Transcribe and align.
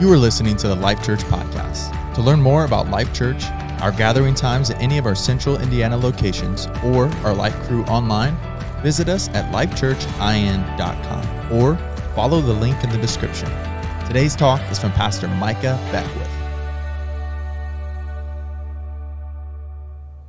You 0.00 0.10
are 0.10 0.18
listening 0.18 0.56
to 0.56 0.66
the 0.66 0.74
Life 0.74 1.04
Church 1.04 1.20
podcast. 1.20 2.14
To 2.14 2.20
learn 2.20 2.42
more 2.42 2.64
about 2.64 2.90
Life 2.90 3.14
Church, 3.14 3.44
our 3.80 3.92
gathering 3.92 4.34
times 4.34 4.70
at 4.70 4.82
any 4.82 4.98
of 4.98 5.06
our 5.06 5.14
central 5.14 5.60
Indiana 5.60 5.96
locations, 5.96 6.66
or 6.82 7.06
our 7.22 7.32
Life 7.32 7.54
crew 7.68 7.84
online, 7.84 8.36
visit 8.82 9.08
us 9.08 9.28
at 9.28 9.52
lifechurchin.com 9.52 11.52
or 11.52 11.76
follow 12.16 12.40
the 12.40 12.54
link 12.54 12.82
in 12.82 12.90
the 12.90 12.98
description. 12.98 13.48
Today's 14.08 14.34
talk 14.34 14.60
is 14.68 14.80
from 14.80 14.90
Pastor 14.92 15.28
Micah 15.28 15.78
Beckwith. 15.92 16.28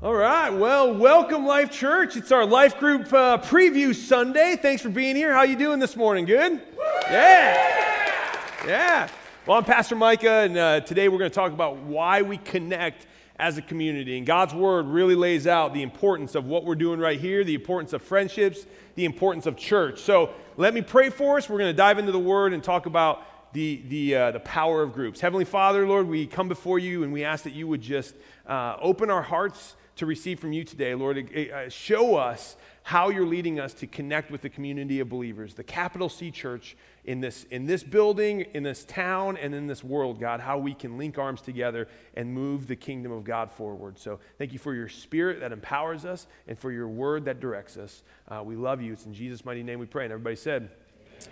All 0.03 0.13
right, 0.13 0.51
well, 0.51 0.93
welcome 0.93 1.47
Life 1.47 1.71
Church. 1.71 2.15
It's 2.15 2.31
our 2.31 2.45
life 2.45 2.77
group 2.77 3.11
uh, 3.11 3.39
preview 3.39 3.95
Sunday. 3.95 4.57
Thanks 4.61 4.83
for 4.83 4.89
being 4.89 5.15
here. 5.15 5.33
How 5.33 5.41
you 5.41 5.55
doing 5.55 5.79
this 5.79 5.95
morning? 5.95 6.25
Good? 6.25 6.61
Yeah. 7.09 8.67
Yeah. 8.67 9.09
Well, 9.47 9.59
I'm 9.59 9.63
Pastor 9.63 9.95
Micah, 9.95 10.27
and 10.27 10.57
uh, 10.57 10.79
today 10.79 11.07
we're 11.07 11.19
going 11.19 11.29
to 11.29 11.35
talk 11.35 11.51
about 11.51 11.77
why 11.77 12.23
we 12.23 12.37
connect 12.37 13.05
as 13.37 13.59
a 13.59 13.61
community. 13.61 14.17
And 14.17 14.25
God's 14.25 14.55
Word 14.55 14.87
really 14.87 15.13
lays 15.13 15.45
out 15.45 15.71
the 15.71 15.83
importance 15.83 16.33
of 16.33 16.47
what 16.47 16.65
we're 16.65 16.73
doing 16.73 16.99
right 16.99 17.19
here, 17.19 17.43
the 17.43 17.53
importance 17.53 17.93
of 17.93 18.01
friendships, 18.01 18.65
the 18.95 19.05
importance 19.05 19.45
of 19.45 19.55
church. 19.55 20.01
So 20.01 20.31
let 20.57 20.73
me 20.73 20.81
pray 20.81 21.11
for 21.11 21.37
us. 21.37 21.47
We're 21.47 21.59
going 21.59 21.69
to 21.69 21.77
dive 21.77 21.99
into 21.99 22.11
the 22.11 22.17
Word 22.17 22.53
and 22.53 22.63
talk 22.63 22.87
about 22.87 23.53
the, 23.53 23.83
the, 23.87 24.15
uh, 24.15 24.31
the 24.31 24.39
power 24.39 24.81
of 24.81 24.93
groups. 24.93 25.19
Heavenly 25.19 25.45
Father, 25.45 25.87
Lord, 25.87 26.07
we 26.07 26.25
come 26.25 26.47
before 26.47 26.79
you 26.79 27.03
and 27.03 27.13
we 27.13 27.23
ask 27.23 27.43
that 27.43 27.53
you 27.53 27.67
would 27.67 27.83
just 27.83 28.15
uh, 28.47 28.77
open 28.81 29.11
our 29.11 29.21
hearts 29.21 29.75
to 29.97 30.07
receive 30.07 30.39
from 30.39 30.53
you 30.53 30.63
today. 30.63 30.95
Lord, 30.95 31.19
uh, 31.19 31.69
show 31.69 32.15
us 32.15 32.55
how 32.81 33.09
you're 33.09 33.27
leading 33.27 33.59
us 33.59 33.75
to 33.75 33.85
connect 33.85 34.31
with 34.31 34.41
the 34.41 34.49
community 34.49 34.99
of 35.01 35.09
believers, 35.09 35.53
the 35.53 35.63
capital 35.63 36.09
C 36.09 36.31
church 36.31 36.75
in 37.05 37.21
this, 37.21 37.45
in 37.51 37.65
this 37.65 37.83
building, 37.83 38.41
in 38.53 38.63
this 38.63 38.83
town, 38.83 39.37
and 39.37 39.53
in 39.53 39.67
this 39.67 39.83
world, 39.83 40.19
God, 40.19 40.39
how 40.39 40.57
we 40.57 40.73
can 40.73 40.97
link 40.97 41.17
arms 41.17 41.41
together 41.41 41.87
and 42.15 42.33
move 42.33 42.67
the 42.67 42.75
kingdom 42.75 43.11
of 43.11 43.23
God 43.23 43.51
forward. 43.51 43.97
So 43.99 44.19
thank 44.37 44.53
you 44.53 44.59
for 44.59 44.73
your 44.73 44.89
spirit 44.89 45.39
that 45.39 45.51
empowers 45.51 46.03
us 46.03 46.27
and 46.47 46.57
for 46.57 46.71
your 46.71 46.87
word 46.87 47.25
that 47.25 47.39
directs 47.39 47.77
us. 47.77 48.03
Uh, 48.27 48.41
we 48.43 48.55
love 48.55 48.81
you. 48.81 48.93
It's 48.93 49.05
in 49.05 49.13
Jesus' 49.13 49.45
mighty 49.45 49.63
name 49.63 49.79
we 49.79 49.85
pray. 49.85 50.05
And 50.05 50.13
everybody 50.13 50.35
said, 50.35 50.69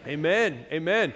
Amen. 0.08 0.54
Amen. 0.54 0.66
Amen. 0.72 1.14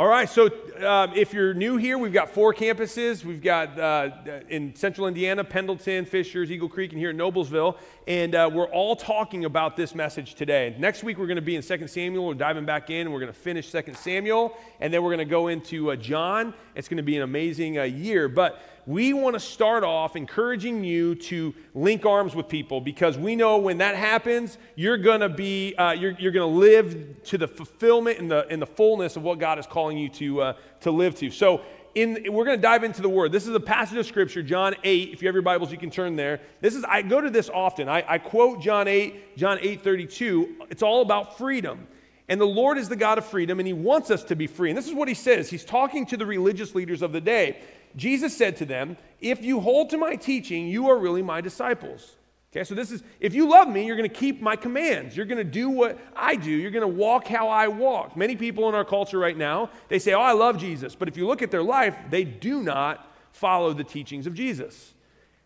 All 0.00 0.06
right, 0.06 0.28
so 0.28 0.46
uh, 0.80 1.08
if 1.16 1.34
you're 1.34 1.52
new 1.52 1.76
here, 1.76 1.98
we've 1.98 2.12
got 2.12 2.30
four 2.30 2.54
campuses. 2.54 3.24
We've 3.24 3.42
got 3.42 3.76
uh, 3.76 4.10
in 4.48 4.72
central 4.76 5.08
Indiana, 5.08 5.42
Pendleton, 5.42 6.04
Fishers, 6.04 6.52
Eagle 6.52 6.68
Creek, 6.68 6.92
and 6.92 7.00
here 7.00 7.10
in 7.10 7.16
Noblesville. 7.16 7.76
And 8.06 8.36
uh, 8.36 8.48
we're 8.54 8.68
all 8.68 8.94
talking 8.94 9.44
about 9.44 9.76
this 9.76 9.96
message 9.96 10.36
today. 10.36 10.76
Next 10.78 11.02
week, 11.02 11.18
we're 11.18 11.26
going 11.26 11.34
to 11.34 11.42
be 11.42 11.56
in 11.56 11.62
2 11.62 11.88
Samuel. 11.88 12.26
We're 12.26 12.34
diving 12.34 12.64
back 12.64 12.90
in, 12.90 13.10
we're 13.10 13.18
going 13.18 13.32
to 13.32 13.36
finish 13.40 13.72
2 13.72 13.82
Samuel. 13.94 14.56
And 14.78 14.94
then 14.94 15.02
we're 15.02 15.16
going 15.16 15.18
to 15.18 15.24
go 15.24 15.48
into 15.48 15.90
uh, 15.90 15.96
John. 15.96 16.54
It's 16.76 16.86
going 16.86 16.98
to 16.98 17.02
be 17.02 17.16
an 17.16 17.24
amazing 17.24 17.80
uh, 17.80 17.82
year. 17.82 18.28
But 18.28 18.62
we 18.88 19.12
want 19.12 19.34
to 19.34 19.40
start 19.40 19.84
off 19.84 20.16
encouraging 20.16 20.82
you 20.82 21.14
to 21.14 21.54
link 21.74 22.06
arms 22.06 22.34
with 22.34 22.48
people 22.48 22.80
because 22.80 23.18
we 23.18 23.36
know 23.36 23.58
when 23.58 23.76
that 23.76 23.94
happens, 23.94 24.56
you're 24.76 24.96
going 24.96 25.20
to 25.20 25.28
be, 25.28 25.74
uh, 25.74 25.92
you're, 25.92 26.12
you're 26.12 26.32
going 26.32 26.50
to 26.50 26.58
live 26.58 27.22
to 27.24 27.36
the 27.36 27.46
fulfillment 27.46 28.18
and 28.18 28.30
the, 28.30 28.46
and 28.48 28.62
the 28.62 28.66
fullness 28.66 29.16
of 29.16 29.22
what 29.22 29.38
God 29.38 29.58
is 29.58 29.66
calling 29.66 29.98
you 29.98 30.08
to, 30.08 30.40
uh, 30.40 30.52
to 30.80 30.90
live 30.90 31.14
to. 31.16 31.30
So 31.30 31.60
in, 31.94 32.32
we're 32.32 32.46
going 32.46 32.56
to 32.56 32.62
dive 32.62 32.82
into 32.82 33.02
the 33.02 33.10
word. 33.10 33.30
This 33.30 33.46
is 33.46 33.54
a 33.54 33.60
passage 33.60 33.98
of 33.98 34.06
scripture, 34.06 34.42
John 34.42 34.74
8. 34.82 35.10
If 35.12 35.20
you 35.20 35.28
have 35.28 35.34
your 35.34 35.42
Bibles, 35.42 35.70
you 35.70 35.76
can 35.76 35.90
turn 35.90 36.16
there. 36.16 36.40
This 36.62 36.74
is, 36.74 36.82
I 36.84 37.02
go 37.02 37.20
to 37.20 37.28
this 37.28 37.50
often. 37.50 37.90
I, 37.90 38.02
I 38.08 38.16
quote 38.16 38.62
John 38.62 38.88
8, 38.88 39.36
John 39.36 39.58
8 39.60 39.84
32. 39.84 40.64
It's 40.70 40.82
all 40.82 41.02
about 41.02 41.36
freedom. 41.36 41.88
And 42.30 42.40
the 42.40 42.46
Lord 42.46 42.78
is 42.78 42.88
the 42.88 42.96
God 42.96 43.18
of 43.18 43.26
freedom, 43.26 43.58
and 43.58 43.66
He 43.66 43.72
wants 43.72 44.10
us 44.10 44.22
to 44.24 44.36
be 44.36 44.46
free. 44.46 44.70
And 44.70 44.78
this 44.78 44.86
is 44.86 44.94
what 44.94 45.08
He 45.08 45.14
says. 45.14 45.50
He's 45.50 45.64
talking 45.64 46.06
to 46.06 46.16
the 46.16 46.26
religious 46.26 46.74
leaders 46.74 47.02
of 47.02 47.12
the 47.12 47.20
day. 47.20 47.60
Jesus 47.96 48.36
said 48.36 48.56
to 48.58 48.64
them, 48.64 48.96
If 49.20 49.42
you 49.42 49.60
hold 49.60 49.90
to 49.90 49.98
my 49.98 50.16
teaching, 50.16 50.68
you 50.68 50.88
are 50.88 50.98
really 50.98 51.22
my 51.22 51.40
disciples. 51.40 52.16
Okay, 52.50 52.64
so 52.64 52.74
this 52.74 52.90
is, 52.90 53.02
if 53.20 53.34
you 53.34 53.48
love 53.48 53.68
me, 53.68 53.84
you're 53.84 53.96
going 53.96 54.08
to 54.08 54.14
keep 54.14 54.40
my 54.40 54.56
commands. 54.56 55.14
You're 55.14 55.26
going 55.26 55.38
to 55.38 55.44
do 55.44 55.68
what 55.68 55.98
I 56.16 56.34
do. 56.34 56.50
You're 56.50 56.70
going 56.70 56.80
to 56.80 56.88
walk 56.88 57.26
how 57.26 57.48
I 57.48 57.68
walk. 57.68 58.16
Many 58.16 58.36
people 58.36 58.68
in 58.70 58.74
our 58.74 58.86
culture 58.86 59.18
right 59.18 59.36
now, 59.36 59.70
they 59.88 59.98
say, 59.98 60.14
Oh, 60.14 60.20
I 60.20 60.32
love 60.32 60.58
Jesus. 60.58 60.94
But 60.94 61.08
if 61.08 61.16
you 61.16 61.26
look 61.26 61.42
at 61.42 61.50
their 61.50 61.62
life, 61.62 61.96
they 62.10 62.24
do 62.24 62.62
not 62.62 63.08
follow 63.32 63.72
the 63.72 63.84
teachings 63.84 64.26
of 64.26 64.34
Jesus. 64.34 64.94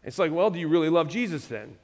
It's 0.05 0.19
like, 0.19 0.33
well, 0.33 0.51
do 0.51 0.59
you 0.59 0.69
really 0.69 0.89
love 0.89 1.09
Jesus 1.09 1.47
then? 1.47 1.77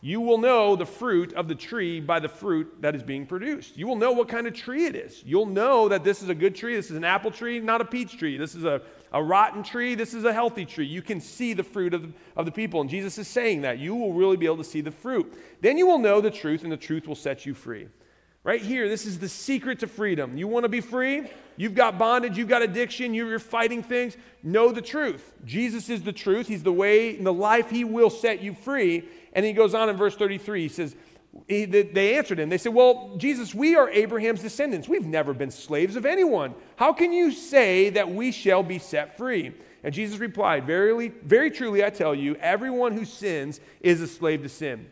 You 0.00 0.20
will 0.20 0.38
know 0.38 0.74
the 0.74 0.84
fruit 0.84 1.32
of 1.34 1.46
the 1.46 1.54
tree 1.54 2.00
by 2.00 2.18
the 2.18 2.28
fruit 2.28 2.74
that 2.80 2.96
is 2.96 3.04
being 3.04 3.24
produced. 3.24 3.76
You 3.76 3.86
will 3.86 3.96
know 3.96 4.10
what 4.10 4.28
kind 4.28 4.48
of 4.48 4.52
tree 4.52 4.86
it 4.86 4.96
is. 4.96 5.22
You'll 5.24 5.46
know 5.46 5.88
that 5.88 6.02
this 6.02 6.22
is 6.22 6.28
a 6.28 6.34
good 6.34 6.56
tree. 6.56 6.74
This 6.74 6.90
is 6.90 6.96
an 6.96 7.04
apple 7.04 7.30
tree, 7.30 7.60
not 7.60 7.80
a 7.80 7.84
peach 7.84 8.18
tree. 8.18 8.36
This 8.36 8.56
is 8.56 8.64
a 8.64 8.82
a 9.12 9.22
rotten 9.22 9.62
tree, 9.62 9.94
this 9.94 10.14
is 10.14 10.24
a 10.24 10.32
healthy 10.32 10.64
tree. 10.64 10.86
You 10.86 11.02
can 11.02 11.20
see 11.20 11.52
the 11.52 11.62
fruit 11.62 11.94
of 11.94 12.02
the, 12.02 12.12
of 12.36 12.46
the 12.46 12.52
people. 12.52 12.80
And 12.80 12.88
Jesus 12.88 13.18
is 13.18 13.28
saying 13.28 13.62
that. 13.62 13.78
You 13.78 13.94
will 13.94 14.12
really 14.12 14.36
be 14.36 14.46
able 14.46 14.56
to 14.56 14.64
see 14.64 14.80
the 14.80 14.90
fruit. 14.90 15.32
Then 15.60 15.76
you 15.76 15.86
will 15.86 15.98
know 15.98 16.20
the 16.20 16.30
truth, 16.30 16.62
and 16.62 16.72
the 16.72 16.76
truth 16.76 17.06
will 17.06 17.14
set 17.14 17.44
you 17.44 17.54
free. 17.54 17.88
Right 18.44 18.60
here, 18.60 18.88
this 18.88 19.06
is 19.06 19.20
the 19.20 19.28
secret 19.28 19.78
to 19.80 19.86
freedom. 19.86 20.36
You 20.36 20.48
want 20.48 20.64
to 20.64 20.68
be 20.68 20.80
free? 20.80 21.30
You've 21.56 21.74
got 21.74 21.98
bondage, 21.98 22.36
you've 22.36 22.48
got 22.48 22.62
addiction, 22.62 23.14
you're 23.14 23.38
fighting 23.38 23.82
things. 23.82 24.16
Know 24.42 24.72
the 24.72 24.82
truth. 24.82 25.32
Jesus 25.44 25.88
is 25.88 26.02
the 26.02 26.12
truth. 26.12 26.48
He's 26.48 26.62
the 26.62 26.72
way 26.72 27.16
and 27.16 27.24
the 27.26 27.32
life. 27.32 27.70
He 27.70 27.84
will 27.84 28.10
set 28.10 28.42
you 28.42 28.54
free. 28.54 29.04
And 29.34 29.44
he 29.46 29.52
goes 29.52 29.74
on 29.74 29.88
in 29.88 29.96
verse 29.96 30.16
33. 30.16 30.62
He 30.62 30.68
says, 30.68 30.96
he, 31.48 31.64
they 31.64 32.16
answered 32.16 32.38
him. 32.38 32.48
They 32.48 32.58
said, 32.58 32.74
Well, 32.74 33.14
Jesus, 33.16 33.54
we 33.54 33.74
are 33.74 33.88
Abraham's 33.90 34.42
descendants. 34.42 34.88
We've 34.88 35.06
never 35.06 35.32
been 35.32 35.50
slaves 35.50 35.96
of 35.96 36.04
anyone. 36.04 36.54
How 36.76 36.92
can 36.92 37.12
you 37.12 37.32
say 37.32 37.90
that 37.90 38.10
we 38.10 38.32
shall 38.32 38.62
be 38.62 38.78
set 38.78 39.16
free? 39.16 39.52
And 39.82 39.94
Jesus 39.94 40.18
replied, 40.18 40.66
Verily, 40.66 41.08
very 41.24 41.50
truly, 41.50 41.84
I 41.84 41.90
tell 41.90 42.14
you, 42.14 42.34
everyone 42.36 42.92
who 42.92 43.04
sins 43.04 43.60
is 43.80 44.00
a 44.00 44.06
slave 44.06 44.42
to 44.42 44.48
sin. 44.48 44.86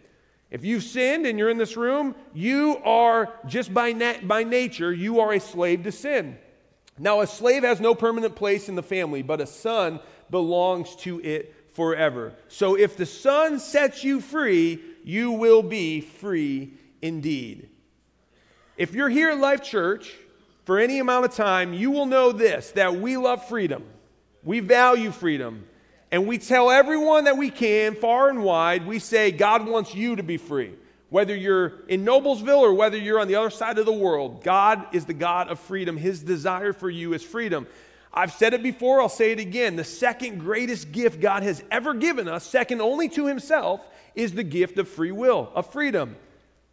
If 0.50 0.64
you've 0.64 0.82
sinned 0.82 1.26
and 1.26 1.38
you're 1.38 1.50
in 1.50 1.58
this 1.58 1.76
room, 1.76 2.16
you 2.34 2.78
are 2.84 3.32
just 3.46 3.72
by, 3.72 3.92
na- 3.92 4.20
by 4.22 4.42
nature, 4.42 4.92
you 4.92 5.20
are 5.20 5.32
a 5.32 5.40
slave 5.40 5.84
to 5.84 5.92
sin. 5.92 6.38
Now, 6.98 7.20
a 7.20 7.26
slave 7.26 7.62
has 7.62 7.80
no 7.80 7.94
permanent 7.94 8.34
place 8.34 8.68
in 8.68 8.74
the 8.74 8.82
family, 8.82 9.22
but 9.22 9.40
a 9.40 9.46
son 9.46 10.00
belongs 10.30 10.96
to 10.96 11.20
it 11.22 11.54
forever. 11.80 12.34
So 12.48 12.76
if 12.76 12.98
the 12.98 13.06
son 13.06 13.58
sets 13.58 14.04
you 14.04 14.20
free, 14.20 14.80
you 15.02 15.32
will 15.32 15.62
be 15.62 16.02
free 16.02 16.74
indeed. 17.00 17.70
If 18.76 18.94
you're 18.94 19.08
here 19.08 19.30
at 19.30 19.38
Life 19.38 19.62
Church 19.62 20.14
for 20.66 20.78
any 20.78 20.98
amount 20.98 21.24
of 21.24 21.34
time, 21.34 21.72
you 21.72 21.90
will 21.90 22.04
know 22.04 22.32
this 22.32 22.72
that 22.72 22.96
we 22.96 23.16
love 23.16 23.48
freedom. 23.48 23.82
We 24.44 24.60
value 24.60 25.10
freedom. 25.10 25.64
And 26.10 26.26
we 26.26 26.36
tell 26.36 26.70
everyone 26.70 27.24
that 27.24 27.38
we 27.38 27.48
can, 27.48 27.94
far 27.94 28.28
and 28.28 28.42
wide, 28.42 28.86
we 28.86 28.98
say, 28.98 29.30
God 29.32 29.66
wants 29.66 29.94
you 29.94 30.16
to 30.16 30.22
be 30.22 30.36
free. 30.36 30.74
Whether 31.08 31.34
you're 31.34 31.86
in 31.88 32.04
Noblesville 32.04 32.60
or 32.60 32.74
whether 32.74 32.98
you're 32.98 33.20
on 33.20 33.28
the 33.28 33.36
other 33.36 33.48
side 33.48 33.78
of 33.78 33.86
the 33.86 33.92
world, 33.92 34.44
God 34.44 34.84
is 34.92 35.06
the 35.06 35.14
God 35.14 35.48
of 35.48 35.58
freedom. 35.58 35.96
His 35.96 36.22
desire 36.22 36.74
for 36.74 36.90
you 36.90 37.14
is 37.14 37.22
freedom. 37.22 37.66
I've 38.12 38.32
said 38.32 38.54
it 38.54 38.62
before, 38.62 39.00
I'll 39.00 39.08
say 39.08 39.32
it 39.32 39.38
again. 39.38 39.76
The 39.76 39.84
second 39.84 40.38
greatest 40.38 40.90
gift 40.90 41.20
God 41.20 41.42
has 41.42 41.62
ever 41.70 41.94
given 41.94 42.28
us, 42.28 42.44
second 42.44 42.80
only 42.80 43.08
to 43.10 43.26
Himself, 43.26 43.86
is 44.14 44.32
the 44.32 44.42
gift 44.42 44.78
of 44.78 44.88
free 44.88 45.12
will, 45.12 45.50
of 45.54 45.72
freedom. 45.72 46.16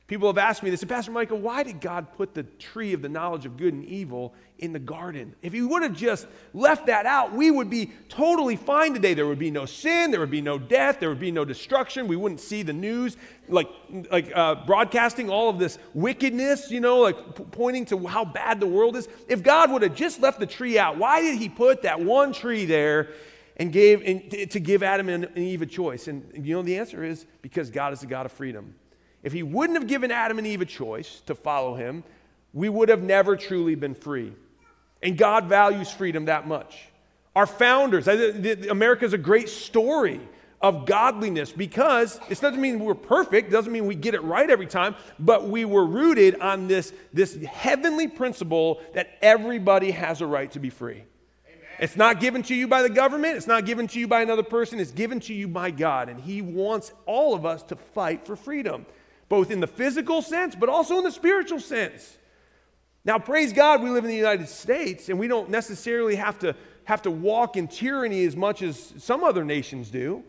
People 0.08 0.30
have 0.30 0.38
asked 0.38 0.64
me, 0.64 0.70
they 0.70 0.78
said, 0.78 0.88
Pastor 0.88 1.12
Micah, 1.12 1.36
why 1.36 1.64
did 1.64 1.82
God 1.82 2.14
put 2.14 2.34
the 2.34 2.44
tree 2.44 2.94
of 2.94 3.02
the 3.02 3.10
knowledge 3.10 3.46
of 3.46 3.58
good 3.58 3.74
and 3.74 3.84
evil 3.84 4.34
in 4.58 4.72
the 4.72 4.80
garden? 4.80 5.36
If 5.42 5.52
He 5.52 5.62
would 5.62 5.84
have 5.84 5.94
just 5.94 6.28
left 6.54 6.86
that 6.86 7.06
out, 7.06 7.34
we 7.34 7.52
would 7.52 7.70
be 7.70 7.92
totally 8.08 8.56
fine 8.56 8.94
today. 8.94 9.14
There 9.14 9.28
would 9.28 9.38
be 9.38 9.52
no 9.52 9.66
sin, 9.66 10.12
there 10.12 10.22
would 10.22 10.32
be 10.32 10.40
no 10.40 10.58
death, 10.58 11.02
there 11.02 11.10
would 11.10 11.20
be 11.20 11.32
no 11.32 11.44
destruction. 11.44 12.08
We 12.08 12.16
wouldn't 12.16 12.40
see 12.40 12.64
the 12.64 12.72
news 12.72 13.18
like, 13.50 13.68
like 14.10 14.32
uh, 14.34 14.56
broadcasting 14.66 15.30
all 15.30 15.50
of 15.50 15.60
this 15.60 15.78
wickedness, 15.94 16.72
you 16.72 16.80
know, 16.80 17.00
like 17.00 17.36
p- 17.36 17.44
pointing 17.52 17.84
to 17.88 18.08
how 18.08 18.24
bad 18.24 18.62
the 18.62 18.68
world 18.68 18.96
is. 18.96 19.10
If 19.28 19.44
God 19.44 19.72
would 19.72 19.82
have 19.82 19.94
just 19.94 20.22
left 20.22 20.40
the 20.40 20.48
tree 20.48 20.80
out, 20.80 20.98
why 20.98 21.22
did 21.22 21.38
He 21.38 21.50
put 21.50 21.82
that 21.82 22.00
one 22.00 22.32
tree 22.32 22.64
there 22.64 23.10
and 23.58 23.74
gave 23.74 24.02
and 24.04 24.52
to 24.52 24.60
give 24.62 24.84
Adam 24.84 25.10
and 25.10 25.38
Eve 25.38 25.64
a 25.64 25.66
choice? 25.66 26.08
And 26.08 26.48
you 26.48 26.56
know 26.56 26.62
the 26.62 26.78
answer 26.78 27.04
is 27.04 27.26
because 27.42 27.70
God 27.70 27.92
is 27.92 28.00
the 28.00 28.08
God 28.08 28.26
of 28.26 28.32
freedom. 28.32 28.74
If 29.28 29.34
he 29.34 29.44
wouldn't 29.44 29.78
have 29.78 29.90
given 29.90 30.10
Adam 30.10 30.38
and 30.38 30.48
Eve 30.48 30.62
a 30.62 30.66
choice 30.66 31.22
to 31.26 31.36
follow 31.36 31.76
him, 31.76 32.06
we 32.54 32.70
would 32.70 32.88
have 32.88 33.04
never 33.04 33.36
truly 33.36 33.76
been 33.76 33.94
free. 33.94 34.32
And 35.04 35.18
God 35.18 35.48
values 35.48 35.92
freedom 35.92 36.26
that 36.26 36.48
much. 36.48 36.88
Our 37.36 37.46
founders, 37.46 38.08
America 38.08 39.04
is 39.04 39.12
a 39.12 39.18
great 39.18 39.50
story 39.50 40.22
of 40.62 40.86
godliness 40.86 41.52
because 41.52 42.22
it 42.30 42.40
doesn't 42.40 42.62
mean 42.62 42.80
we're 42.80 42.96
perfect, 42.96 43.50
it 43.50 43.52
doesn't 43.52 43.74
mean 43.74 43.86
we 43.86 43.96
get 43.96 44.14
it 44.14 44.24
right 44.24 44.50
every 44.50 44.66
time, 44.66 44.96
but 45.20 45.50
we 45.50 45.66
were 45.66 45.86
rooted 45.86 46.40
on 46.40 46.70
this, 46.70 46.94
this 47.12 47.36
heavenly 47.44 48.08
principle 48.08 48.80
that 48.94 49.10
everybody 49.22 49.92
has 49.92 50.22
a 50.22 50.26
right 50.26 50.50
to 50.54 50.60
be 50.62 50.70
free. 50.70 51.04
It's 51.80 51.98
not 51.98 52.22
given 52.22 52.44
to 52.44 52.56
you 52.56 52.66
by 52.66 52.82
the 52.82 52.90
government. 52.90 53.36
It's 53.36 53.46
not 53.46 53.66
given 53.66 53.88
to 53.88 54.00
you 54.00 54.08
by 54.08 54.22
another 54.22 54.42
person. 54.42 54.80
It's 54.80 54.92
given 54.92 55.20
to 55.20 55.34
you 55.34 55.50
by 55.50 55.72
God. 55.72 56.08
And 56.08 56.18
He 56.18 56.42
wants 56.42 56.94
all 57.06 57.36
of 57.36 57.46
us 57.46 57.62
to 57.64 57.76
fight 57.76 58.26
for 58.26 58.38
freedom, 58.38 58.86
both 59.30 59.52
in 59.52 59.60
the 59.60 59.68
physical 59.68 60.22
sense, 60.22 60.56
but 60.56 60.70
also 60.70 60.98
in 60.98 61.04
the 61.04 61.12
spiritual 61.12 61.60
sense. 61.60 62.18
Now, 63.04 63.20
praise 63.20 63.54
God, 63.54 63.82
we 63.82 63.90
live 63.90 64.04
in 64.04 64.10
the 64.10 64.18
United 64.18 64.50
States 64.50 65.10
and 65.10 65.18
we 65.18 65.28
don't 65.28 65.50
necessarily 65.50 66.16
have 66.16 66.40
to, 66.40 66.56
have 66.84 67.02
to 67.04 67.12
walk 67.12 67.56
in 67.56 67.68
tyranny 67.68 68.26
as 68.26 68.36
much 68.36 68.62
as 68.62 68.94
some 68.98 69.24
other 69.24 69.46
nations 69.46 69.90
do. 69.90 70.24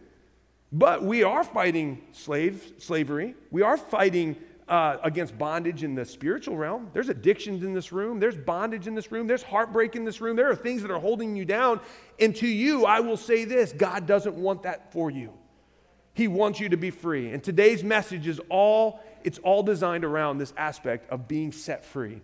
But 0.71 1.03
we 1.03 1.23
are 1.23 1.45
fighting 1.45 2.03
slave, 2.13 2.75
slavery. 2.79 3.35
We 3.51 3.63
are 3.63 3.77
fighting 3.77 4.37
uh, 4.69 4.99
against 5.03 5.39
bondage 5.39 5.83
in 5.83 5.95
the 5.95 6.05
spiritual 6.05 6.57
realm. 6.57 6.91
There's 6.93 7.09
addictions 7.09 7.65
in 7.65 7.73
this 7.73 7.91
room. 7.91 8.21
There's 8.21 8.37
bondage 8.37 8.87
in 8.87 8.95
this 8.95 9.11
room. 9.11 9.27
There's 9.27 9.43
heartbreak 9.43 9.97
in 9.97 10.05
this 10.05 10.21
room. 10.21 10.37
There 10.37 10.51
are 10.51 10.57
things 10.57 10.83
that 10.83 10.91
are 10.91 11.01
holding 11.01 11.35
you 11.35 11.45
down. 11.45 11.81
And 12.21 12.37
to 12.37 12.47
you, 12.47 12.85
I 12.85 13.01
will 13.01 13.17
say 13.17 13.45
this 13.45 13.73
God 13.73 14.07
doesn't 14.07 14.37
want 14.37 14.63
that 14.65 14.93
for 14.93 15.11
you. 15.11 15.33
He 16.19 16.27
wants 16.27 16.59
you 16.59 16.69
to 16.71 16.77
be 16.77 16.91
free. 16.91 17.31
And 17.31 17.41
today's 17.45 17.85
message 17.85 18.27
is 18.27 18.41
all, 18.49 18.99
it's 19.23 19.39
all 19.39 19.63
designed 19.63 20.05
around 20.05 20.39
this 20.39 20.53
aspect 20.57 21.09
of 21.13 21.29
being 21.29 21.53
set 21.53 21.85
free. 21.85 22.21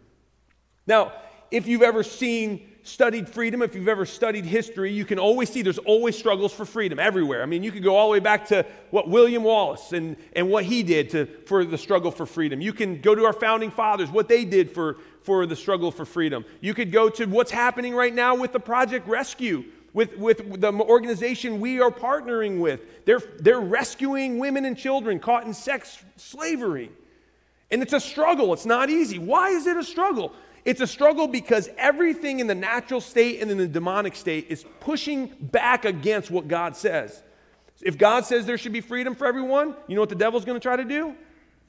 Now, 0.84 1.12
if 1.52 1.68
you've 1.68 1.82
ever 1.82 2.02
seen 2.02 2.68
studied 2.82 3.28
freedom, 3.28 3.62
if 3.62 3.76
you've 3.76 3.86
ever 3.86 4.04
studied 4.04 4.46
history, 4.46 4.90
you 4.90 5.04
can 5.04 5.20
always 5.20 5.48
see 5.48 5.62
there's 5.62 5.78
always 5.78 6.18
struggles 6.18 6.52
for 6.52 6.64
freedom 6.64 6.98
everywhere. 6.98 7.40
I 7.40 7.46
mean, 7.46 7.62
you 7.62 7.70
could 7.70 7.84
go 7.84 7.94
all 7.94 8.08
the 8.08 8.14
way 8.14 8.18
back 8.18 8.48
to 8.48 8.66
what 8.90 9.08
William 9.08 9.44
Wallace 9.44 9.92
and, 9.92 10.16
and 10.32 10.50
what 10.50 10.64
he 10.64 10.82
did 10.82 11.10
to, 11.10 11.26
for 11.46 11.64
the 11.64 11.78
struggle 11.78 12.10
for 12.10 12.26
freedom. 12.26 12.60
You 12.60 12.72
can 12.72 13.00
go 13.00 13.14
to 13.14 13.24
our 13.24 13.32
founding 13.32 13.70
fathers, 13.70 14.10
what 14.10 14.26
they 14.26 14.44
did 14.44 14.72
for, 14.72 14.96
for 15.22 15.46
the 15.46 15.54
struggle 15.54 15.92
for 15.92 16.04
freedom. 16.04 16.44
You 16.60 16.74
could 16.74 16.90
go 16.90 17.08
to 17.10 17.26
what's 17.26 17.52
happening 17.52 17.94
right 17.94 18.12
now 18.12 18.34
with 18.34 18.52
the 18.52 18.58
Project 18.58 19.06
Rescue. 19.06 19.66
With, 19.94 20.18
with 20.18 20.60
the 20.60 20.72
organization 20.72 21.60
we 21.60 21.80
are 21.80 21.90
partnering 21.90 22.58
with, 22.58 23.06
they're, 23.06 23.22
they're 23.38 23.60
rescuing 23.60 24.38
women 24.38 24.64
and 24.64 24.76
children 24.76 25.20
caught 25.20 25.44
in 25.44 25.54
sex 25.54 26.02
slavery. 26.16 26.90
And 27.70 27.80
it's 27.80 27.92
a 27.92 28.00
struggle. 28.00 28.52
It's 28.52 28.66
not 28.66 28.90
easy. 28.90 29.18
Why 29.18 29.50
is 29.50 29.66
it 29.66 29.76
a 29.76 29.84
struggle? 29.84 30.32
It's 30.64 30.80
a 30.80 30.86
struggle 30.86 31.28
because 31.28 31.68
everything 31.78 32.40
in 32.40 32.48
the 32.48 32.54
natural 32.54 33.00
state 33.00 33.40
and 33.40 33.50
in 33.50 33.56
the 33.56 33.68
demonic 33.68 34.16
state 34.16 34.46
is 34.48 34.64
pushing 34.80 35.26
back 35.40 35.84
against 35.84 36.30
what 36.30 36.48
God 36.48 36.76
says. 36.76 37.22
If 37.80 37.96
God 37.96 38.24
says 38.24 38.46
there 38.46 38.58
should 38.58 38.72
be 38.72 38.80
freedom 38.80 39.14
for 39.14 39.26
everyone, 39.26 39.76
you 39.86 39.94
know 39.94 40.00
what 40.00 40.08
the 40.08 40.14
devil's 40.16 40.44
going 40.44 40.58
to 40.58 40.62
try 40.62 40.76
to 40.76 40.84
do? 40.84 41.14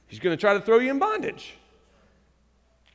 He's 0.08 0.18
going 0.18 0.36
to 0.36 0.40
try 0.40 0.54
to 0.54 0.60
throw 0.60 0.78
you 0.78 0.90
in 0.90 0.98
bondage. 0.98 1.54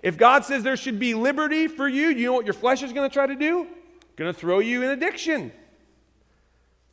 If 0.01 0.17
God 0.17 0.43
says 0.43 0.63
there 0.63 0.77
should 0.77 0.99
be 0.99 1.13
liberty 1.13 1.67
for 1.67 1.87
you, 1.87 2.07
you 2.07 2.25
know 2.25 2.33
what 2.33 2.45
your 2.45 2.53
flesh 2.53 2.83
is 2.83 2.91
going 2.91 3.09
to 3.09 3.13
try 3.13 3.27
to 3.27 3.35
do? 3.35 3.67
Going 4.21 4.35
to 4.35 4.39
throw 4.39 4.59
you 4.59 4.83
in 4.83 4.91
addiction. 4.91 5.51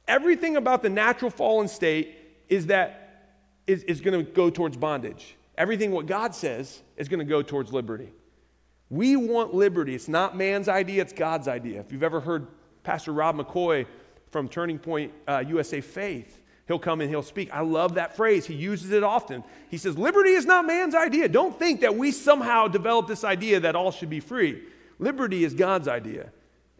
Everything 0.06 0.56
about 0.56 0.82
the 0.82 0.88
natural 0.88 1.30
fallen 1.30 1.68
state 1.68 2.16
is 2.48 2.68
that 2.68 3.34
is, 3.66 3.82
is 3.82 4.00
going 4.00 4.24
to 4.24 4.32
go 4.32 4.48
towards 4.48 4.78
bondage. 4.78 5.36
Everything 5.58 5.90
what 5.90 6.06
God 6.06 6.34
says 6.34 6.80
is 6.96 7.06
going 7.06 7.18
to 7.18 7.26
go 7.26 7.42
towards 7.42 7.70
liberty. 7.70 8.08
We 8.88 9.14
want 9.16 9.52
liberty. 9.52 9.94
It's 9.94 10.08
not 10.08 10.38
man's 10.38 10.70
idea, 10.70 11.02
it's 11.02 11.12
God's 11.12 11.48
idea. 11.48 11.80
If 11.80 11.92
you've 11.92 12.02
ever 12.02 12.18
heard 12.18 12.46
Pastor 12.82 13.12
Rob 13.12 13.36
McCoy 13.36 13.84
from 14.30 14.48
Turning 14.48 14.78
Point 14.78 15.12
uh, 15.26 15.44
USA 15.48 15.82
Faith, 15.82 16.40
he'll 16.66 16.78
come 16.78 17.02
and 17.02 17.10
he'll 17.10 17.22
speak. 17.22 17.50
I 17.52 17.60
love 17.60 17.96
that 17.96 18.16
phrase. 18.16 18.46
He 18.46 18.54
uses 18.54 18.90
it 18.90 19.02
often. 19.02 19.44
He 19.68 19.76
says, 19.76 19.98
Liberty 19.98 20.30
is 20.30 20.46
not 20.46 20.66
man's 20.66 20.94
idea. 20.94 21.28
Don't 21.28 21.58
think 21.58 21.82
that 21.82 21.94
we 21.94 22.10
somehow 22.10 22.68
developed 22.68 23.08
this 23.08 23.22
idea 23.22 23.60
that 23.60 23.76
all 23.76 23.90
should 23.92 24.08
be 24.08 24.20
free. 24.20 24.62
Liberty 24.98 25.44
is 25.44 25.52
God's 25.52 25.88
idea. 25.88 26.30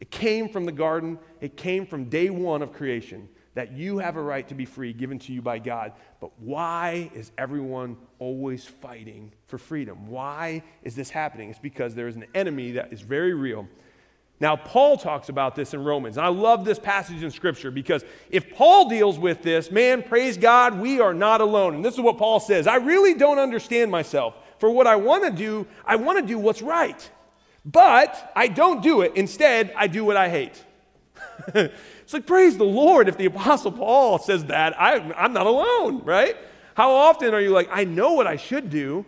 It 0.00 0.10
came 0.10 0.48
from 0.48 0.64
the 0.64 0.72
garden, 0.72 1.18
it 1.40 1.56
came 1.56 1.86
from 1.86 2.04
day 2.04 2.30
one 2.30 2.62
of 2.62 2.72
creation 2.72 3.28
that 3.54 3.72
you 3.72 3.98
have 3.98 4.14
a 4.14 4.22
right 4.22 4.46
to 4.46 4.54
be 4.54 4.64
free 4.64 4.92
given 4.92 5.18
to 5.18 5.32
you 5.32 5.42
by 5.42 5.58
God. 5.58 5.92
But 6.20 6.30
why 6.38 7.10
is 7.12 7.32
everyone 7.36 7.96
always 8.20 8.64
fighting 8.64 9.32
for 9.46 9.58
freedom? 9.58 10.06
Why 10.06 10.62
is 10.84 10.94
this 10.94 11.10
happening? 11.10 11.50
It's 11.50 11.58
because 11.58 11.94
there 11.96 12.06
is 12.06 12.14
an 12.14 12.26
enemy 12.36 12.70
that 12.72 12.92
is 12.92 13.00
very 13.00 13.34
real. 13.34 13.66
Now, 14.40 14.54
Paul 14.54 14.96
talks 14.96 15.28
about 15.28 15.56
this 15.56 15.74
in 15.74 15.82
Romans. 15.82 16.16
And 16.16 16.24
I 16.24 16.28
love 16.28 16.64
this 16.64 16.78
passage 16.78 17.24
in 17.24 17.32
Scripture 17.32 17.72
because 17.72 18.04
if 18.30 18.54
Paul 18.54 18.88
deals 18.88 19.18
with 19.18 19.42
this, 19.42 19.72
man, 19.72 20.04
praise 20.04 20.36
God, 20.36 20.78
we 20.78 21.00
are 21.00 21.12
not 21.12 21.40
alone. 21.40 21.74
And 21.74 21.84
this 21.84 21.94
is 21.94 22.00
what 22.00 22.16
Paul 22.18 22.38
says 22.38 22.68
I 22.68 22.76
really 22.76 23.14
don't 23.14 23.40
understand 23.40 23.90
myself. 23.90 24.34
For 24.58 24.70
what 24.70 24.86
I 24.86 24.96
want 24.96 25.24
to 25.24 25.30
do, 25.30 25.66
I 25.84 25.96
want 25.96 26.20
to 26.20 26.24
do 26.24 26.38
what's 26.38 26.62
right. 26.62 27.10
But 27.70 28.32
I 28.34 28.48
don't 28.48 28.82
do 28.82 29.02
it. 29.02 29.12
Instead, 29.14 29.74
I 29.76 29.88
do 29.88 30.04
what 30.04 30.16
I 30.16 30.28
hate. 30.28 30.64
It's 32.08 32.14
like, 32.14 32.24
praise 32.24 32.56
the 32.56 32.64
Lord. 32.64 33.06
If 33.06 33.18
the 33.18 33.26
Apostle 33.26 33.70
Paul 33.70 34.18
says 34.18 34.46
that, 34.46 34.80
I, 34.80 34.94
I'm 35.12 35.34
not 35.34 35.46
alone, 35.46 36.02
right? 36.06 36.34
How 36.74 36.90
often 36.90 37.34
are 37.34 37.40
you 37.42 37.50
like, 37.50 37.68
I 37.70 37.84
know 37.84 38.14
what 38.14 38.26
I 38.26 38.36
should 38.36 38.70
do, 38.70 39.04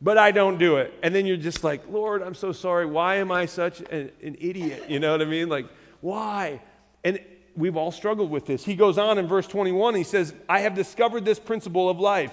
but 0.00 0.16
I 0.16 0.30
don't 0.30 0.56
do 0.56 0.78
it? 0.78 0.94
And 1.02 1.14
then 1.14 1.26
you're 1.26 1.36
just 1.36 1.62
like, 1.62 1.82
Lord, 1.90 2.22
I'm 2.22 2.32
so 2.32 2.52
sorry. 2.52 2.86
Why 2.86 3.16
am 3.16 3.30
I 3.30 3.44
such 3.44 3.80
an, 3.80 4.10
an 4.22 4.38
idiot? 4.40 4.84
You 4.88 4.98
know 4.98 5.12
what 5.12 5.20
I 5.20 5.26
mean? 5.26 5.50
Like, 5.50 5.66
why? 6.00 6.62
And 7.04 7.20
we've 7.54 7.76
all 7.76 7.92
struggled 7.92 8.30
with 8.30 8.46
this. 8.46 8.64
He 8.64 8.76
goes 8.76 8.96
on 8.96 9.18
in 9.18 9.26
verse 9.26 9.46
21, 9.46 9.96
he 9.96 10.02
says, 10.02 10.32
I 10.48 10.60
have 10.60 10.74
discovered 10.74 11.26
this 11.26 11.38
principle 11.38 11.90
of 11.90 12.00
life 12.00 12.32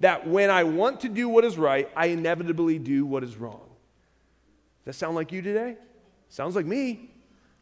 that 0.00 0.28
when 0.28 0.50
I 0.50 0.64
want 0.64 1.00
to 1.00 1.08
do 1.08 1.26
what 1.30 1.42
is 1.42 1.56
right, 1.56 1.88
I 1.96 2.08
inevitably 2.08 2.78
do 2.78 3.06
what 3.06 3.24
is 3.24 3.34
wrong. 3.38 3.63
Does 4.84 4.96
that 4.96 4.98
sound 4.98 5.16
like 5.16 5.32
you 5.32 5.40
today? 5.40 5.76
Sounds 6.28 6.56
like 6.56 6.66
me. 6.66 7.10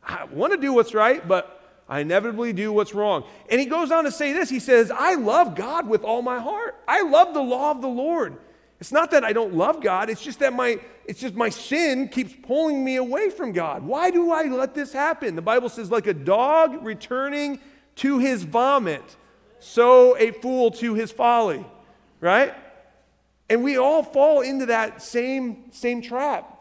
I 0.02 0.24
want 0.24 0.52
to 0.52 0.58
do 0.58 0.72
what's 0.72 0.94
right, 0.94 1.26
but 1.26 1.60
I 1.88 2.00
inevitably 2.00 2.52
do 2.52 2.72
what's 2.72 2.94
wrong. 2.94 3.24
And 3.50 3.60
he 3.60 3.66
goes 3.66 3.90
on 3.90 4.04
to 4.04 4.10
say 4.10 4.32
this 4.32 4.48
He 4.50 4.60
says, 4.60 4.90
I 4.90 5.14
love 5.14 5.54
God 5.54 5.88
with 5.88 6.02
all 6.02 6.22
my 6.22 6.38
heart. 6.38 6.76
I 6.88 7.02
love 7.02 7.34
the 7.34 7.42
law 7.42 7.70
of 7.70 7.80
the 7.80 7.88
Lord. 7.88 8.38
It's 8.80 8.90
not 8.90 9.12
that 9.12 9.22
I 9.22 9.32
don't 9.32 9.54
love 9.54 9.80
God, 9.80 10.10
it's 10.10 10.22
just 10.22 10.40
that 10.40 10.52
my 10.52 10.80
it's 11.04 11.20
just 11.20 11.34
my 11.34 11.50
sin 11.50 12.08
keeps 12.08 12.32
pulling 12.42 12.84
me 12.84 12.96
away 12.96 13.30
from 13.30 13.52
God. 13.52 13.82
Why 13.82 14.10
do 14.10 14.32
I 14.32 14.44
let 14.44 14.74
this 14.74 14.92
happen? 14.92 15.36
The 15.36 15.42
Bible 15.42 15.68
says 15.68 15.90
like 15.90 16.06
a 16.06 16.14
dog 16.14 16.84
returning 16.84 17.60
to 17.96 18.18
his 18.18 18.42
vomit, 18.42 19.04
so 19.60 20.16
a 20.16 20.32
fool 20.32 20.70
to 20.72 20.94
his 20.94 21.12
folly, 21.12 21.64
right? 22.20 22.54
And 23.48 23.62
we 23.62 23.76
all 23.76 24.02
fall 24.02 24.40
into 24.40 24.66
that 24.66 25.02
same 25.02 25.70
same 25.70 26.02
trap. 26.02 26.51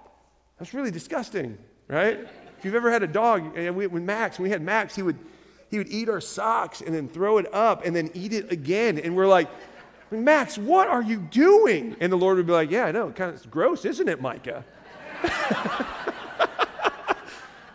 That's 0.62 0.76
really 0.76 0.92
disgusting, 0.92 1.58
right? 1.88 2.20
If 2.60 2.66
you've 2.66 2.76
ever 2.76 2.92
had 2.92 3.02
a 3.02 3.08
dog, 3.08 3.58
and 3.58 3.76
we, 3.76 3.88
when 3.88 4.06
Max, 4.06 4.38
when 4.38 4.44
we 4.44 4.52
had 4.52 4.62
Max, 4.62 4.96
he 4.96 5.02
would, 5.02 5.18
he 5.72 5.80
would 5.80 5.90
eat 5.90 6.08
our 6.08 6.22
socks 6.22 6.82
and 6.82 6.94
then 6.94 7.10
throw 7.10 7.40
it 7.40 7.52
up 7.52 7.84
and 7.84 7.96
then 7.96 8.12
eat 8.14 8.32
it 8.32 8.52
again. 8.52 9.00
And 9.00 9.16
we're 9.16 9.26
like, 9.26 9.50
Max, 10.12 10.60
what 10.60 10.88
are 10.88 11.02
you 11.02 11.18
doing? 11.18 11.96
And 12.00 12.12
the 12.12 12.16
Lord 12.16 12.38
would 12.38 12.46
be 12.46 12.52
like, 12.52 12.70
Yeah, 12.70 12.86
I 12.86 12.92
know, 12.92 13.10
kind 13.10 13.34
of 13.34 13.50
gross, 13.50 13.86
isn't 13.86 14.08
it, 14.08 14.22
Micah? 14.22 14.64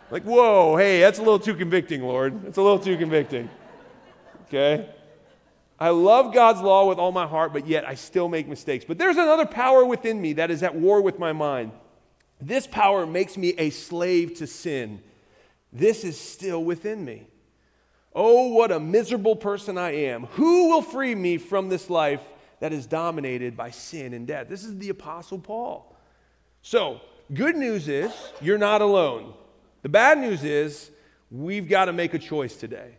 like, 0.09 0.23
whoa, 0.23 0.77
hey, 0.77 1.01
that's 1.01 1.19
a 1.19 1.23
little 1.23 1.39
too 1.39 1.55
convicting, 1.55 2.03
Lord. 2.03 2.41
That's 2.41 2.57
a 2.57 2.61
little 2.61 2.79
too 2.79 2.95
convicting. 2.95 3.49
Okay? 4.47 4.89
I 5.77 5.89
love 5.89 6.33
God's 6.33 6.61
law 6.61 6.87
with 6.87 6.99
all 6.99 7.11
my 7.11 7.27
heart, 7.27 7.51
but 7.51 7.67
yet 7.67 7.85
I 7.85 7.95
still 7.95 8.29
make 8.29 8.47
mistakes. 8.47 8.85
But 8.85 8.97
there's 8.97 9.17
another 9.17 9.45
power 9.45 9.83
within 9.83 10.21
me 10.21 10.31
that 10.33 10.49
is 10.51 10.63
at 10.63 10.73
war 10.73 11.01
with 11.01 11.19
my 11.19 11.33
mind. 11.33 11.73
This 12.39 12.67
power 12.67 13.05
makes 13.05 13.37
me 13.37 13.49
a 13.57 13.69
slave 13.69 14.35
to 14.35 14.47
sin. 14.47 15.01
This 15.73 16.03
is 16.03 16.19
still 16.19 16.63
within 16.63 17.03
me. 17.03 17.27
Oh, 18.13 18.47
what 18.49 18.71
a 18.71 18.79
miserable 18.79 19.35
person 19.35 19.77
I 19.77 19.91
am. 20.05 20.25
Who 20.31 20.69
will 20.69 20.81
free 20.81 21.13
me 21.13 21.37
from 21.37 21.69
this 21.69 21.89
life 21.89 22.21
that 22.59 22.73
is 22.73 22.87
dominated 22.87 23.55
by 23.55 23.71
sin 23.71 24.13
and 24.13 24.25
death? 24.25 24.47
This 24.49 24.63
is 24.63 24.77
the 24.77 24.89
Apostle 24.89 25.39
Paul. 25.39 25.95
So, 26.61 27.01
good 27.33 27.55
news 27.55 27.87
is 27.87 28.11
you're 28.41 28.57
not 28.57 28.81
alone. 28.81 29.33
The 29.83 29.89
bad 29.89 30.17
news 30.17 30.43
is 30.43 30.89
we've 31.29 31.67
got 31.67 31.85
to 31.85 31.93
make 31.93 32.13
a 32.13 32.19
choice 32.19 32.55
today. 32.55 32.97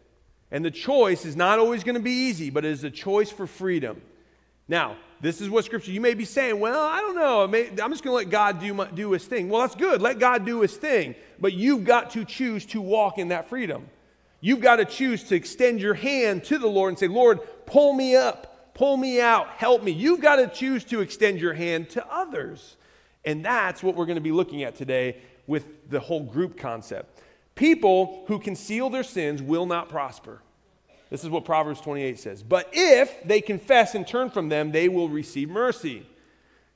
And 0.51 0.65
the 0.65 0.71
choice 0.71 1.25
is 1.25 1.37
not 1.37 1.59
always 1.59 1.85
going 1.85 1.97
to 1.97 2.01
be 2.01 2.11
easy, 2.11 2.51
but 2.51 2.65
it 2.65 2.71
is 2.71 2.85
a 2.85 2.91
choice 2.91 3.31
for 3.31 3.47
freedom. 3.47 4.01
Now, 4.69 4.97
this 5.21 5.41
is 5.41 5.51
what 5.51 5.65
scripture, 5.65 5.91
you 5.91 6.01
may 6.01 6.15
be 6.15 6.25
saying, 6.25 6.61
well, 6.61 6.81
I 6.81 7.01
don't 7.01 7.17
know. 7.17 7.43
I'm 7.43 7.91
just 7.91 8.05
going 8.05 8.13
to 8.13 8.25
let 8.25 8.31
God 8.31 8.61
do, 8.61 8.73
my, 8.73 8.87
do 8.87 9.11
his 9.13 9.25
thing. 9.25 9.49
Well, 9.49 9.63
that's 9.63 9.75
good. 9.75 10.01
Let 10.01 10.19
God 10.19 10.47
do 10.47 10.61
his 10.61 10.77
thing. 10.77 11.17
But 11.41 11.55
you've 11.55 11.85
got 11.85 12.11
to 12.11 12.25
choose 12.25 12.65
to 12.67 12.81
walk 12.81 13.19
in 13.19 13.29
that 13.29 13.49
freedom. 13.49 13.89
You've 14.41 14.61
got 14.61 14.77
to 14.77 14.85
choose 14.85 15.25
to 15.25 15.35
extend 15.35 15.81
your 15.81 15.95
hand 15.95 16.45
to 16.45 16.59
the 16.59 16.69
Lord 16.69 16.91
and 16.91 16.99
say, 16.99 17.09
Lord, 17.09 17.41
pull 17.67 17.93
me 17.93 18.15
up, 18.15 18.75
pull 18.75 18.97
me 18.97 19.21
out, 19.21 19.49
help 19.51 19.83
me. 19.83 19.91
You've 19.91 20.21
got 20.21 20.37
to 20.37 20.47
choose 20.47 20.85
to 20.85 21.01
extend 21.01 21.41
your 21.41 21.55
hand 21.55 21.91
to 21.91 22.07
others. 22.09 22.77
And 23.25 23.45
that's 23.45 23.83
what 23.83 23.97
we're 23.97 24.07
going 24.07 24.17
to 24.17 24.23
be 24.23 24.33
looking 24.33 24.63
at 24.63 24.77
today 24.77 25.17
with 25.49 25.91
the 25.91 25.99
whole 25.99 26.23
group 26.23 26.57
concept. 26.57 27.21
People 27.57 28.25
who 28.29 28.39
conceal 28.39 28.89
their 28.89 29.03
sins 29.03 29.43
will 29.43 29.67
not 29.67 29.89
prosper. 29.89 30.41
This 31.11 31.25
is 31.25 31.31
what 31.31 31.45
Proverbs 31.45 31.81
28 31.81 32.19
says. 32.19 32.43
But 32.43 32.69
if 32.73 33.23
they 33.25 33.41
confess 33.41 33.95
and 33.95 34.07
turn 34.07 34.31
from 34.31 34.49
them, 34.49 34.73
they 34.73 34.89
will 34.89 35.09
receive 35.09 35.49
mercy. 35.49 36.07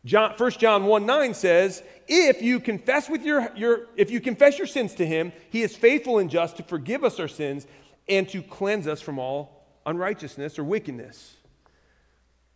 John, 0.04 0.34
1 0.36 0.50
John 0.52 0.86
1 0.86 1.06
9 1.06 1.34
says, 1.34 1.82
if 2.08 2.42
you 2.42 2.58
confess 2.58 3.08
with 3.08 3.24
your, 3.24 3.52
your 3.54 3.86
if 3.96 4.10
you 4.10 4.20
confess 4.20 4.58
your 4.58 4.66
sins 4.66 4.94
to 4.94 5.06
him, 5.06 5.32
he 5.50 5.62
is 5.62 5.76
faithful 5.76 6.18
and 6.18 6.28
just 6.28 6.56
to 6.56 6.62
forgive 6.62 7.04
us 7.04 7.20
our 7.20 7.28
sins 7.28 7.66
and 8.08 8.28
to 8.30 8.42
cleanse 8.42 8.88
us 8.88 9.00
from 9.00 9.18
all 9.18 9.64
unrighteousness 9.86 10.58
or 10.58 10.64
wickedness. 10.64 11.36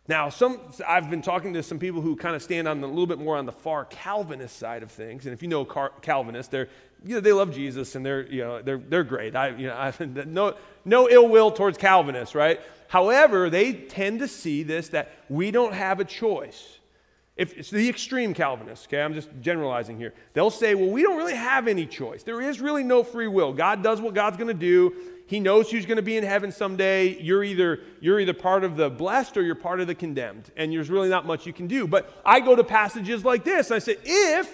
Now, 0.09 0.29
some 0.29 0.59
I've 0.87 1.09
been 1.09 1.21
talking 1.21 1.53
to 1.53 1.63
some 1.63 1.79
people 1.79 2.01
who 2.01 2.15
kind 2.15 2.35
of 2.35 2.41
stand 2.41 2.67
on 2.67 2.79
the, 2.81 2.87
a 2.87 2.89
little 2.89 3.07
bit 3.07 3.19
more 3.19 3.37
on 3.37 3.45
the 3.45 3.51
far 3.51 3.85
Calvinist 3.85 4.57
side 4.57 4.83
of 4.83 4.91
things, 4.91 5.25
and 5.25 5.33
if 5.33 5.41
you 5.41 5.49
know 5.49 5.65
Car- 5.65 5.91
Calvinists, 6.01 6.49
they're 6.49 6.69
you 7.05 7.15
know, 7.15 7.21
they 7.21 7.33
love 7.33 7.53
Jesus 7.53 7.95
and 7.95 8.05
they're 8.05 8.25
you 8.27 8.43
know 8.43 8.61
they're 8.61 8.77
they're 8.77 9.03
great. 9.03 9.35
I 9.35 9.49
you 9.49 9.67
know 9.67 9.75
I, 9.75 9.93
no 10.25 10.55
no 10.85 11.09
ill 11.09 11.27
will 11.27 11.51
towards 11.51 11.77
Calvinists, 11.77 12.35
right? 12.35 12.59
However, 12.87 13.49
they 13.49 13.73
tend 13.73 14.19
to 14.19 14.27
see 14.27 14.63
this 14.63 14.89
that 14.89 15.11
we 15.29 15.51
don't 15.51 15.73
have 15.73 15.99
a 15.99 16.05
choice. 16.05 16.77
If 17.35 17.55
it's 17.55 17.69
the 17.69 17.87
extreme 17.87 18.33
Calvinists, 18.33 18.87
okay, 18.87 18.99
I'm 18.99 19.13
just 19.13 19.29
generalizing 19.41 19.97
here. 19.97 20.13
They'll 20.33 20.49
say, 20.49 20.73
well, 20.73 20.89
we 20.89 21.03
don't 21.03 21.17
really 21.17 21.35
have 21.35 21.67
any 21.67 21.85
choice. 21.85 22.23
There 22.23 22.41
is 22.41 22.59
really 22.59 22.83
no 22.83 23.03
free 23.03 23.27
will. 23.27 23.53
God 23.53 23.83
does 23.83 24.01
what 24.01 24.15
God's 24.15 24.37
going 24.37 24.47
to 24.47 24.55
do. 24.55 24.93
He 25.27 25.39
knows 25.39 25.69
who's 25.69 25.85
going 25.85 25.97
to 25.97 26.01
be 26.01 26.17
in 26.17 26.23
heaven 26.23 26.51
someday. 26.51 27.21
You're 27.21 27.43
either, 27.43 27.81
you're 27.99 28.19
either 28.19 28.33
part 28.33 28.63
of 28.63 28.75
the 28.75 28.89
blessed 28.89 29.37
or 29.37 29.43
you're 29.43 29.53
part 29.53 29.79
of 29.79 29.85
the 29.85 29.93
condemned. 29.93 30.49
And 30.55 30.73
there's 30.73 30.89
really 30.89 31.09
not 31.09 31.27
much 31.27 31.45
you 31.45 31.53
can 31.53 31.67
do. 31.67 31.85
But 31.85 32.11
I 32.25 32.39
go 32.39 32.55
to 32.55 32.63
passages 32.63 33.23
like 33.23 33.43
this 33.43 33.69
and 33.69 33.75
I 33.75 33.79
say, 33.79 33.97
if 34.03 34.51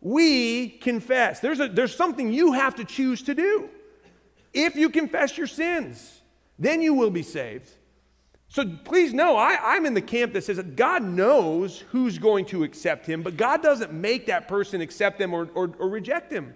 we 0.00 0.68
confess, 0.68 1.40
there's, 1.40 1.60
a, 1.60 1.68
there's 1.68 1.94
something 1.94 2.32
you 2.32 2.52
have 2.52 2.76
to 2.76 2.84
choose 2.84 3.22
to 3.22 3.34
do. 3.34 3.68
If 4.52 4.76
you 4.76 4.88
confess 4.88 5.36
your 5.36 5.46
sins, 5.46 6.20
then 6.58 6.80
you 6.80 6.94
will 6.94 7.10
be 7.10 7.22
saved. 7.22 7.70
So 8.48 8.64
please 8.84 9.12
know, 9.12 9.36
I, 9.36 9.58
I'm 9.60 9.86
in 9.86 9.94
the 9.94 10.00
camp 10.00 10.32
that 10.34 10.44
says 10.44 10.56
that 10.58 10.76
God 10.76 11.02
knows 11.02 11.80
who's 11.90 12.18
going 12.18 12.46
to 12.46 12.62
accept 12.62 13.06
him, 13.06 13.22
but 13.22 13.36
God 13.36 13.62
doesn't 13.62 13.92
make 13.92 14.26
that 14.26 14.48
person 14.48 14.80
accept 14.80 15.18
them 15.18 15.34
or, 15.34 15.48
or, 15.54 15.72
or 15.78 15.88
reject 15.88 16.32
him. 16.32 16.54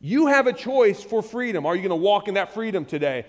You 0.00 0.28
have 0.28 0.46
a 0.46 0.52
choice 0.52 1.02
for 1.02 1.22
freedom. 1.22 1.66
Are 1.66 1.74
you 1.74 1.82
going 1.82 1.90
to 1.90 1.96
walk 1.96 2.28
in 2.28 2.34
that 2.34 2.54
freedom 2.54 2.84
today? 2.84 3.26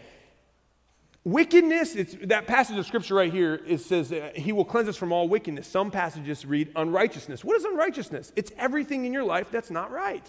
Wickedness, 1.29 1.95
it's, 1.95 2.15
that 2.23 2.47
passage 2.47 2.77
of 2.77 2.87
scripture 2.87 3.13
right 3.13 3.31
here, 3.31 3.61
it 3.67 3.81
says, 3.81 4.11
He 4.35 4.51
will 4.51 4.65
cleanse 4.65 4.87
us 4.87 4.97
from 4.97 5.11
all 5.11 5.29
wickedness. 5.29 5.67
Some 5.67 5.91
passages 5.91 6.43
read 6.43 6.71
unrighteousness. 6.75 7.43
What 7.43 7.55
is 7.55 7.65
unrighteousness? 7.65 8.33
It's 8.35 8.51
everything 8.57 9.05
in 9.05 9.13
your 9.13 9.23
life 9.23 9.51
that's 9.51 9.69
not 9.69 9.91
right. 9.91 10.25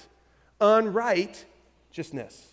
Unrighteousness. 0.61 2.49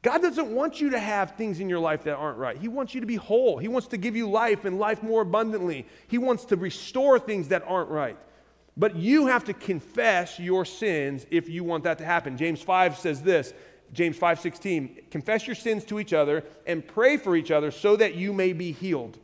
God 0.00 0.22
doesn't 0.22 0.48
want 0.48 0.80
you 0.80 0.90
to 0.90 0.98
have 0.98 1.32
things 1.32 1.60
in 1.60 1.68
your 1.68 1.78
life 1.78 2.04
that 2.04 2.16
aren't 2.16 2.38
right. 2.38 2.56
He 2.56 2.68
wants 2.68 2.94
you 2.94 3.02
to 3.02 3.06
be 3.06 3.16
whole. 3.16 3.58
He 3.58 3.68
wants 3.68 3.88
to 3.88 3.98
give 3.98 4.16
you 4.16 4.30
life 4.30 4.64
and 4.64 4.78
life 4.78 5.02
more 5.02 5.20
abundantly. 5.20 5.86
He 6.08 6.16
wants 6.16 6.46
to 6.46 6.56
restore 6.56 7.18
things 7.18 7.48
that 7.48 7.62
aren't 7.66 7.90
right. 7.90 8.16
But 8.78 8.96
you 8.96 9.26
have 9.26 9.44
to 9.44 9.52
confess 9.52 10.40
your 10.40 10.64
sins 10.64 11.26
if 11.30 11.50
you 11.50 11.64
want 11.64 11.84
that 11.84 11.98
to 11.98 12.04
happen. 12.06 12.38
James 12.38 12.62
5 12.62 12.96
says 12.96 13.20
this, 13.20 13.52
James 13.92 14.18
5:16, 14.18 15.10
confess 15.10 15.46
your 15.46 15.56
sins 15.56 15.84
to 15.84 16.00
each 16.00 16.12
other 16.12 16.44
and 16.66 16.86
pray 16.86 17.16
for 17.16 17.36
each 17.36 17.50
other 17.50 17.70
so 17.70 17.96
that 17.96 18.14
you 18.14 18.32
may 18.32 18.52
be 18.52 18.72
healed. 18.72 19.18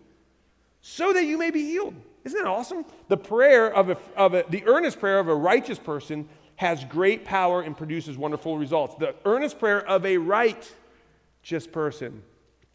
So 0.81 1.13
that 1.13 1.25
you 1.25 1.39
may 1.39 1.51
be 1.51 1.63
healed. 1.63 1.95
Isn't 2.25 2.43
that 2.43 2.49
awesome? 2.49 2.85
The 3.09 3.17
prayer 3.17 3.73
of, 3.73 3.91
a, 3.91 3.97
of 4.17 4.35
a, 4.35 4.45
the 4.49 4.65
earnest 4.67 5.01
prayer 5.01 5.19
of 5.19 5.29
a 5.29 5.35
righteous 5.35 5.79
person 5.79 6.29
has 6.57 6.85
great 6.85 7.25
power 7.25 7.63
and 7.63 7.77
produces 7.77 8.19
wonderful 8.19 8.59
results. 8.59 8.95
The 8.97 9.15
earnest 9.25 9.59
prayer 9.59 9.87
of 9.87 10.05
a 10.05 10.19
righteous 10.19 11.67
person 11.71 12.23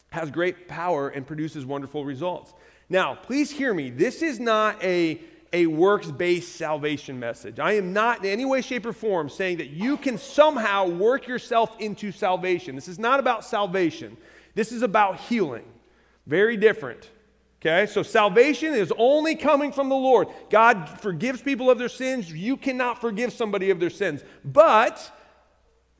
has 0.09 0.31
great 0.31 0.67
power 0.67 1.09
and 1.09 1.27
produces 1.27 1.65
wonderful 1.65 2.05
results. 2.05 2.53
Now, 2.89 3.15
please 3.15 3.51
hear 3.51 3.73
me. 3.73 3.89
This 3.89 4.21
is 4.21 4.39
not 4.39 4.81
a, 4.83 5.19
a 5.53 5.67
works 5.67 6.09
based 6.09 6.55
salvation 6.55 7.19
message. 7.19 7.59
I 7.59 7.73
am 7.73 7.93
not 7.93 8.25
in 8.25 8.31
any 8.31 8.43
way, 8.43 8.61
shape, 8.61 8.85
or 8.85 8.93
form 8.93 9.29
saying 9.29 9.57
that 9.57 9.69
you 9.69 9.95
can 9.95 10.17
somehow 10.17 10.87
work 10.87 11.27
yourself 11.27 11.79
into 11.79 12.11
salvation. 12.11 12.75
This 12.75 12.87
is 12.87 12.99
not 12.99 13.19
about 13.19 13.45
salvation, 13.45 14.17
this 14.55 14.71
is 14.71 14.81
about 14.81 15.19
healing. 15.19 15.65
Very 16.25 16.57
different. 16.57 17.09
Okay, 17.61 17.85
so 17.85 18.03
salvation 18.03 18.73
is 18.73 18.91
only 18.97 19.35
coming 19.35 19.71
from 19.71 19.87
the 19.87 19.95
Lord. 19.95 20.27
God 20.49 20.89
forgives 20.99 21.41
people 21.41 21.71
of 21.71 21.77
their 21.77 21.87
sins. 21.87 22.29
You 22.29 22.57
cannot 22.57 22.99
forgive 22.99 23.31
somebody 23.31 23.69
of 23.69 23.79
their 23.79 23.89
sins. 23.89 24.21
But 24.43 25.09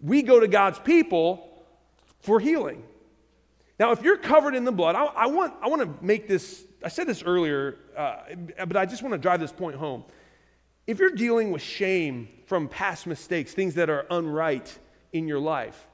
we 0.02 0.24
go 0.24 0.42
to 0.42 0.48
God's 0.50 0.80
people 0.80 1.64
for 2.20 2.42
healing. 2.42 2.84
Now, 3.80 3.92
if 3.92 4.04
you're 4.04 4.18
covered 4.18 4.56
in 4.56 4.66
the 4.66 4.74
blood, 4.74 4.96
I, 4.96 5.06
I 5.06 5.26
want, 5.28 5.54
I 5.62 5.70
want 5.70 5.82
to 5.82 6.06
make 6.06 6.28
this, 6.28 6.66
I 6.84 6.90
said 6.90 7.08
this 7.08 7.24
earlier, 7.24 7.78
uh, 7.96 8.18
but 8.68 8.76
I 8.76 8.86
just 8.86 9.02
want 9.02 9.14
to 9.14 9.18
drive 9.18 9.40
this 9.40 9.52
point 9.52 9.76
home. 9.76 10.04
If 10.86 11.00
you're 11.00 11.12
dealing 11.12 11.52
with 11.52 11.62
shame 11.62 12.28
from 12.46 12.68
past 12.68 13.08
mistakes, 13.08 13.54
things 13.54 13.76
that 13.76 13.90
are 13.90 14.06
unright 14.12 14.78
in 15.14 15.28
your 15.28 15.40
life, 15.40 15.88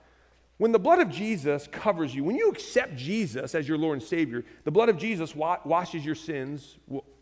when 0.57 0.71
the 0.71 0.79
blood 0.79 0.99
of 0.99 1.09
Jesus 1.09 1.67
covers 1.71 2.13
you, 2.13 2.23
when 2.23 2.35
you 2.35 2.49
accept 2.49 2.95
Jesus 2.95 3.55
as 3.55 3.67
your 3.67 3.77
Lord 3.77 3.99
and 3.99 4.07
Savior, 4.07 4.43
the 4.65 4.71
blood 4.71 4.89
of 4.89 4.97
Jesus 4.97 5.35
wa- 5.35 5.59
washes 5.63 6.05
your 6.05 6.15
sins 6.15 6.77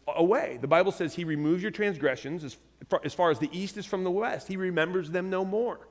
away. 0.08 0.58
The 0.60 0.68
Bible 0.68 0.92
says 0.92 1.14
He 1.14 1.24
removes 1.24 1.62
your 1.62 1.72
transgressions 1.72 2.44
as 2.44 2.58
far, 2.90 3.02
as 3.04 3.14
far 3.14 3.30
as 3.30 3.38
the 3.38 3.50
east 3.52 3.78
is 3.78 3.86
from 3.86 4.04
the 4.04 4.12
west, 4.12 4.48
He 4.48 4.58
remembers 4.58 5.12
them 5.12 5.30
no 5.30 5.46
more. 5.46 5.88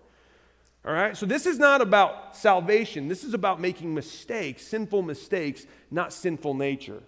All 0.85 0.92
right? 0.92 1.16
So 1.16 1.26
this 1.26 1.47
is 1.47 1.59
not 1.59 1.80
about 1.80 2.37
salvation. 2.37 3.09
This 3.09 3.23
is 3.23 3.35
about 3.35 3.61
making 3.61 3.95
mistakes, 3.95 4.66
sinful 4.66 5.02
mistakes, 5.02 5.66
not 5.90 6.12
sinful 6.12 6.54
nature. 6.54 7.02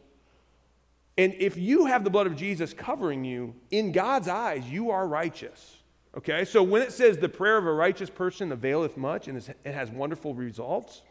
And 1.18 1.34
if 1.34 1.56
you 1.56 1.86
have 1.86 2.04
the 2.04 2.10
blood 2.10 2.28
of 2.28 2.36
Jesus 2.36 2.72
covering 2.72 3.24
you, 3.24 3.54
in 3.72 3.90
God's 3.90 4.28
eyes, 4.28 4.64
you 4.70 4.90
are 4.90 5.06
righteous. 5.06 5.74
Okay, 6.16 6.44
so 6.44 6.62
when 6.62 6.80
it 6.80 6.92
says 6.92 7.18
the 7.18 7.28
prayer 7.28 7.58
of 7.58 7.66
a 7.66 7.72
righteous 7.72 8.08
person 8.08 8.52
availeth 8.52 8.96
much 8.96 9.28
and 9.28 9.36
it 9.36 9.74
has 9.74 9.90
wonderful 9.90 10.32
results, 10.32 11.02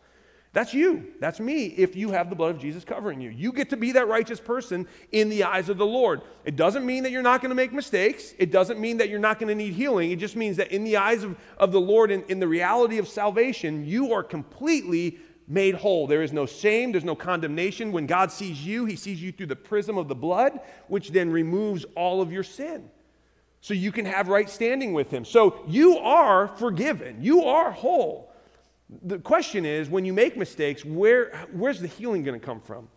that's 0.54 0.74
you. 0.74 1.14
That's 1.20 1.40
me 1.40 1.66
if 1.66 1.96
you 1.96 2.12
have 2.12 2.30
the 2.30 2.36
blood 2.36 2.56
of 2.56 2.62
Jesus 2.62 2.84
covering 2.84 3.22
you. 3.22 3.30
You 3.30 3.52
get 3.52 3.70
to 3.70 3.78
be 3.78 3.92
that 3.92 4.08
righteous 4.08 4.40
person 4.40 4.88
in 5.12 5.30
the 5.30 5.44
eyes 5.44 5.70
of 5.70 5.78
the 5.78 5.86
Lord. 5.86 6.22
It 6.46 6.56
doesn't 6.56 6.86
mean 6.86 7.04
that 7.04 7.12
you're 7.12 7.22
not 7.22 7.42
going 7.42 7.50
to 7.50 7.56
make 7.56 7.74
mistakes. 7.74 8.34
It 8.40 8.50
doesn't 8.50 8.80
mean 8.80 8.98
that 8.98 9.10
you're 9.10 9.20
not 9.20 9.40
going 9.40 9.50
to 9.50 9.56
need 9.56 9.74
healing. 9.74 10.12
It 10.12 10.20
just 10.20 10.36
means 10.36 10.58
that 10.58 10.72
in 10.72 10.84
the 10.84 10.98
eyes 10.98 11.24
of, 11.24 11.38
of 11.58 11.72
the 11.72 11.82
Lord, 11.82 12.12
in, 12.12 12.24
in 12.24 12.40
the 12.40 12.48
reality 12.48 12.98
of 12.98 13.08
salvation, 13.08 13.86
you 13.86 14.14
are 14.14 14.24
completely 14.24 15.20
made 15.48 15.76
whole. 15.76 16.08
There 16.08 16.24
is 16.24 16.34
no 16.34 16.46
shame, 16.46 16.92
there's 16.92 17.04
no 17.04 17.16
condemnation. 17.16 17.92
When 17.92 18.06
God 18.06 18.32
sees 18.32 18.66
you, 18.66 18.86
he 18.86 18.96
sees 18.96 19.22
you 19.22 19.32
through 19.32 19.48
the 19.48 19.56
prism 19.56 19.98
of 19.98 20.08
the 20.08 20.16
blood, 20.16 20.60
which 20.88 21.12
then 21.12 21.32
removes 21.32 21.86
all 21.96 22.22
of 22.22 22.32
your 22.32 22.44
sin 22.44 22.90
so 23.62 23.74
you 23.74 23.92
can 23.92 24.06
have 24.06 24.30
right 24.30 24.50
standing 24.50 24.94
with 24.94 25.12
Him. 25.12 25.26
So 25.26 25.60
you 25.68 25.98
are 25.98 26.48
forgiven, 26.48 27.18
you 27.22 27.44
are 27.44 27.72
whole. 27.72 28.32
The 29.04 29.20
question 29.20 29.66
is 29.66 29.90
when 29.90 30.06
you 30.06 30.14
make 30.14 30.38
mistakes, 30.38 30.86
where, 30.86 31.36
where's 31.52 31.82
the 31.82 31.88
healing 31.88 32.24
going 32.24 32.40
to 32.40 32.46
come 32.46 32.62
from? 32.62 32.88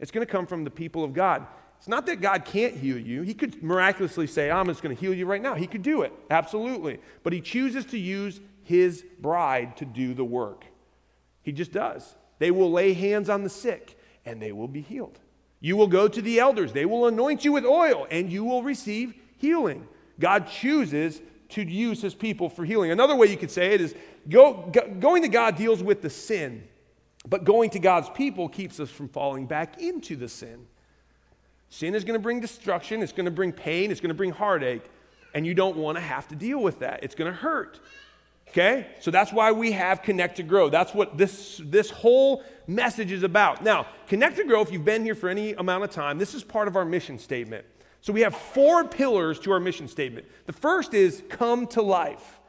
It's 0.00 0.10
going 0.10 0.26
to 0.26 0.30
come 0.30 0.46
from 0.46 0.64
the 0.64 0.70
people 0.70 1.04
of 1.04 1.12
God. 1.12 1.46
It's 1.78 1.88
not 1.88 2.06
that 2.06 2.22
God 2.22 2.46
can't 2.46 2.74
heal 2.74 2.98
you. 2.98 3.20
He 3.20 3.34
could 3.34 3.62
miraculously 3.62 4.26
say, 4.26 4.50
I'm 4.50 4.66
just 4.66 4.82
going 4.82 4.96
to 4.96 5.00
heal 5.00 5.12
you 5.12 5.26
right 5.26 5.42
now. 5.42 5.54
He 5.54 5.66
could 5.66 5.82
do 5.82 6.02
it, 6.02 6.12
absolutely. 6.30 6.98
But 7.22 7.34
He 7.34 7.42
chooses 7.42 7.84
to 7.86 7.98
use 7.98 8.40
His 8.62 9.04
bride 9.20 9.76
to 9.76 9.84
do 9.84 10.14
the 10.14 10.24
work. 10.24 10.64
He 11.46 11.52
just 11.52 11.70
does. 11.70 12.16
They 12.40 12.50
will 12.50 12.72
lay 12.72 12.92
hands 12.92 13.30
on 13.30 13.44
the 13.44 13.48
sick 13.48 13.96
and 14.26 14.42
they 14.42 14.50
will 14.50 14.66
be 14.66 14.80
healed. 14.82 15.20
You 15.60 15.76
will 15.76 15.86
go 15.86 16.08
to 16.08 16.20
the 16.20 16.40
elders, 16.40 16.72
they 16.72 16.84
will 16.84 17.06
anoint 17.06 17.44
you 17.44 17.52
with 17.52 17.64
oil, 17.64 18.06
and 18.10 18.30
you 18.30 18.44
will 18.44 18.64
receive 18.64 19.14
healing. 19.38 19.86
God 20.18 20.48
chooses 20.48 21.22
to 21.50 21.62
use 21.62 22.02
his 22.02 22.14
people 22.14 22.50
for 22.50 22.64
healing. 22.64 22.90
Another 22.90 23.14
way 23.14 23.28
you 23.28 23.36
could 23.36 23.50
say 23.50 23.72
it 23.74 23.80
is 23.80 23.94
go, 24.28 24.68
go, 24.72 24.92
going 24.98 25.22
to 25.22 25.28
God 25.28 25.56
deals 25.56 25.84
with 25.84 26.02
the 26.02 26.10
sin, 26.10 26.66
but 27.28 27.44
going 27.44 27.70
to 27.70 27.78
God's 27.78 28.10
people 28.10 28.48
keeps 28.48 28.80
us 28.80 28.90
from 28.90 29.08
falling 29.08 29.46
back 29.46 29.80
into 29.80 30.16
the 30.16 30.28
sin. 30.28 30.66
Sin 31.70 31.94
is 31.94 32.02
going 32.02 32.18
to 32.18 32.22
bring 32.22 32.40
destruction, 32.40 33.02
it's 33.02 33.12
going 33.12 33.24
to 33.24 33.30
bring 33.30 33.52
pain, 33.52 33.92
it's 33.92 34.00
going 34.00 34.08
to 34.08 34.14
bring 34.14 34.32
heartache, 34.32 34.84
and 35.32 35.46
you 35.46 35.54
don't 35.54 35.76
want 35.76 35.96
to 35.96 36.02
have 36.02 36.26
to 36.28 36.34
deal 36.34 36.60
with 36.60 36.80
that. 36.80 37.04
It's 37.04 37.14
going 37.14 37.30
to 37.30 37.36
hurt. 37.36 37.78
Okay? 38.56 38.86
So 39.00 39.10
that's 39.10 39.34
why 39.34 39.52
we 39.52 39.72
have 39.72 40.02
Connect 40.02 40.38
to 40.38 40.42
Grow. 40.42 40.70
That's 40.70 40.94
what 40.94 41.18
this, 41.18 41.60
this 41.62 41.90
whole 41.90 42.42
message 42.66 43.12
is 43.12 43.22
about. 43.22 43.62
Now, 43.62 43.86
Connect 44.08 44.36
to 44.38 44.44
Grow, 44.44 44.62
if 44.62 44.72
you've 44.72 44.84
been 44.84 45.04
here 45.04 45.14
for 45.14 45.28
any 45.28 45.52
amount 45.52 45.84
of 45.84 45.90
time, 45.90 46.16
this 46.16 46.32
is 46.32 46.42
part 46.42 46.66
of 46.66 46.74
our 46.74 46.86
mission 46.86 47.18
statement. 47.18 47.66
So 48.00 48.14
we 48.14 48.22
have 48.22 48.34
four 48.34 48.88
pillars 48.88 49.38
to 49.40 49.52
our 49.52 49.60
mission 49.60 49.88
statement. 49.88 50.26
The 50.46 50.54
first 50.54 50.94
is 50.94 51.22
come 51.28 51.66
to 51.68 51.82
life. 51.82 52.40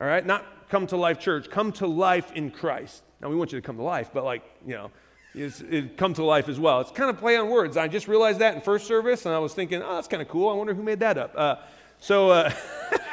All 0.00 0.06
right? 0.06 0.24
Not 0.24 0.68
come 0.68 0.86
to 0.86 0.96
life 0.96 1.18
church, 1.18 1.50
come 1.50 1.72
to 1.72 1.86
life 1.88 2.30
in 2.32 2.52
Christ. 2.52 3.02
Now 3.20 3.28
we 3.28 3.34
want 3.34 3.50
you 3.50 3.60
to 3.60 3.66
come 3.66 3.76
to 3.76 3.82
life, 3.82 4.10
but 4.14 4.22
like, 4.22 4.44
you 4.64 4.74
know, 4.74 4.92
it's, 5.34 5.62
it 5.62 5.96
come 5.96 6.14
to 6.14 6.24
life 6.24 6.48
as 6.48 6.60
well. 6.60 6.80
It's 6.80 6.92
kind 6.92 7.10
of 7.10 7.18
play 7.18 7.36
on 7.36 7.50
words. 7.50 7.76
I 7.76 7.88
just 7.88 8.06
realized 8.06 8.38
that 8.38 8.54
in 8.54 8.60
first 8.60 8.86
service, 8.86 9.26
and 9.26 9.34
I 9.34 9.40
was 9.40 9.52
thinking, 9.52 9.82
oh, 9.82 9.96
that's 9.96 10.08
kind 10.08 10.22
of 10.22 10.28
cool. 10.28 10.48
I 10.48 10.54
wonder 10.54 10.74
who 10.74 10.82
made 10.84 11.00
that 11.00 11.18
up. 11.18 11.32
Uh, 11.36 11.56
so, 11.98 12.30
uh, 12.30 12.52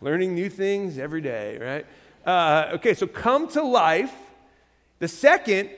learning 0.00 0.34
new 0.34 0.48
things 0.50 0.98
every 0.98 1.20
day, 1.20 1.58
right? 1.58 1.86
Uh, 2.26 2.74
okay, 2.74 2.94
so 2.94 3.06
come 3.06 3.48
to 3.48 3.62
life. 3.62 4.14
The 4.98 5.08
second 5.08 5.70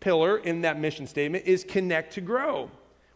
pillar 0.00 0.38
in 0.38 0.62
that 0.62 0.78
mission 0.78 1.06
statement 1.06 1.46
is 1.46 1.64
connect 1.64 2.14
to 2.14 2.20
grow 2.20 2.70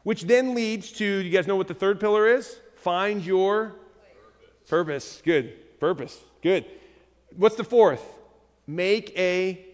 which 0.09 0.23
then 0.23 0.55
leads 0.55 0.91
to, 0.93 1.05
you 1.05 1.29
guys 1.29 1.47
know 1.47 1.57
what 1.57 1.69
the 1.69 1.75
third 1.75 2.01
pillar 2.01 2.27
is? 2.27 2.57
Find 2.77 3.23
your 3.23 3.75
purpose. 4.67 5.21
Good. 5.23 5.79
Purpose. 5.79 6.19
Good. 6.43 6.65
What's 7.37 7.57
the 7.57 7.65
fourth? 7.65 8.03
Make 8.67 9.13
a 9.19 9.67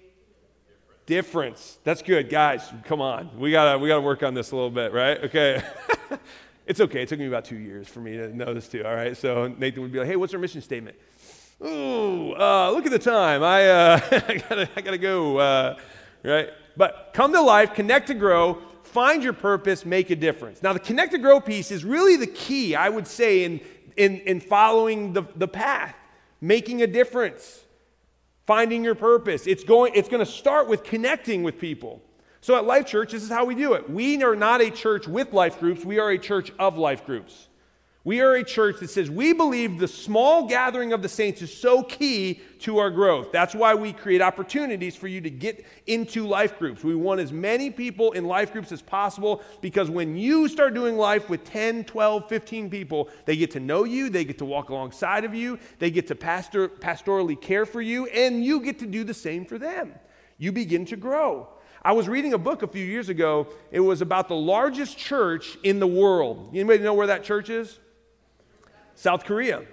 Difference. 1.07 1.79
That's 1.85 2.01
good, 2.01 2.31
guys. 2.31 2.67
Come 2.85 3.03
on, 3.03 3.29
we 3.39 3.51
gotta 3.51 3.79
we 3.79 3.89
gotta 3.89 4.01
work 4.01 4.23
on 4.23 4.33
this 4.33 4.53
a 4.53 4.57
little 4.57 4.71
bit, 4.71 4.91
right? 4.91 5.23
Okay. 5.25 5.63
it's 6.67 6.81
okay. 6.81 7.03
It 7.03 7.09
took 7.09 7.19
me 7.19 7.27
about 7.27 7.45
two 7.45 7.59
years 7.59 7.89
for 7.89 8.01
me 8.01 8.17
to 8.17 8.35
know 8.35 8.55
this 8.55 8.69
too. 8.69 8.85
All 8.85 8.95
right. 8.95 9.17
So 9.17 9.49
Nathan 9.59 9.83
would 9.83 9.93
be 9.93 9.99
like, 9.99 10.09
"Hey, 10.09 10.17
what's 10.17 10.33
our 10.33 10.41
mission 10.41 10.63
statement?" 10.63 10.97
Ooh, 11.65 12.35
uh, 12.35 12.71
look 12.73 12.85
at 12.85 12.93
the 12.93 12.99
time. 12.99 13.43
I, 13.43 13.69
uh, 13.69 14.01
I, 14.29 14.43
gotta, 14.49 14.69
I 14.77 14.81
gotta 14.81 14.99
go. 14.99 15.39
Uh, 15.39 15.77
right? 16.25 16.49
But 16.77 17.11
come 17.15 17.33
to 17.33 17.41
life, 17.41 17.75
connect 17.75 18.09
to 18.09 18.15
grow, 18.15 18.59
find 18.83 19.23
your 19.23 19.33
purpose, 19.33 19.85
make 19.85 20.11
a 20.11 20.17
difference. 20.17 20.63
Now, 20.63 20.73
the 20.73 20.81
connect 20.81 21.13
to 21.13 21.19
grow 21.19 21.41
piece 21.41 21.71
is 21.71 21.85
really 21.85 22.17
the 22.17 22.27
key, 22.27 22.75
I 22.75 22.89
would 22.89 23.07
say, 23.07 23.45
in, 23.45 23.61
in, 23.97 24.19
in 24.21 24.41
following 24.41 25.13
the, 25.13 25.23
the 25.37 25.49
path, 25.49 25.95
making 26.41 26.83
a 26.83 26.87
difference, 26.87 27.65
finding 28.47 28.83
your 28.83 28.95
purpose. 28.95 29.47
It's 29.47 29.65
going, 29.65 29.93
it's 29.95 30.09
going 30.09 30.25
to 30.25 30.31
start 30.31 30.69
with 30.69 30.83
connecting 30.83 31.43
with 31.43 31.59
people. 31.59 32.03
So 32.45 32.55
at 32.57 32.67
Life 32.67 32.85
Church, 32.85 33.13
this 33.13 33.23
is 33.23 33.31
how 33.31 33.47
we 33.47 33.55
do 33.55 33.73
it. 33.73 33.89
We 33.89 34.23
are 34.23 34.37
not 34.37 34.61
a 34.61 34.69
church 34.71 35.09
with 35.09 35.33
life 35.33 35.59
groups, 35.61 35.83
we 35.83 35.99
are 35.99 36.11
a 36.11 36.19
church 36.19 36.53
of 36.59 36.77
life 36.77 37.07
groups. 37.07 37.49
We 38.05 38.21
are 38.21 38.35
a 38.35 38.45
church 38.45 38.81
that 38.81 38.91
says 38.91 39.11
we 39.11 39.33
believe 39.33 39.79
the 39.79 39.89
small 39.89 40.47
gathering 40.47 40.93
of 40.93 41.01
the 41.01 41.09
saints 41.09 41.41
is 41.41 41.57
so 41.57 41.83
key 41.83 42.43
to 42.59 42.77
our 42.77 42.91
growth. 42.91 43.33
That's 43.33 43.55
why 43.55 43.75
we 43.75 43.95
create 43.95 44.21
opportunities 44.21 44.95
for 44.95 45.09
you 45.09 45.23
to 45.23 45.31
get 45.31 45.65
into 45.87 46.27
life 46.27 46.59
groups. 46.59 46.85
We 46.85 46.95
want 46.95 47.19
as 47.21 47.33
many 47.33 47.71
people 47.71 48.13
in 48.13 48.27
life 48.27 48.53
groups 48.53 48.73
as 48.73 48.83
possible 48.83 49.43
because 49.63 49.89
when 49.89 50.15
you 50.15 50.47
start 50.47 50.75
doing 50.75 50.99
life 50.99 51.31
with 51.31 51.45
10, 51.45 51.85
12, 51.85 52.29
15 52.29 52.69
people, 52.69 53.09
they 53.25 53.39
get 53.39 53.53
to 53.53 53.61
know 53.61 53.85
you, 53.85 54.11
they 54.11 54.27
get 54.27 54.37
to 54.37 54.45
walk 54.45 54.69
alongside 54.69 55.25
of 55.25 55.35
you, 55.35 55.59
they 55.79 55.91
get 55.91 56.07
to 56.09 56.15
pastor, 56.15 56.69
pastorally 56.69 57.41
care 57.41 57.65
for 57.65 57.81
you, 57.81 58.05
and 58.09 58.45
you 58.45 58.61
get 58.61 58.79
to 58.81 58.87
do 58.87 59.03
the 59.03 59.15
same 59.15 59.47
for 59.47 59.59
them. 59.59 59.95
You 60.37 60.53
begin 60.53 60.85
to 60.87 60.97
grow. 60.97 61.49
I 61.85 61.93
was 61.93 62.09
reading 62.09 62.33
a 62.33 62.39
book 62.39 62.63
a 62.63 62.67
few 62.67 62.85
years 62.85 63.11
ago. 63.11 63.49
It 63.71 63.81
was 63.81 64.01
about 64.01 64.29
the 64.29 64.37
largest 64.37 64.97
church 64.97 65.59
in 65.63 65.81
the 65.81 65.87
world. 65.87 66.49
Anybody 66.55 66.83
know 66.83 66.95
where 66.95 67.09
that 67.09 67.25
church 67.25 67.51
is? 67.51 67.79
South 68.95 69.25
Korea, 69.25 69.65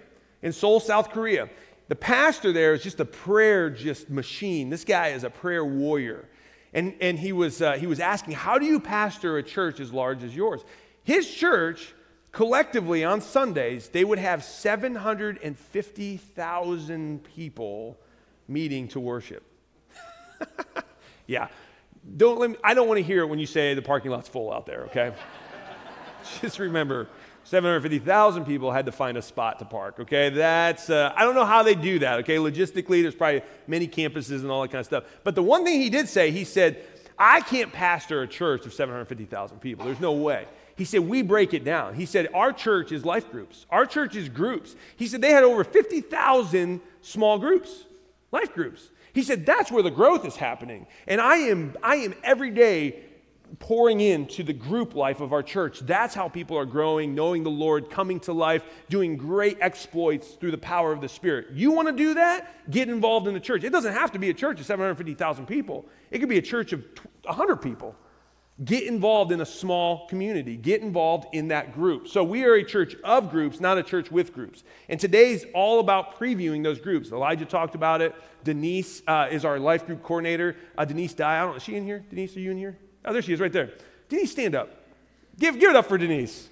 in 0.41 0.51
Seoul, 0.51 0.81
South 0.81 1.11
Korea. 1.11 1.47
The 1.87 1.95
pastor 1.95 2.51
there 2.51 2.73
is 2.73 2.83
just 2.83 2.99
a 2.99 3.05
prayer 3.05 3.69
just 3.69 4.09
machine. 4.09 4.69
This 4.69 4.83
guy 4.83 5.07
is 5.09 5.23
a 5.23 5.29
prayer 5.29 5.63
warrior. 5.63 6.27
And, 6.73 6.95
and 6.99 7.17
he, 7.17 7.31
was, 7.31 7.61
uh, 7.61 7.73
he 7.73 7.87
was 7.87 8.01
asking, 8.01 8.33
How 8.33 8.59
do 8.59 8.65
you 8.65 8.81
pastor 8.81 9.37
a 9.37 9.43
church 9.43 9.79
as 9.79 9.93
large 9.93 10.23
as 10.23 10.35
yours? 10.35 10.65
His 11.03 11.33
church, 11.33 11.93
collectively 12.31 13.05
on 13.05 13.21
Sundays, 13.21 13.89
they 13.89 14.03
would 14.03 14.19
have 14.19 14.43
750,000 14.43 17.23
people 17.23 17.99
meeting 18.47 18.87
to 18.89 18.99
worship. 18.99 19.43
yeah. 21.27 21.47
Don't 22.17 22.39
let 22.39 22.49
me, 22.49 22.55
I 22.63 22.73
don't 22.73 22.87
want 22.87 22.97
to 22.97 23.03
hear 23.03 23.21
it 23.21 23.27
when 23.27 23.39
you 23.39 23.45
say 23.45 23.73
the 23.73 23.81
parking 23.81 24.11
lot's 24.11 24.27
full 24.27 24.51
out 24.51 24.65
there, 24.65 24.83
okay? 24.85 25.13
Just 26.41 26.59
remember, 26.59 27.07
750,000 27.43 28.45
people 28.45 28.71
had 28.71 28.85
to 28.85 28.91
find 28.91 29.17
a 29.17 29.21
spot 29.21 29.59
to 29.59 29.65
park. 29.65 29.99
Okay, 29.99 30.29
that's, 30.29 30.89
uh, 30.89 31.13
I 31.15 31.23
don't 31.23 31.35
know 31.35 31.45
how 31.45 31.63
they 31.63 31.75
do 31.75 31.99
that. 31.99 32.19
Okay, 32.19 32.37
logistically, 32.37 33.01
there's 33.01 33.15
probably 33.15 33.41
many 33.67 33.87
campuses 33.87 34.41
and 34.41 34.51
all 34.51 34.61
that 34.61 34.69
kind 34.69 34.79
of 34.79 34.85
stuff. 34.85 35.03
But 35.23 35.35
the 35.35 35.43
one 35.43 35.63
thing 35.63 35.81
he 35.81 35.89
did 35.89 36.07
say, 36.07 36.31
he 36.31 36.43
said, 36.43 36.83
I 37.17 37.41
can't 37.41 37.71
pastor 37.71 38.21
a 38.21 38.27
church 38.27 38.65
of 38.65 38.73
750,000 38.73 39.59
people. 39.59 39.85
There's 39.85 39.99
no 39.99 40.13
way. 40.13 40.47
He 40.75 40.85
said, 40.85 41.01
We 41.01 41.21
break 41.21 41.53
it 41.53 41.63
down. 41.63 41.93
He 41.95 42.05
said, 42.05 42.29
Our 42.33 42.53
church 42.53 42.91
is 42.91 43.05
life 43.05 43.29
groups, 43.31 43.65
our 43.69 43.85
church 43.85 44.15
is 44.15 44.29
groups. 44.29 44.75
He 44.95 45.07
said, 45.07 45.21
They 45.21 45.31
had 45.31 45.43
over 45.43 45.63
50,000 45.63 46.81
small 47.01 47.37
groups, 47.37 47.85
life 48.31 48.53
groups. 48.53 48.89
He 49.13 49.23
said, 49.23 49.45
That's 49.45 49.71
where 49.71 49.83
the 49.83 49.91
growth 49.91 50.25
is 50.25 50.35
happening. 50.35 50.87
And 51.07 51.19
I 51.21 51.37
am, 51.37 51.75
I 51.83 51.97
am 51.97 52.15
every 52.23 52.51
day 52.51 53.03
pouring 53.59 53.99
into 53.99 54.43
the 54.43 54.53
group 54.53 54.95
life 54.95 55.19
of 55.19 55.33
our 55.33 55.43
church. 55.43 55.79
That's 55.79 56.15
how 56.15 56.29
people 56.29 56.57
are 56.57 56.65
growing, 56.65 57.13
knowing 57.13 57.43
the 57.43 57.51
Lord, 57.51 57.89
coming 57.89 58.19
to 58.21 58.33
life, 58.33 58.63
doing 58.89 59.17
great 59.17 59.57
exploits 59.59 60.31
through 60.35 60.51
the 60.51 60.57
power 60.57 60.91
of 60.91 61.01
the 61.01 61.09
Spirit. 61.09 61.47
You 61.51 61.71
want 61.71 61.87
to 61.87 61.93
do 61.93 62.13
that? 62.15 62.71
Get 62.71 62.89
involved 62.89 63.27
in 63.27 63.33
the 63.33 63.39
church. 63.39 63.63
It 63.63 63.71
doesn't 63.71 63.93
have 63.93 64.11
to 64.13 64.19
be 64.19 64.29
a 64.29 64.33
church 64.33 64.59
of 64.59 64.65
750,000 64.65 65.45
people, 65.45 65.85
it 66.09 66.19
could 66.19 66.29
be 66.29 66.37
a 66.37 66.43
church 66.43 66.73
of 66.73 66.83
100 67.23 67.57
people. 67.57 67.95
Get 68.63 68.83
involved 68.83 69.31
in 69.31 69.41
a 69.41 69.45
small 69.45 70.07
community. 70.07 70.55
Get 70.55 70.81
involved 70.81 71.27
in 71.33 71.47
that 71.47 71.73
group. 71.73 72.07
So, 72.07 72.23
we 72.23 72.43
are 72.43 72.53
a 72.53 72.63
church 72.63 72.95
of 73.03 73.31
groups, 73.31 73.59
not 73.59 73.79
a 73.79 73.83
church 73.83 74.11
with 74.11 74.33
groups. 74.33 74.63
And 74.87 74.99
today's 74.99 75.45
all 75.53 75.79
about 75.79 76.19
previewing 76.19 76.63
those 76.63 76.79
groups. 76.79 77.11
Elijah 77.11 77.45
talked 77.45 77.73
about 77.73 78.01
it. 78.01 78.13
Denise 78.43 79.01
uh, 79.07 79.29
is 79.31 79.45
our 79.45 79.57
life 79.57 79.87
group 79.87 80.03
coordinator. 80.03 80.55
Uh, 80.77 80.85
Denise 80.85 81.13
Dye, 81.13 81.37
I 81.37 81.41
don't 81.41 81.51
know, 81.51 81.55
is 81.55 81.63
she 81.63 81.75
in 81.75 81.85
here? 81.85 82.05
Denise, 82.09 82.35
are 82.37 82.39
you 82.39 82.51
in 82.51 82.57
here? 82.57 82.77
Oh, 83.03 83.13
there 83.13 83.21
she 83.23 83.33
is 83.33 83.39
right 83.39 83.51
there. 83.51 83.71
Denise, 84.09 84.31
stand 84.31 84.53
up. 84.53 84.69
Give, 85.39 85.59
give 85.59 85.71
it 85.71 85.75
up 85.75 85.87
for 85.87 85.97
Denise. 85.97 86.50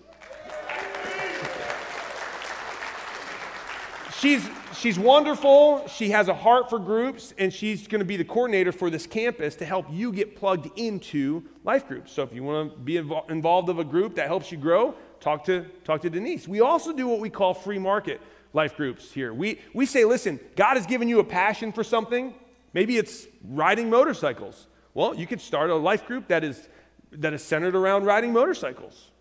She's, 4.20 4.46
she's 4.76 5.00
wonderful. 5.00 5.88
She 5.88 6.10
has 6.10 6.28
a 6.28 6.34
heart 6.34 6.70
for 6.70 6.78
groups, 6.78 7.34
and 7.38 7.54
she's 7.54 7.88
going 7.88 8.00
to 8.00 8.06
be 8.06 8.18
the 8.18 8.26
coordinator 8.26 8.74
for 8.74 8.90
this 8.90 9.08
campus 9.08 9.56
to 9.56 9.66
help 9.66 9.86
you 9.90 10.12
get 10.12 10.36
plugged 10.36 10.78
into 10.78 11.44
life 11.64 11.88
groups. 11.88 12.12
So 12.12 12.24
if 12.24 12.34
you 12.34 12.44
want 12.44 12.74
to 12.74 12.80
be 12.80 12.96
invo- 12.96 13.30
involved 13.32 13.70
of 13.70 13.80
a 13.80 13.84
group 13.86 14.16
that 14.16 14.28
helps 14.28 14.52
you 14.52 14.58
grow, 14.58 14.94
talk 15.22 15.46
to, 15.46 15.66
talk 15.86 16.02
to 16.02 16.10
Denise. 16.10 16.50
We 16.50 16.60
also 16.60 16.92
do 16.92 17.08
what 17.08 17.22
we 17.22 17.30
call 17.30 17.54
free 17.54 17.80
market 17.80 18.20
life 18.52 18.76
groups 18.76 19.10
here. 19.10 19.34
We, 19.34 19.62
we 19.74 19.86
say, 19.86 20.04
listen, 20.04 20.38
God 20.58 20.76
has 20.76 20.86
given 20.86 21.08
you 21.08 21.20
a 21.20 21.24
passion 21.24 21.72
for 21.72 21.86
something. 21.86 22.34
Maybe 22.74 22.98
it's 22.98 23.26
riding 23.48 23.90
motorcycles. 23.90 24.68
Well, 24.94 25.16
you 25.16 25.28
could 25.28 25.40
start 25.40 25.70
a 25.70 25.76
life 25.76 26.06
group 26.06 26.28
that 26.28 26.44
is, 26.44 26.68
that 27.14 27.34
is 27.34 27.42
centered 27.42 27.74
around 27.74 28.04
riding 28.04 28.34
motorcycles. 28.34 29.12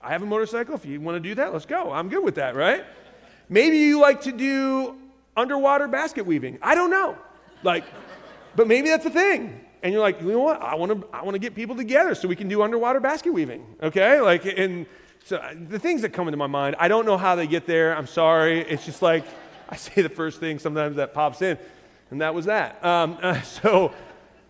I 0.00 0.10
have 0.10 0.22
a 0.22 0.26
motorcycle. 0.26 0.76
If 0.76 0.86
you 0.86 1.00
want 1.00 1.16
to 1.16 1.28
do 1.28 1.34
that, 1.34 1.52
let's 1.52 1.66
go. 1.66 1.90
I'm 1.90 2.08
good 2.08 2.22
with 2.22 2.36
that, 2.36 2.54
right? 2.54 2.84
Maybe 3.48 3.78
you 3.78 4.00
like 4.00 4.22
to 4.22 4.32
do 4.32 4.96
underwater 5.36 5.88
basket 5.88 6.26
weaving. 6.26 6.58
I 6.62 6.74
don't 6.74 6.90
know. 6.90 7.16
Like, 7.62 7.84
but 8.54 8.66
maybe 8.66 8.88
that's 8.88 9.06
a 9.06 9.10
thing. 9.10 9.60
And 9.82 9.92
you're 9.92 10.02
like, 10.02 10.20
you 10.20 10.32
know 10.32 10.40
what? 10.40 10.60
I 10.60 10.74
want 10.74 10.92
to 10.92 11.08
I 11.12 11.22
want 11.22 11.34
to 11.34 11.38
get 11.38 11.54
people 11.54 11.76
together 11.76 12.14
so 12.14 12.26
we 12.26 12.36
can 12.36 12.48
do 12.48 12.62
underwater 12.62 13.00
basket 13.00 13.32
weaving. 13.32 13.64
Okay? 13.82 14.20
Like 14.20 14.44
and 14.44 14.86
so 15.24 15.36
uh, 15.36 15.54
the 15.68 15.78
things 15.78 16.02
that 16.02 16.10
come 16.10 16.28
into 16.28 16.38
my 16.38 16.46
mind, 16.46 16.76
I 16.78 16.88
don't 16.88 17.06
know 17.06 17.16
how 17.16 17.36
they 17.36 17.46
get 17.46 17.66
there. 17.66 17.96
I'm 17.96 18.06
sorry. 18.06 18.60
It's 18.60 18.84
just 18.84 19.02
like 19.02 19.24
I 19.68 19.76
say 19.76 20.02
the 20.02 20.08
first 20.08 20.40
thing 20.40 20.58
sometimes 20.58 20.96
that 20.96 21.12
pops 21.14 21.42
in, 21.42 21.58
and 22.10 22.20
that 22.20 22.34
was 22.34 22.46
that. 22.46 22.84
Um, 22.84 23.18
uh, 23.20 23.40
so 23.42 23.92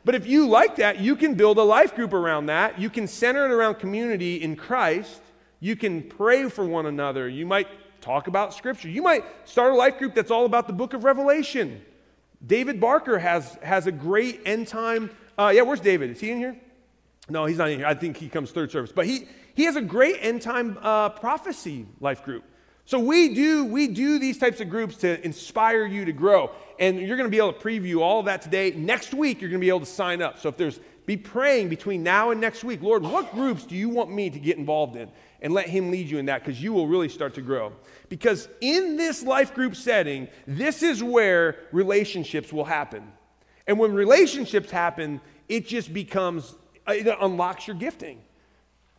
but 0.06 0.14
if 0.14 0.24
you 0.24 0.48
like 0.48 0.76
that, 0.76 1.00
you 1.00 1.16
can 1.16 1.34
build 1.34 1.58
a 1.58 1.64
life 1.64 1.96
group 1.96 2.12
around 2.12 2.46
that. 2.46 2.80
You 2.80 2.88
can 2.88 3.08
center 3.08 3.44
it 3.44 3.50
around 3.50 3.80
community 3.80 4.40
in 4.40 4.54
Christ. 4.54 5.20
You 5.58 5.74
can 5.74 6.00
pray 6.00 6.48
for 6.48 6.64
one 6.64 6.86
another. 6.86 7.28
You 7.28 7.44
might 7.44 7.66
talk 8.06 8.28
about 8.28 8.54
Scripture. 8.54 8.88
You 8.88 9.02
might 9.02 9.24
start 9.48 9.72
a 9.72 9.76
life 9.76 9.98
group 9.98 10.14
that's 10.14 10.30
all 10.30 10.44
about 10.44 10.68
the 10.68 10.72
book 10.72 10.94
of 10.94 11.02
Revelation. 11.02 11.82
David 12.46 12.80
Barker 12.80 13.18
has, 13.18 13.58
has 13.62 13.88
a 13.88 13.92
great 13.92 14.42
end 14.46 14.68
time. 14.68 15.10
Uh, 15.36 15.52
yeah, 15.52 15.62
where's 15.62 15.80
David? 15.80 16.10
Is 16.10 16.20
he 16.20 16.30
in 16.30 16.38
here? 16.38 16.56
No, 17.28 17.46
he's 17.46 17.58
not 17.58 17.68
in 17.68 17.80
here. 17.80 17.86
I 17.86 17.94
think 17.94 18.16
he 18.16 18.28
comes 18.28 18.52
third 18.52 18.70
service. 18.70 18.92
But 18.94 19.06
he, 19.06 19.26
he 19.54 19.64
has 19.64 19.74
a 19.74 19.82
great 19.82 20.18
end 20.20 20.40
time 20.40 20.78
uh, 20.80 21.08
prophecy 21.08 21.86
life 21.98 22.22
group. 22.22 22.44
So 22.84 23.00
we 23.00 23.34
do, 23.34 23.64
we 23.64 23.88
do 23.88 24.20
these 24.20 24.38
types 24.38 24.60
of 24.60 24.70
groups 24.70 24.98
to 24.98 25.24
inspire 25.24 25.84
you 25.84 26.04
to 26.04 26.12
grow. 26.12 26.52
And 26.78 27.00
you're 27.00 27.16
going 27.16 27.28
to 27.28 27.30
be 27.30 27.38
able 27.38 27.54
to 27.54 27.58
preview 27.58 28.02
all 28.02 28.20
of 28.20 28.26
that 28.26 28.40
today. 28.40 28.70
Next 28.70 29.14
week, 29.14 29.40
you're 29.40 29.50
going 29.50 29.60
to 29.60 29.64
be 29.64 29.68
able 29.68 29.80
to 29.80 29.86
sign 29.86 30.22
up. 30.22 30.38
So 30.38 30.48
if 30.48 30.56
there's, 30.56 30.78
be 31.06 31.16
praying 31.16 31.70
between 31.70 32.04
now 32.04 32.30
and 32.30 32.40
next 32.40 32.62
week. 32.62 32.82
Lord, 32.82 33.02
what 33.02 33.32
groups 33.32 33.64
do 33.64 33.74
you 33.74 33.88
want 33.88 34.12
me 34.12 34.30
to 34.30 34.38
get 34.38 34.58
involved 34.58 34.94
in? 34.94 35.08
And 35.42 35.52
let 35.52 35.68
Him 35.68 35.90
lead 35.90 36.08
you 36.08 36.18
in 36.18 36.26
that 36.26 36.44
because 36.44 36.62
you 36.62 36.72
will 36.72 36.86
really 36.86 37.08
start 37.08 37.34
to 37.34 37.42
grow. 37.42 37.72
Because 38.08 38.48
in 38.60 38.96
this 38.96 39.22
life 39.22 39.54
group 39.54 39.76
setting, 39.76 40.28
this 40.46 40.82
is 40.82 41.02
where 41.02 41.56
relationships 41.72 42.52
will 42.52 42.64
happen. 42.64 43.12
And 43.66 43.78
when 43.78 43.92
relationships 43.92 44.70
happen, 44.70 45.20
it 45.48 45.66
just 45.66 45.92
becomes, 45.92 46.54
it 46.88 47.16
unlocks 47.20 47.66
your 47.66 47.76
gifting. 47.76 48.20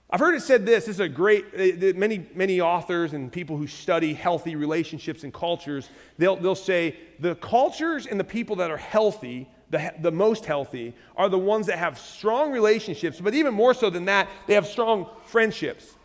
I've 0.10 0.22
heard 0.22 0.36
it 0.36 0.42
said 0.42 0.66
this, 0.66 0.86
this 0.86 0.96
is 0.96 1.00
a 1.02 1.10
great, 1.10 1.46
uh, 1.54 1.98
many, 1.98 2.26
many 2.34 2.62
authors 2.62 3.12
and 3.12 3.30
people 3.30 3.58
who 3.58 3.68
study 3.68 4.14
healthy 4.14 4.56
relationships 4.56 5.26
and 5.26 5.34
cultures, 5.34 5.90
they'll, 6.18 6.38
they'll 6.38 6.56
say 6.56 6.96
the 7.20 7.36
cultures 7.36 8.06
and 8.06 8.18
the 8.18 8.24
people 8.24 8.56
that 8.58 8.72
are 8.72 8.78
healthy, 8.78 9.50
the, 9.70 9.94
the 10.00 10.12
most 10.12 10.46
healthy, 10.46 10.94
are 11.18 11.28
the 11.28 11.38
ones 11.38 11.68
that 11.68 11.78
have 11.78 12.00
strong 12.00 12.54
relationships, 12.54 13.20
but 13.20 13.34
even 13.34 13.54
more 13.54 13.74
so 13.74 13.90
than 13.90 14.06
that, 14.06 14.30
they 14.48 14.54
have 14.54 14.66
strong 14.66 15.10
friendships. 15.26 15.97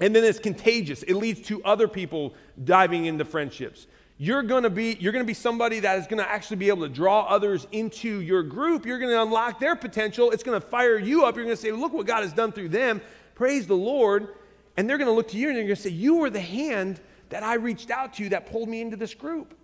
And 0.00 0.14
then 0.14 0.24
it's 0.24 0.38
contagious. 0.38 1.02
It 1.02 1.14
leads 1.14 1.40
to 1.48 1.62
other 1.64 1.88
people 1.88 2.34
diving 2.62 3.06
into 3.06 3.24
friendships. 3.24 3.86
You're 4.18 4.42
to 4.62 4.70
be 4.70 4.96
you're 4.98 5.12
to 5.24 5.26
be 5.26 5.34
somebody 5.34 5.80
that 5.80 5.98
is 5.98 6.06
to 6.18 6.30
actually 6.30 6.56
be 6.56 6.68
able 6.68 6.82
to 6.82 6.88
draw 6.88 7.22
others 7.22 7.66
into 7.72 8.20
your 8.20 8.42
group. 8.42 8.86
You're 8.86 8.98
to 9.12 9.22
unlock 9.22 9.60
their 9.60 9.76
potential. 9.76 10.30
It's 10.30 10.42
to 10.58 10.66
fire 10.66 10.98
you 10.98 11.24
up. 11.24 11.36
You're 11.36 11.44
to 11.54 11.60
say, 11.60 11.70
"Look 11.70 11.92
what 11.92 12.06
God 12.06 12.22
has 12.22 12.32
done 12.32 12.52
through 12.52 12.70
them." 12.70 13.00
praise 13.36 13.68
the 13.68 13.76
Lord. 13.76 14.34
And 14.76 14.90
they're 14.90 14.98
to 15.06 15.12
look 15.12 15.28
to 15.28 15.38
you 15.38 15.48
and 15.48 15.56
they're 15.56 15.64
to 15.76 15.82
say, 15.82 15.90
You 15.90 16.16
were 16.16 16.30
the 16.30 16.40
hand 16.40 17.00
that 17.28 17.44
I 17.44 17.54
reached 17.54 17.90
out 17.90 18.14
to 18.14 18.28
that 18.30 18.50
pulled 18.50 18.68
me 18.68 18.80
into 18.80 18.96
this 18.96 19.14
group. 19.14 19.54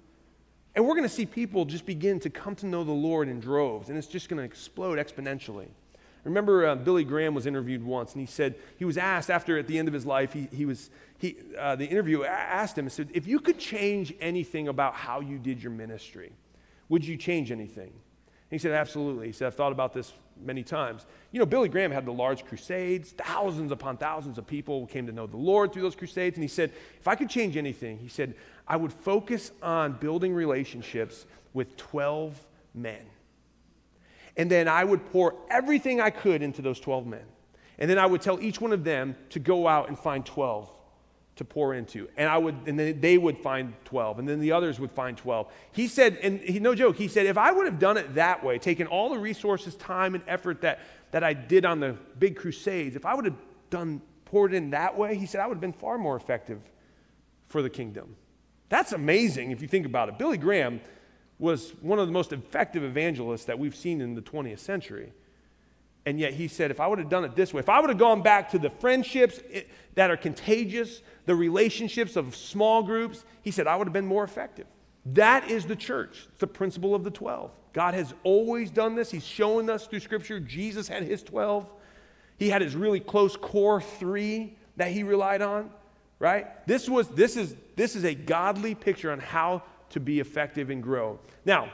And 0.74 0.86
we're 0.86 0.94
to 1.08 1.14
see 1.14 1.26
people 1.26 1.64
just 1.64 1.84
begin 1.84 2.20
to 2.20 2.30
come 2.30 2.54
to 2.56 2.66
know 2.66 2.82
the 2.84 2.92
Lord 2.92 3.28
in 3.28 3.40
droves, 3.40 3.90
and 3.90 3.98
it's 3.98 4.06
just 4.06 4.30
to 4.38 4.44
explode 4.44 4.98
exponentially. 4.98 5.68
Remember, 6.24 6.66
uh, 6.66 6.74
Billy 6.76 7.04
Graham 7.04 7.34
was 7.34 7.46
interviewed 7.46 7.82
once, 7.82 8.12
and 8.12 8.20
he 8.20 8.26
said, 8.26 8.54
he 8.78 8.84
was 8.84 8.96
asked 8.96 9.28
after 9.28 9.58
at 9.58 9.66
the 9.66 9.78
end 9.78 9.88
of 9.88 9.94
his 9.94 10.06
life, 10.06 10.32
he, 10.32 10.48
he 10.52 10.64
was, 10.64 10.90
he, 11.18 11.36
uh, 11.58 11.74
the 11.74 11.86
interviewer 11.86 12.26
asked 12.26 12.78
him, 12.78 12.88
said, 12.88 13.08
if 13.12 13.26
you 13.26 13.40
could 13.40 13.58
change 13.58 14.14
anything 14.20 14.68
about 14.68 14.94
how 14.94 15.20
you 15.20 15.38
did 15.38 15.60
your 15.60 15.72
ministry, 15.72 16.32
would 16.88 17.04
you 17.04 17.16
change 17.16 17.50
anything? 17.50 17.92
he 18.50 18.58
said, 18.58 18.72
absolutely. 18.72 19.28
He 19.28 19.32
said, 19.32 19.46
I've 19.46 19.54
thought 19.54 19.72
about 19.72 19.94
this 19.94 20.12
many 20.44 20.62
times. 20.62 21.06
You 21.30 21.38
know, 21.38 21.46
Billy 21.46 21.70
Graham 21.70 21.90
had 21.90 22.04
the 22.04 22.12
large 22.12 22.44
crusades, 22.44 23.12
thousands 23.12 23.72
upon 23.72 23.96
thousands 23.96 24.36
of 24.36 24.46
people 24.46 24.86
came 24.86 25.06
to 25.06 25.12
know 25.12 25.26
the 25.26 25.38
Lord 25.38 25.72
through 25.72 25.82
those 25.82 25.96
crusades. 25.96 26.36
And 26.36 26.44
he 26.44 26.48
said, 26.48 26.70
if 27.00 27.08
I 27.08 27.14
could 27.14 27.30
change 27.30 27.56
anything, 27.56 27.98
he 27.98 28.08
said, 28.08 28.34
I 28.68 28.76
would 28.76 28.92
focus 28.92 29.52
on 29.62 29.92
building 29.92 30.34
relationships 30.34 31.24
with 31.54 31.76
12 31.78 32.38
men. 32.74 33.00
And 34.36 34.50
then 34.50 34.68
I 34.68 34.84
would 34.84 35.04
pour 35.12 35.34
everything 35.50 36.00
I 36.00 36.10
could 36.10 36.42
into 36.42 36.62
those 36.62 36.80
12 36.80 37.06
men. 37.06 37.24
And 37.78 37.90
then 37.90 37.98
I 37.98 38.06
would 38.06 38.22
tell 38.22 38.40
each 38.40 38.60
one 38.60 38.72
of 38.72 38.84
them 38.84 39.16
to 39.30 39.38
go 39.38 39.66
out 39.66 39.88
and 39.88 39.98
find 39.98 40.24
12 40.24 40.70
to 41.36 41.44
pour 41.44 41.74
into. 41.74 42.08
And 42.16 42.28
I 42.28 42.38
would, 42.38 42.56
and 42.66 42.78
then 42.78 43.00
they 43.00 43.16
would 43.18 43.38
find 43.38 43.74
12, 43.84 44.18
and 44.18 44.28
then 44.28 44.40
the 44.40 44.52
others 44.52 44.78
would 44.78 44.92
find 44.92 45.16
12. 45.16 45.50
He 45.72 45.88
said, 45.88 46.18
and 46.22 46.40
he, 46.40 46.60
no 46.60 46.74
joke, 46.74 46.96
he 46.96 47.08
said, 47.08 47.26
if 47.26 47.38
I 47.38 47.52
would 47.52 47.66
have 47.66 47.78
done 47.78 47.96
it 47.96 48.14
that 48.14 48.44
way, 48.44 48.58
taken 48.58 48.86
all 48.86 49.10
the 49.10 49.18
resources, 49.18 49.74
time, 49.74 50.14
and 50.14 50.22
effort 50.26 50.60
that, 50.60 50.80
that 51.10 51.24
I 51.24 51.32
did 51.32 51.64
on 51.64 51.80
the 51.80 51.96
big 52.18 52.36
crusades, 52.36 52.96
if 52.96 53.06
I 53.06 53.14
would 53.14 53.24
have 53.24 53.36
done, 53.70 54.02
poured 54.26 54.54
in 54.54 54.70
that 54.70 54.96
way, 54.96 55.16
he 55.16 55.26
said, 55.26 55.40
I 55.40 55.46
would 55.46 55.54
have 55.54 55.60
been 55.60 55.72
far 55.72 55.98
more 55.98 56.16
effective 56.16 56.60
for 57.48 57.62
the 57.62 57.70
kingdom. 57.70 58.16
That's 58.68 58.92
amazing 58.92 59.50
if 59.50 59.60
you 59.60 59.68
think 59.68 59.84
about 59.84 60.08
it. 60.08 60.18
Billy 60.18 60.38
Graham 60.38 60.80
was 61.42 61.72
one 61.80 61.98
of 61.98 62.06
the 62.06 62.12
most 62.12 62.32
effective 62.32 62.84
evangelists 62.84 63.46
that 63.46 63.58
we've 63.58 63.74
seen 63.74 64.00
in 64.00 64.14
the 64.14 64.22
20th 64.22 64.60
century. 64.60 65.12
And 66.06 66.20
yet 66.20 66.34
he 66.34 66.46
said, 66.46 66.70
if 66.70 66.78
I 66.78 66.86
would 66.86 67.00
have 67.00 67.08
done 67.08 67.24
it 67.24 67.34
this 67.34 67.52
way, 67.52 67.58
if 67.58 67.68
I 67.68 67.80
would 67.80 67.90
have 67.90 67.98
gone 67.98 68.22
back 68.22 68.50
to 68.50 68.60
the 68.60 68.70
friendships 68.70 69.40
eh, 69.52 69.62
that 69.96 70.08
are 70.08 70.16
contagious, 70.16 71.02
the 71.26 71.34
relationships 71.34 72.14
of 72.14 72.36
small 72.36 72.84
groups, 72.84 73.24
he 73.42 73.50
said, 73.50 73.66
I 73.66 73.74
would 73.74 73.88
have 73.88 73.92
been 73.92 74.06
more 74.06 74.22
effective. 74.22 74.66
That 75.04 75.50
is 75.50 75.66
the 75.66 75.74
church. 75.74 76.28
It's 76.30 76.38
the 76.38 76.46
principle 76.46 76.94
of 76.94 77.02
the 77.02 77.10
12. 77.10 77.50
God 77.72 77.94
has 77.94 78.14
always 78.22 78.70
done 78.70 78.94
this. 78.94 79.10
He's 79.10 79.26
shown 79.26 79.68
us 79.68 79.88
through 79.88 80.00
Scripture. 80.00 80.38
Jesus 80.38 80.86
had 80.86 81.02
his 81.02 81.24
12. 81.24 81.68
He 82.38 82.50
had 82.50 82.62
his 82.62 82.76
really 82.76 83.00
close 83.00 83.36
core 83.36 83.80
three 83.80 84.56
that 84.76 84.92
he 84.92 85.02
relied 85.02 85.42
on, 85.42 85.70
right? 86.20 86.64
This, 86.68 86.88
was, 86.88 87.08
this, 87.08 87.36
is, 87.36 87.56
this 87.74 87.96
is 87.96 88.04
a 88.04 88.14
godly 88.14 88.76
picture 88.76 89.10
on 89.10 89.18
how 89.18 89.64
to 89.92 90.00
be 90.00 90.20
effective 90.20 90.70
and 90.70 90.82
grow. 90.82 91.18
Now, 91.44 91.70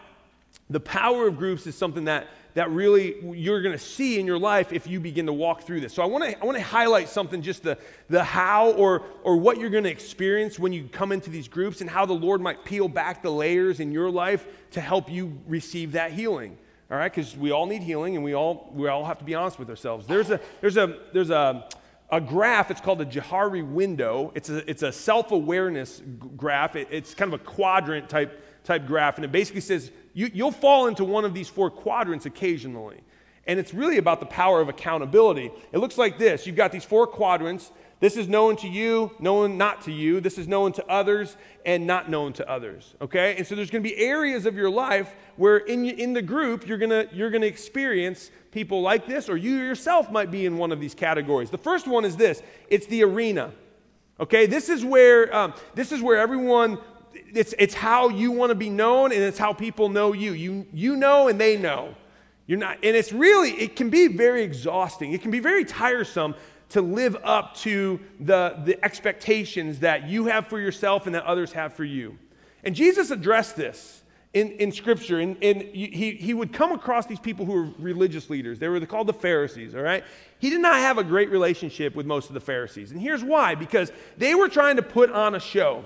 the 0.71 0.81
power 0.81 1.27
of 1.27 1.39
groups 1.39 1.67
is 1.67 1.77
something 1.77 2.05
that 2.05 2.29
that 2.55 2.71
really 2.71 3.15
you're 3.39 3.63
going 3.63 3.77
to 3.77 3.83
see 3.83 4.19
in 4.19 4.27
your 4.27 4.39
life 4.39 4.73
if 4.73 4.87
you 4.87 4.99
begin 4.99 5.27
to 5.27 5.33
walk 5.33 5.63
through 5.63 5.81
this. 5.81 5.95
So 5.95 6.03
I 6.03 6.07
want 6.07 6.25
to 6.25 6.41
I 6.41 6.45
want 6.45 6.59
to 6.59 6.65
highlight 6.65 7.09
something 7.09 7.41
just 7.41 7.63
the 7.63 7.79
the 8.09 8.25
how 8.25 8.73
or 8.73 9.03
or 9.23 9.37
what 9.37 9.59
you're 9.59 9.71
going 9.71 9.85
to 9.85 9.91
experience 9.91 10.59
when 10.59 10.73
you 10.73 10.89
come 10.91 11.13
into 11.13 11.31
these 11.31 11.47
groups 11.47 11.81
and 11.81 11.89
how 11.89 12.05
the 12.05 12.15
Lord 12.15 12.41
might 12.41 12.65
peel 12.65 12.89
back 12.89 13.23
the 13.23 13.31
layers 13.31 13.81
in 13.81 13.93
your 13.93 14.11
life 14.11 14.47
to 14.73 14.81
help 14.81 15.11
you 15.11 15.39
receive 15.47 15.93
that 15.93 16.13
healing. 16.13 16.59
All 16.91 16.99
right? 16.99 17.13
Cuz 17.13 17.37
we 17.37 17.53
all 17.53 17.67
need 17.67 17.83
healing 17.83 18.17
and 18.17 18.25
we 18.25 18.35
all 18.35 18.71
we 18.75 18.89
all 18.89 19.05
have 19.05 19.19
to 19.19 19.25
be 19.25 19.35
honest 19.35 19.59
with 19.59 19.71
ourselves. 19.71 20.07
There's 20.07 20.31
a 20.31 20.41
there's 20.61 20.77
a 20.77 20.99
there's 21.13 21.31
a 21.31 21.69
a 22.11 22.21
graph, 22.21 22.71
it's 22.71 22.81
called 22.81 23.01
a 23.01 23.07
Johari 23.07 23.67
window. 23.67 24.33
It's 24.35 24.49
a, 24.49 24.69
it's 24.69 24.83
a 24.83 24.93
self 24.93 25.33
awareness 25.33 26.03
graph. 26.37 26.77
It, 26.77 26.89
it's 26.91 27.15
kind 27.15 27.33
of 27.33 27.41
a 27.41 27.45
quadrant 27.45 28.09
type, 28.09 28.65
type 28.65 28.87
graph, 28.87 29.17
and 29.17 29.25
it 29.25 29.33
basically 29.33 29.61
says 29.61 29.91
you, 30.15 30.31
you'll 30.33 30.51
fall 30.51 30.87
into 30.87 31.05
one 31.05 31.25
of 31.25 31.35
these 31.35 31.49
four 31.49 31.71
quadrants 31.71 32.27
occasionally. 32.27 33.01
And 33.47 33.59
it's 33.59 33.73
really 33.73 33.97
about 33.97 34.21
the 34.21 34.27
power 34.27 34.61
of 34.61 34.69
accountability. 34.69 35.51
It 35.73 35.79
looks 35.79 35.99
like 35.99 36.19
this 36.19 36.47
you've 36.47 36.57
got 36.57 36.73
these 36.73 36.85
four 36.85 37.07
quadrants. 37.07 37.71
This 38.01 38.17
is 38.17 38.29
known 38.29 38.55
to 38.59 38.69
you, 38.69 39.11
known 39.19 39.59
not 39.59 39.83
to 39.83 39.93
you. 39.93 40.21
This 40.21 40.39
is 40.39 40.47
known 40.47 40.71
to 40.75 40.87
others 40.87 41.37
and 41.67 41.85
not 41.85 42.09
known 42.09 42.33
to 42.35 42.49
others. 42.49 42.95
Okay? 43.01 43.35
And 43.37 43.45
so 43.45 43.57
there's 43.57 43.71
going 43.71 43.83
to 43.83 43.89
be 43.89 43.97
areas 43.97 44.47
of 44.47 44.55
your 44.55 44.71
life 44.71 45.17
where 45.37 45.57
in, 45.57 45.85
in 45.85 46.13
the 46.13 46.23
group 46.23 46.67
you're 46.67 46.79
going 46.79 46.91
to 46.91 47.09
you're 47.13 47.31
going 47.31 47.43
to 47.43 47.49
experience 47.49 48.31
people 48.59 48.83
like 48.83 49.07
this, 49.07 49.29
or 49.29 49.37
you 49.37 49.59
yourself 49.59 50.11
might 50.11 50.33
be 50.33 50.45
in 50.45 50.59
one 50.59 50.73
of 50.73 50.81
these 50.81 50.93
categories. 50.93 51.49
The 51.49 51.59
first 51.59 51.87
one 51.87 52.05
is 52.05 52.17
this 52.17 52.43
it's 52.69 52.87
the 52.87 53.05
arena. 53.05 53.53
Okay? 54.19 54.47
This 54.47 54.69
is 54.69 54.85
where, 54.85 55.33
um, 55.33 55.55
this 55.77 55.93
is 55.93 56.03
where 56.03 56.19
everyone 56.19 56.79
it's, 57.33 57.55
it's 57.59 57.75
how 57.75 58.09
you 58.09 58.33
want 58.33 58.51
to 58.51 58.57
be 58.57 58.69
known 58.69 59.13
and 59.13 59.23
it's 59.23 59.39
how 59.39 59.53
people 59.53 59.89
know 59.89 60.13
you. 60.13 60.33
You, 60.33 60.67
you 60.73 60.97
know 60.97 61.29
and 61.29 61.41
they 61.41 61.57
know. 61.57 61.95
You're 62.47 62.59
not, 62.59 62.79
and 62.83 62.97
it's 62.97 63.13
really, 63.13 63.51
it 63.53 63.77
can 63.77 63.91
be 63.91 64.09
very 64.09 64.43
exhausting. 64.43 65.13
It 65.13 65.23
can 65.23 65.31
be 65.31 65.39
very 65.39 65.65
tiresome 65.65 66.35
to 66.71 66.81
live 66.81 67.17
up 67.23 67.55
to 67.59 68.01
the, 68.19 68.61
the 68.65 68.83
expectations 68.85 69.81
that 69.81 70.09
you 70.09 70.27
have 70.27 70.49
for 70.49 70.59
yourself 70.59 71.07
and 71.07 71.15
that 71.15 71.25
others 71.25 71.53
have 71.53 71.75
for 71.75 71.85
you. 71.85 72.19
And 72.65 72.75
Jesus 72.75 73.11
addressed 73.13 73.57
this 73.57 74.03
in, 74.35 74.51
in 74.53 74.73
Scripture, 74.73 75.21
and, 75.21 75.43
and 75.43 75.63
he, 75.63 76.13
he 76.13 76.35
would 76.35 76.53
come 76.53 76.73
across 76.73 77.07
these 77.07 77.19
people 77.19 77.47
who 77.47 77.53
were 77.53 77.69
religious 77.79 78.29
leaders. 78.29 78.59
They 78.59 78.69
were 78.69 78.85
called 78.85 79.07
the 79.07 79.15
Pharisees, 79.15 79.75
all 79.75 79.81
right? 79.81 80.05
He 80.39 80.51
did 80.51 80.61
not 80.61 80.77
have 80.77 80.99
a 80.99 81.05
great 81.05 81.31
relationship 81.31 81.95
with 81.95 82.05
most 82.05 82.29
of 82.29 82.35
the 82.35 82.41
Pharisees. 82.41 82.93
And 82.93 83.01
here's 83.01 83.25
why 83.25 83.55
because 83.55 83.91
they 84.19 84.35
were 84.35 84.49
trying 84.49 84.77
to 84.77 84.83
put 84.83 85.11
on 85.11 85.35
a 85.35 85.41
show. 85.41 85.85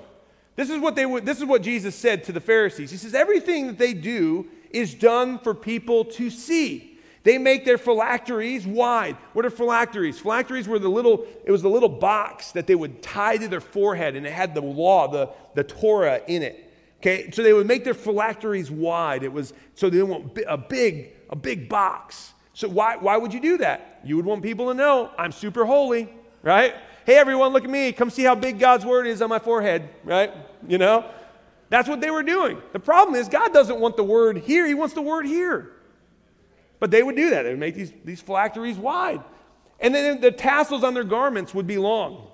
This 0.56 0.70
is 0.70 0.80
what 0.80 0.96
they 0.96 1.06
would, 1.06 1.24
this 1.24 1.38
is 1.38 1.44
what 1.44 1.62
Jesus 1.62 1.94
said 1.94 2.24
to 2.24 2.32
the 2.32 2.40
Pharisees. 2.40 2.90
He 2.90 2.96
says, 2.96 3.14
everything 3.14 3.68
that 3.68 3.78
they 3.78 3.94
do 3.94 4.46
is 4.70 4.94
done 4.94 5.38
for 5.38 5.54
people 5.54 6.04
to 6.04 6.28
see. 6.28 6.98
They 7.22 7.38
make 7.38 7.64
their 7.64 7.78
phylacteries 7.78 8.66
wide. 8.66 9.16
What 9.32 9.46
are 9.46 9.50
phylacteries? 9.50 10.18
Phylacteries 10.18 10.66
were 10.66 10.80
the 10.80 10.88
little, 10.88 11.24
it 11.44 11.52
was 11.52 11.62
the 11.62 11.70
little 11.70 11.88
box 11.88 12.50
that 12.52 12.66
they 12.66 12.74
would 12.74 13.00
tie 13.00 13.36
to 13.36 13.46
their 13.46 13.60
forehead, 13.60 14.16
and 14.16 14.26
it 14.26 14.32
had 14.32 14.54
the 14.54 14.60
law, 14.60 15.06
the, 15.06 15.30
the 15.54 15.62
Torah 15.62 16.20
in 16.26 16.42
it. 16.42 16.71
Okay, 17.02 17.30
so 17.32 17.42
they 17.42 17.52
would 17.52 17.66
make 17.66 17.82
their 17.82 17.94
phylacteries 17.94 18.70
wide. 18.70 19.24
It 19.24 19.32
was 19.32 19.52
so 19.74 19.90
they 19.90 20.02
want 20.02 20.38
a 20.46 20.56
big, 20.56 21.14
a 21.30 21.36
big 21.36 21.68
box. 21.68 22.32
So 22.54 22.68
why, 22.68 22.96
why 22.96 23.16
would 23.16 23.34
you 23.34 23.40
do 23.40 23.58
that? 23.58 24.00
You 24.04 24.16
would 24.16 24.24
want 24.24 24.42
people 24.42 24.68
to 24.68 24.74
know 24.74 25.10
I'm 25.18 25.32
super 25.32 25.64
holy, 25.64 26.08
right? 26.42 26.74
hey, 27.04 27.16
everyone, 27.16 27.52
look 27.52 27.64
at 27.64 27.70
me. 27.70 27.92
Come 27.92 28.10
see 28.10 28.22
how 28.22 28.34
big 28.34 28.58
God's 28.58 28.84
word 28.84 29.06
is 29.06 29.22
on 29.22 29.28
my 29.28 29.38
forehead, 29.38 29.88
right? 30.04 30.32
You 30.66 30.78
know? 30.78 31.10
That's 31.68 31.88
what 31.88 32.00
they 32.00 32.10
were 32.10 32.22
doing. 32.22 32.60
The 32.72 32.78
problem 32.78 33.16
is, 33.16 33.28
God 33.28 33.52
doesn't 33.52 33.80
want 33.80 33.96
the 33.96 34.04
word 34.04 34.38
here, 34.38 34.66
He 34.66 34.74
wants 34.74 34.94
the 34.94 35.02
word 35.02 35.26
here. 35.26 35.72
But 36.78 36.90
they 36.90 37.02
would 37.02 37.16
do 37.16 37.30
that. 37.30 37.42
They 37.42 37.50
would 37.50 37.60
make 37.60 37.74
these, 37.74 37.92
these 38.04 38.20
phylacteries 38.20 38.76
wide. 38.76 39.22
And 39.78 39.94
then 39.94 40.20
the 40.20 40.32
tassels 40.32 40.84
on 40.84 40.94
their 40.94 41.04
garments 41.04 41.54
would 41.54 41.66
be 41.66 41.78
long. 41.78 42.28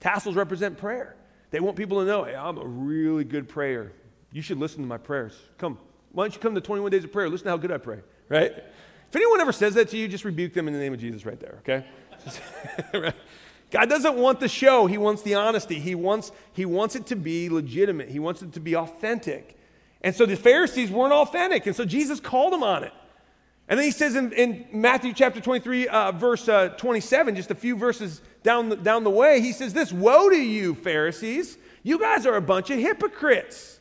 Tassels 0.00 0.36
represent 0.36 0.78
prayer. 0.78 1.15
They 1.50 1.60
want 1.60 1.76
people 1.76 2.00
to 2.00 2.06
know, 2.06 2.24
hey, 2.24 2.34
I'm 2.34 2.58
a 2.58 2.66
really 2.66 3.24
good 3.24 3.48
prayer. 3.48 3.92
You 4.32 4.42
should 4.42 4.58
listen 4.58 4.80
to 4.80 4.86
my 4.86 4.98
prayers. 4.98 5.34
Come, 5.58 5.78
why 6.12 6.24
don't 6.24 6.34
you 6.34 6.40
come 6.40 6.54
to 6.54 6.60
21 6.60 6.90
days 6.90 7.04
of 7.04 7.12
prayer? 7.12 7.28
Listen 7.28 7.44
to 7.44 7.50
how 7.50 7.56
good 7.56 7.72
I 7.72 7.78
pray, 7.78 8.00
right? 8.28 8.52
If 8.52 9.16
anyone 9.16 9.40
ever 9.40 9.52
says 9.52 9.74
that 9.74 9.88
to 9.90 9.96
you, 9.96 10.08
just 10.08 10.24
rebuke 10.24 10.52
them 10.52 10.66
in 10.66 10.74
the 10.74 10.80
name 10.80 10.92
of 10.92 11.00
Jesus 11.00 11.24
right 11.24 11.38
there, 11.38 11.58
okay? 11.60 11.86
God 13.70 13.88
doesn't 13.88 14.16
want 14.16 14.40
the 14.40 14.48
show, 14.48 14.86
He 14.86 14.98
wants 14.98 15.22
the 15.22 15.34
honesty. 15.34 15.78
He 15.78 15.94
wants, 15.94 16.32
he 16.52 16.64
wants 16.64 16.96
it 16.96 17.06
to 17.06 17.16
be 17.16 17.48
legitimate, 17.48 18.08
He 18.08 18.18
wants 18.18 18.42
it 18.42 18.52
to 18.52 18.60
be 18.60 18.76
authentic. 18.76 19.58
And 20.02 20.14
so 20.14 20.26
the 20.26 20.36
Pharisees 20.36 20.90
weren't 20.90 21.12
authentic, 21.12 21.66
and 21.66 21.74
so 21.74 21.84
Jesus 21.84 22.20
called 22.20 22.52
them 22.52 22.62
on 22.62 22.84
it. 22.84 22.92
And 23.68 23.78
then 23.78 23.84
he 23.84 23.90
says 23.90 24.14
in, 24.14 24.32
in 24.32 24.66
Matthew 24.72 25.12
chapter 25.12 25.40
23, 25.40 25.88
uh, 25.88 26.12
verse 26.12 26.48
uh, 26.48 26.68
27, 26.70 27.34
just 27.34 27.50
a 27.50 27.54
few 27.54 27.76
verses 27.76 28.22
down 28.42 28.68
the, 28.68 28.76
down 28.76 29.02
the 29.02 29.10
way, 29.10 29.40
he 29.40 29.52
says 29.52 29.72
this 29.72 29.92
Woe 29.92 30.28
to 30.28 30.36
you, 30.36 30.74
Pharisees! 30.74 31.58
You 31.82 31.98
guys 31.98 32.26
are 32.26 32.36
a 32.36 32.42
bunch 32.42 32.70
of 32.70 32.78
hypocrites. 32.78 33.78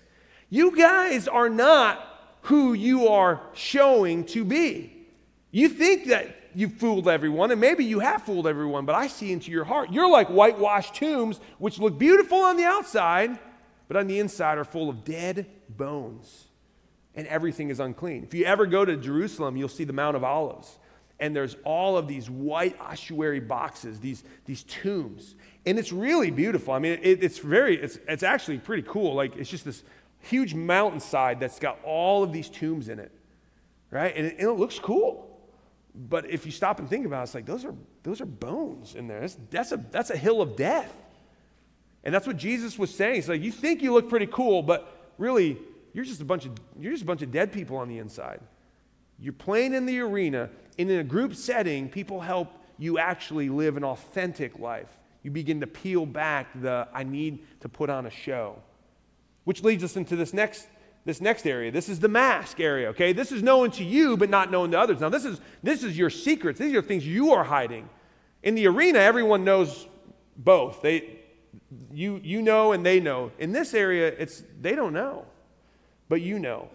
You 0.50 0.76
guys 0.76 1.28
are 1.28 1.50
not 1.50 2.08
who 2.41 2.74
you 2.74 3.08
are 3.08 3.41
showing 3.54 4.26
to 4.26 4.45
be. 4.45 5.08
You 5.52 5.69
think 5.69 6.08
that 6.08 6.36
you've 6.54 6.74
fooled 6.74 7.08
everyone, 7.08 7.52
and 7.52 7.60
maybe 7.60 7.84
you 7.84 8.00
have 8.00 8.24
fooled 8.24 8.48
everyone, 8.48 8.86
but 8.86 8.95
I 8.95 9.08
see 9.08 9.32
into 9.32 9.52
your 9.52 9.65
heart. 9.65 9.91
You're 9.91 10.10
like 10.10 10.28
whitewashed 10.28 10.95
tombs, 10.95 11.39
which 11.58 11.80
look 11.80 11.98
beautiful 11.98 12.39
on 12.39 12.58
the 12.58 12.63
outside, 12.63 13.38
but 13.88 13.98
on 13.98 14.08
the 14.08 14.19
inside 14.19 14.58
are 14.58 14.63
full 14.63 14.89
of 14.89 15.04
dead 15.04 15.48
bones, 15.69 16.44
and 17.15 17.28
everything 17.28 17.69
is 17.69 17.80
unclean. 17.80 18.23
If 18.23 18.34
you 18.34 18.45
ever 18.45 18.65
go 18.65 18.86
to 18.86 18.97
Jerusalem, 18.97 19.58
you'll 19.58 19.69
see 19.69 19.84
the 19.84 19.93
Mount 19.93 20.15
of 20.15 20.23
Olives, 20.23 20.78
and 21.19 21.36
there's 21.36 21.56
all 21.63 21.97
of 21.97 22.08
these 22.08 22.30
white 22.30 22.80
ossuary 22.80 23.39
boxes, 23.39 23.99
these, 23.99 24.23
these 24.45 24.63
tombs, 24.63 25.36
and 25.65 25.80
it's 25.80 25.91
really 25.91 26.30
beautiful. 26.30 26.73
I 26.73 26.80
mean, 26.80 26.99
it, 27.01 27.23
it's 27.23 27.39
very, 27.39 27.82
it's, 27.82 27.97
it's 28.08 28.23
actually 28.23 28.60
pretty 28.60 28.84
cool. 28.84 29.15
Like, 29.15 29.36
it's 29.38 29.49
just 29.49 29.65
this 29.65 29.84
huge 30.19 30.54
mountainside 30.54 31.39
that's 31.39 31.60
got 31.60 31.80
all 31.84 32.23
of 32.23 32.34
these 32.34 32.49
tombs 32.49 32.89
in 32.89 32.99
it, 32.99 33.12
right? 33.91 34.15
And 34.15 34.28
it, 34.28 34.38
and 34.39 34.49
it 34.49 34.54
looks 34.54 34.78
cool. 34.78 35.32
But 35.95 36.30
if 36.30 36.45
you 36.45 36.51
stop 36.51 36.80
and 36.80 36.89
think 36.89 37.06
about 37.06 37.21
it, 37.21 37.23
it's 37.23 37.36
like 37.36 37.45
those 37.45 37.63
are, 37.63 37.73
those 38.04 38.19
are 38.19 38.25
bones 38.25 38.95
in 38.95 39.08
there. 39.08 39.21
That's, 39.21 39.38
that's, 39.49 39.71
a, 39.71 39.78
that's 39.91 40.10
a 40.10 40.17
hill 40.17 40.41
of 40.41 40.58
death. 40.58 40.93
And 42.04 42.13
that's 42.13 42.28
what 42.28 42.38
Jesus 42.38 42.78
was 42.78 42.93
saying. 42.93 43.15
He's 43.15 43.30
like, 43.30 43.41
you 43.41 43.51
think 43.51 43.82
you 43.82 43.93
look 43.93 44.10
pretty 44.10 44.28
cool, 44.28 44.62
but 44.62 45.13
really, 45.17 45.58
you're 45.95 46.03
just 46.03 46.19
a 46.19 46.25
bunch 46.25 46.45
of 46.45 46.51
you're 46.77 46.91
just 46.91 47.03
a 47.03 47.05
bunch 47.05 47.21
of 47.21 47.31
dead 47.31 47.53
people 47.53 47.77
on 47.77 47.88
the 47.88 47.99
inside. 47.99 48.41
You're 49.17 49.31
playing 49.31 49.73
in 49.73 49.86
the 49.86 50.01
arena, 50.01 50.49
and 50.77 50.91
in 50.91 50.99
a 50.99 51.05
group 51.05 51.34
setting, 51.34 51.88
people 51.88 52.19
help 52.19 52.51
you 52.77 52.99
actually 52.99 53.47
live 53.47 53.77
an 53.77 53.86
authentic 53.86 54.60
life. 54.60 54.89
You 55.23 55.31
begin 55.31 55.62
to 55.62 55.67
peel 55.67 56.05
back 56.05 56.47
the 56.62 56.89
I 56.93 57.03
need 57.03 57.45
to 57.62 57.69
put 57.69 57.89
on 57.89 58.05
a 58.05 58.10
show. 58.10 58.62
Which 59.45 59.63
leads 59.63 59.86
us 59.86 59.95
into 59.95 60.17
this 60.17 60.34
next 60.34 60.67
this 61.05 61.21
next 61.21 61.47
area. 61.47 61.71
This 61.71 61.88
is 61.88 62.01
the 62.01 62.10
mask 62.10 62.60
area, 62.60 62.89
okay? 62.89 63.13
This 63.13 63.31
is 63.31 63.41
known 63.41 63.71
to 63.71 63.84
you 63.86 64.17
but 64.17 64.29
not 64.29 64.51
known 64.51 64.71
to 64.71 64.79
others. 64.79 64.99
Now 64.99 65.08
this 65.08 65.23
is 65.23 65.39
this 65.63 65.81
is 65.81 65.97
your 65.97 66.10
secrets. 66.10 66.60
These 66.60 66.75
are 66.75 66.81
things 66.81 67.08
you 67.08 67.31
are 67.31 67.45
hiding. 67.45 67.88
In 68.43 68.55
the 68.55 68.67
arena, 68.67 68.99
everyone 68.99 69.45
knows 69.45 69.88
both. 70.36 70.81
They 70.81 71.21
you 71.93 72.19
you 72.21 72.41
know 72.41 72.73
and 72.73 72.86
they 72.86 72.99
know. 72.99 73.31
In 73.39 73.53
this 73.53 73.73
area, 73.73 74.08
it's 74.08 74.43
they 74.60 74.75
don't 74.75 74.91
know. 74.91 75.25
But 76.10 76.22
you 76.22 76.39
know. 76.39 76.70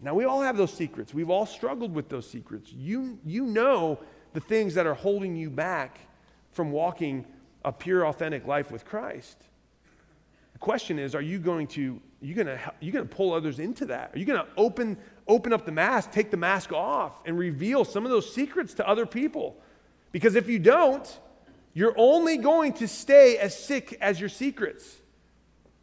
Now 0.00 0.14
we 0.14 0.24
all 0.24 0.42
have 0.42 0.56
those 0.56 0.72
secrets. 0.72 1.12
We've 1.12 1.30
all 1.30 1.46
struggled 1.46 1.94
with 1.94 2.08
those 2.08 2.28
secrets. 2.28 2.72
You 2.72 3.18
you 3.24 3.44
know 3.44 3.98
the 4.32 4.40
things 4.40 4.74
that 4.74 4.86
are 4.86 4.94
holding 4.94 5.34
you 5.34 5.50
back 5.50 5.98
from 6.52 6.70
walking 6.70 7.26
a 7.64 7.72
pure 7.72 8.06
authentic 8.06 8.46
life 8.46 8.70
with 8.70 8.84
Christ. 8.84 9.36
The 10.52 10.58
question 10.58 10.98
is, 10.98 11.14
are 11.14 11.20
you 11.20 11.38
going 11.38 11.66
to 11.68 12.00
you 12.20 12.34
going 12.34 12.46
to 12.46 12.58
you 12.80 12.92
to 12.92 13.04
pull 13.04 13.32
others 13.32 13.58
into 13.58 13.86
that? 13.86 14.14
Are 14.14 14.18
you 14.18 14.24
going 14.24 14.40
to 14.40 14.48
open 14.56 14.96
open 15.26 15.52
up 15.52 15.64
the 15.64 15.72
mask, 15.72 16.10
take 16.10 16.30
the 16.30 16.36
mask 16.36 16.72
off 16.72 17.20
and 17.24 17.38
reveal 17.38 17.84
some 17.84 18.04
of 18.04 18.10
those 18.10 18.32
secrets 18.32 18.74
to 18.74 18.88
other 18.88 19.06
people? 19.06 19.56
Because 20.10 20.34
if 20.36 20.48
you 20.48 20.58
don't, 20.58 21.18
you're 21.74 21.94
only 21.96 22.38
going 22.38 22.72
to 22.74 22.88
stay 22.88 23.36
as 23.36 23.56
sick 23.56 23.96
as 24.00 24.18
your 24.18 24.28
secrets. 24.28 24.96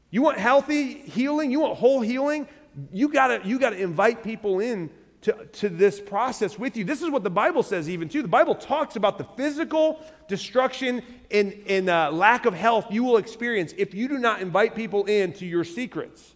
You 0.09 0.21
want 0.21 0.37
healthy 0.37 0.93
healing, 0.93 1.51
you 1.51 1.59
want 1.59 1.77
whole 1.77 2.01
healing, 2.01 2.47
you 2.91 3.09
got 3.09 3.27
to 3.27 3.47
you 3.47 3.59
got 3.59 3.71
to 3.71 3.81
invite 3.81 4.23
people 4.23 4.59
in 4.59 4.89
to, 5.25 5.33
to 5.53 5.69
this 5.69 5.99
process 5.99 6.59
with 6.59 6.77
you. 6.77 6.83
This 6.83 7.01
is 7.01 7.09
what 7.09 7.23
the 7.23 7.31
Bible 7.31 7.63
says, 7.63 7.89
even 7.89 8.07
too. 8.07 8.21
The 8.21 8.27
Bible 8.27 8.53
talks 8.53 8.95
about 8.95 9.17
the 9.17 9.23
physical 9.35 9.99
destruction 10.27 11.01
and, 11.31 11.59
and 11.67 11.89
uh, 11.89 12.11
lack 12.11 12.45
of 12.45 12.53
health 12.53 12.85
you 12.91 13.03
will 13.03 13.17
experience 13.17 13.73
if 13.75 13.95
you 13.95 14.07
do 14.07 14.19
not 14.19 14.41
invite 14.41 14.75
people 14.75 15.05
into 15.05 15.47
your 15.47 15.63
secrets. 15.63 16.35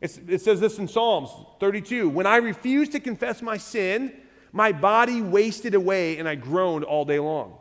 It's, 0.00 0.18
it 0.26 0.40
says 0.40 0.58
this 0.58 0.78
in 0.78 0.88
Psalms 0.88 1.28
32 1.60 2.08
When 2.08 2.26
I 2.26 2.36
refused 2.36 2.92
to 2.92 3.00
confess 3.00 3.42
my 3.42 3.58
sin, 3.58 4.12
my 4.52 4.72
body 4.72 5.20
wasted 5.20 5.74
away 5.74 6.16
and 6.16 6.26
I 6.26 6.34
groaned 6.34 6.84
all 6.84 7.04
day 7.04 7.18
long. 7.18 7.58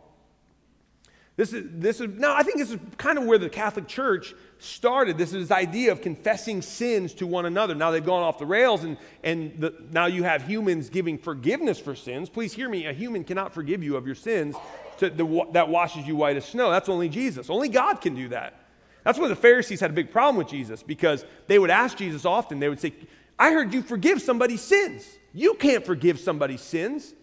This 1.39 1.53
is, 1.53 1.63
this 1.71 2.01
is, 2.01 2.09
now 2.19 2.35
I 2.35 2.43
think 2.43 2.57
this 2.57 2.69
is 2.69 2.77
kind 2.97 3.17
of 3.17 3.23
where 3.23 3.37
the 3.37 3.47
Catholic 3.47 3.87
Church 3.87 4.35
started. 4.57 5.17
This 5.17 5.31
is 5.31 5.47
this 5.47 5.57
idea 5.57 5.93
of 5.93 6.01
confessing 6.01 6.61
sins 6.61 7.13
to 7.13 7.25
one 7.25 7.45
another. 7.45 7.73
Now 7.73 7.91
they've 7.91 8.05
gone 8.05 8.23
off 8.23 8.39
the 8.39 8.45
rails, 8.45 8.83
and, 8.83 8.97
and 9.23 9.57
the, 9.57 9.73
now 9.89 10.07
you 10.07 10.23
have 10.23 10.45
humans 10.45 10.89
giving 10.89 11.17
forgiveness 11.17 11.79
for 11.79 11.95
sins. 11.95 12.27
Please 12.27 12.51
hear 12.51 12.67
me 12.67 12.87
a 12.87 12.91
human 12.91 13.23
cannot 13.23 13.53
forgive 13.53 13.81
you 13.81 13.95
of 13.95 14.05
your 14.05 14.15
sins 14.15 14.53
to, 14.97 15.09
the, 15.09 15.45
that 15.53 15.69
washes 15.69 16.05
you 16.05 16.17
white 16.17 16.35
as 16.35 16.43
snow. 16.43 16.71
That's 16.71 16.89
only 16.89 17.07
Jesus. 17.07 17.49
Only 17.49 17.69
God 17.69 18.01
can 18.01 18.15
do 18.15 18.27
that. 18.27 18.59
That's 19.05 19.17
why 19.17 19.29
the 19.29 19.35
Pharisees 19.37 19.79
had 19.79 19.91
a 19.91 19.93
big 19.93 20.11
problem 20.11 20.35
with 20.35 20.49
Jesus 20.49 20.83
because 20.83 21.23
they 21.47 21.57
would 21.57 21.69
ask 21.69 21.95
Jesus 21.95 22.25
often, 22.25 22.59
they 22.59 22.67
would 22.67 22.81
say, 22.81 22.91
I 23.39 23.53
heard 23.53 23.73
you 23.73 23.81
forgive 23.81 24.21
somebody's 24.21 24.59
sins. 24.59 25.07
You 25.33 25.53
can't 25.53 25.85
forgive 25.85 26.19
somebody's 26.19 26.59
sins. 26.59 27.13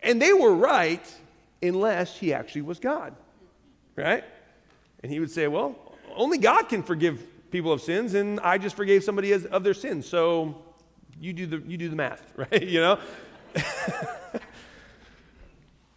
And 0.00 0.20
they 0.20 0.32
were 0.32 0.52
right 0.56 1.06
unless 1.62 2.18
he 2.18 2.34
actually 2.34 2.62
was 2.62 2.80
God 2.80 3.14
right? 3.96 4.24
And 5.02 5.12
he 5.12 5.20
would 5.20 5.30
say, 5.30 5.48
Well, 5.48 5.76
only 6.14 6.38
God 6.38 6.68
can 6.68 6.82
forgive 6.82 7.22
people 7.50 7.72
of 7.72 7.80
sins, 7.80 8.14
and 8.14 8.40
I 8.40 8.58
just 8.58 8.76
forgave 8.76 9.04
somebody 9.04 9.32
of 9.32 9.62
their 9.62 9.74
sins. 9.74 10.06
So 10.08 10.62
you 11.20 11.32
do 11.32 11.46
the, 11.46 11.58
you 11.58 11.76
do 11.76 11.88
the 11.88 11.96
math, 11.96 12.32
right? 12.36 12.62
you 12.62 12.80
know? 12.80 12.98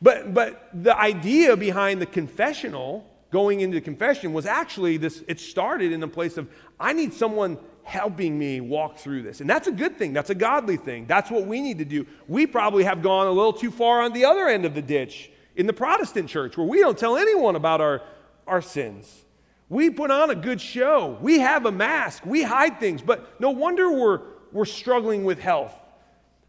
but, 0.01 0.33
but 0.33 0.69
the 0.73 0.95
idea 0.95 1.57
behind 1.57 2.01
the 2.01 2.05
confessional, 2.05 3.09
going 3.31 3.61
into 3.61 3.81
confession, 3.81 4.33
was 4.33 4.45
actually 4.45 4.97
this 4.97 5.23
it 5.27 5.39
started 5.39 5.91
in 5.91 6.03
a 6.03 6.07
place 6.07 6.37
of, 6.37 6.47
I 6.79 6.93
need 6.93 7.13
someone 7.13 7.57
helping 7.83 8.37
me 8.37 8.59
walk 8.59 8.97
through 8.97 9.23
this. 9.23 9.39
And 9.39 9.49
that's 9.49 9.67
a 9.67 9.71
good 9.71 9.97
thing. 9.97 10.11
That's 10.11 10.29
a 10.29 10.35
godly 10.35 10.75
thing. 10.75 11.05
That's 11.07 11.31
what 11.31 11.47
we 11.47 11.61
need 11.61 11.77
to 11.79 11.85
do. 11.85 12.05
We 12.27 12.45
probably 12.45 12.83
have 12.83 13.01
gone 13.01 13.27
a 13.27 13.31
little 13.31 13.53
too 13.53 13.71
far 13.71 14.01
on 14.01 14.11
the 14.11 14.25
other 14.25 14.47
end 14.47 14.65
of 14.65 14.75
the 14.75 14.81
ditch 14.81 15.31
in 15.57 15.65
the 15.65 15.73
Protestant 15.73 16.29
church 16.29 16.55
where 16.55 16.67
we 16.67 16.79
don't 16.79 16.97
tell 16.97 17.17
anyone 17.17 17.55
about 17.55 17.81
our, 17.81 18.01
our 18.45 18.61
sins. 18.61 19.25
We 19.69 19.89
put 19.89 20.11
on 20.11 20.29
a 20.29 20.35
good 20.35 20.61
show. 20.61 21.17
We 21.19 21.39
have 21.39 21.65
a 21.65 21.71
mask. 21.71 22.25
We 22.25 22.43
hide 22.43 22.79
things. 22.79 23.01
But 23.01 23.41
no 23.41 23.49
wonder 23.49 23.91
we're, 23.91 24.21
we're 24.53 24.65
struggling 24.65 25.25
with 25.25 25.39
health, 25.39 25.73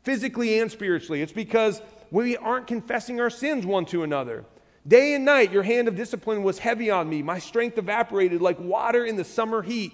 physically 0.05 0.61
and 0.61 0.71
spiritually. 0.71 1.23
It's 1.23 1.33
because 1.33 1.83
we 2.11 2.37
aren't 2.37 2.69
confessing 2.69 3.21
our 3.21 3.31
sins 3.31 3.67
one 3.67 3.87
to 3.87 4.05
another. 4.05 4.45
Day 4.87 5.15
and 5.15 5.25
night, 5.25 5.53
your 5.53 5.65
hand 5.65 5.89
of 5.89 5.97
discipline 5.97 6.43
was 6.43 6.59
heavy 6.59 6.91
on 6.91 7.09
me. 7.09 7.23
My 7.23 7.39
strength 7.39 7.77
evaporated 7.77 8.41
like 8.41 8.61
water 8.61 9.05
in 9.05 9.17
the 9.17 9.25
summer 9.25 9.63
heat. 9.63 9.93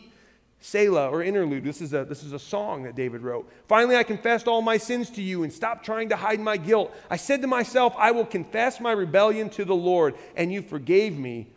Selah 0.64 1.10
or 1.10 1.22
interlude. 1.22 1.62
This 1.62 1.82
is, 1.82 1.92
a, 1.92 2.06
this 2.06 2.22
is 2.22 2.32
a 2.32 2.38
song 2.38 2.84
that 2.84 2.94
David 2.94 3.20
wrote. 3.20 3.52
Finally, 3.68 3.96
I 3.96 4.02
confessed 4.02 4.48
all 4.48 4.62
my 4.62 4.78
sins 4.78 5.10
to 5.10 5.20
you 5.20 5.42
and 5.42 5.52
stopped 5.52 5.84
trying 5.84 6.08
to 6.08 6.16
hide 6.16 6.40
my 6.40 6.56
guilt. 6.56 6.90
I 7.10 7.18
said 7.18 7.42
to 7.42 7.46
myself, 7.46 7.94
I 7.98 8.12
will 8.12 8.24
confess 8.24 8.80
my 8.80 8.92
rebellion 8.92 9.50
to 9.50 9.66
the 9.66 9.74
Lord, 9.74 10.14
and 10.34 10.50
you 10.50 10.62
forgave 10.62 11.18
me. 11.18 11.48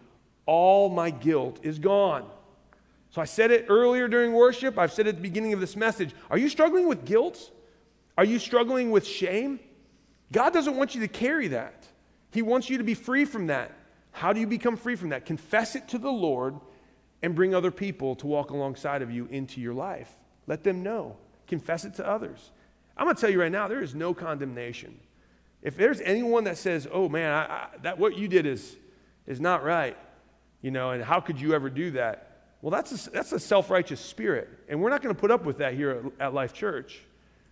All 0.46 0.90
my 0.90 1.10
guilt 1.10 1.60
is 1.64 1.80
gone. 1.80 2.26
So 3.12 3.22
I 3.22 3.26
said 3.26 3.50
it 3.50 3.68
earlier 3.70 4.10
during 4.10 4.34
worship. 4.34 4.78
I've 4.78 4.92
said 4.92 5.08
it 5.08 5.12
at 5.12 5.16
the 5.16 5.22
beginning 5.22 5.54
of 5.54 5.62
this 5.62 5.78
message. 5.78 6.14
Are 6.30 6.38
you 6.38 6.50
struggling 6.50 6.90
with 6.90 7.06
guilt? 7.06 7.52
Are 8.18 8.26
you 8.26 8.40
struggling 8.40 8.92
with 8.92 9.08
shame? 9.08 9.62
God 10.34 10.52
doesn't 10.52 10.76
want 10.76 10.96
you 10.96 11.02
to 11.02 11.08
carry 11.08 11.48
that. 11.48 11.88
He 12.34 12.42
wants 12.42 12.70
you 12.70 12.78
to 12.78 12.84
be 12.84 12.94
free 12.94 13.24
from 13.24 13.48
that. 13.48 13.72
How 14.12 14.34
do 14.34 14.42
you 14.42 14.48
become 14.48 14.76
free 14.76 14.98
from 14.98 15.10
that? 15.10 15.26
Confess 15.26 15.78
it 15.78 15.88
to 15.90 15.98
the 15.98 16.12
Lord 16.12 16.60
and 17.22 17.36
bring 17.36 17.56
other 17.56 17.72
people 17.72 18.16
to 18.18 18.28
walk 18.28 18.52
alongside 18.52 19.02
of 19.02 19.12
you 19.12 19.28
into 19.32 19.60
your 19.62 19.74
life. 19.74 20.10
Let 20.46 20.64
them 20.64 20.84
know. 20.84 21.18
Confess 21.48 21.86
it 21.86 21.96
to 21.96 22.08
others. 22.08 22.52
I'm 22.96 23.06
going 23.06 23.16
to 23.16 23.22
tell 23.22 23.30
you 23.30 23.42
right 23.42 23.52
now, 23.52 23.68
there 23.68 23.82
is 23.82 23.96
no 23.96 24.14
condemnation. 24.14 25.00
If 25.62 25.76
there's 25.76 26.02
anyone 26.02 26.44
that 26.46 26.58
says, 26.58 26.88
"Oh 26.92 27.10
man, 27.10 27.32
I, 27.32 27.44
I, 27.46 27.68
that 27.82 27.98
what 27.98 28.18
you 28.18 28.28
did 28.28 28.46
is 28.46 28.76
is 29.26 29.40
not 29.40 29.64
right," 29.64 29.98
you 30.62 30.72
know, 30.72 30.92
and 30.92 31.04
how 31.04 31.20
could 31.20 31.40
you 31.42 31.54
ever 31.54 31.70
do 31.70 31.92
that? 31.92 32.24
Well, 32.62 32.72
that's 32.72 33.08
a, 33.08 33.10
that's 33.10 33.32
a 33.32 33.40
self-righteous 33.40 34.00
spirit, 34.00 34.50
and 34.68 34.82
we're 34.82 34.90
not 34.90 35.02
going 35.02 35.14
to 35.14 35.20
put 35.20 35.32
up 35.32 35.46
with 35.46 35.58
that 35.60 35.74
here 35.74 36.12
at, 36.20 36.28
at 36.28 36.34
Life 36.34 36.54
Church, 36.54 37.00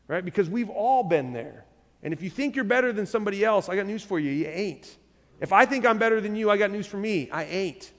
right? 0.08 0.24
Because 0.24 0.50
we've 0.50 0.70
all 0.70 1.04
been 1.04 1.34
there. 1.34 1.66
And 2.04 2.14
if 2.14 2.22
you 2.22 2.30
think 2.30 2.56
you're 2.56 2.66
better 2.66 2.94
than 2.94 3.06
somebody 3.06 3.44
else, 3.44 3.70
I 3.70 3.76
got 3.76 3.88
news 3.88 4.04
for 4.04 4.20
you. 4.20 4.32
You 4.32 4.48
ain't. 4.48 4.98
If 5.42 5.52
I 5.52 5.66
think 5.66 5.86
I'm 5.86 5.98
better 5.98 6.22
than 6.22 6.36
you, 6.36 6.52
I 6.52 6.58
got 6.58 6.72
news 6.72 6.86
for 6.86 6.98
me. 6.98 7.30
I 7.32 7.46
ain't. 7.46 7.92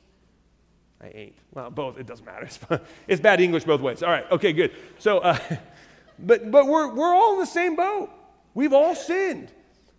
I 1.00 1.08
ain't. 1.08 1.34
Well, 1.52 1.70
both. 1.70 1.98
It 1.98 2.06
doesn't 2.06 2.24
matter. 2.24 2.48
It's, 3.08 3.20
bad 3.20 3.40
English 3.40 3.64
both 3.64 3.80
ways. 3.80 4.02
All 4.02 4.10
right. 4.10 4.30
Okay, 4.30 4.52
good. 4.52 4.72
So, 4.98 5.18
uh, 5.18 5.38
but, 6.18 6.50
but 6.50 6.66
we're, 6.66 6.92
we're 6.94 7.14
all 7.14 7.34
in 7.34 7.40
the 7.40 7.46
same 7.46 7.76
boat. 7.76 8.10
We've 8.54 8.72
all 8.72 8.94
sinned. 8.94 9.50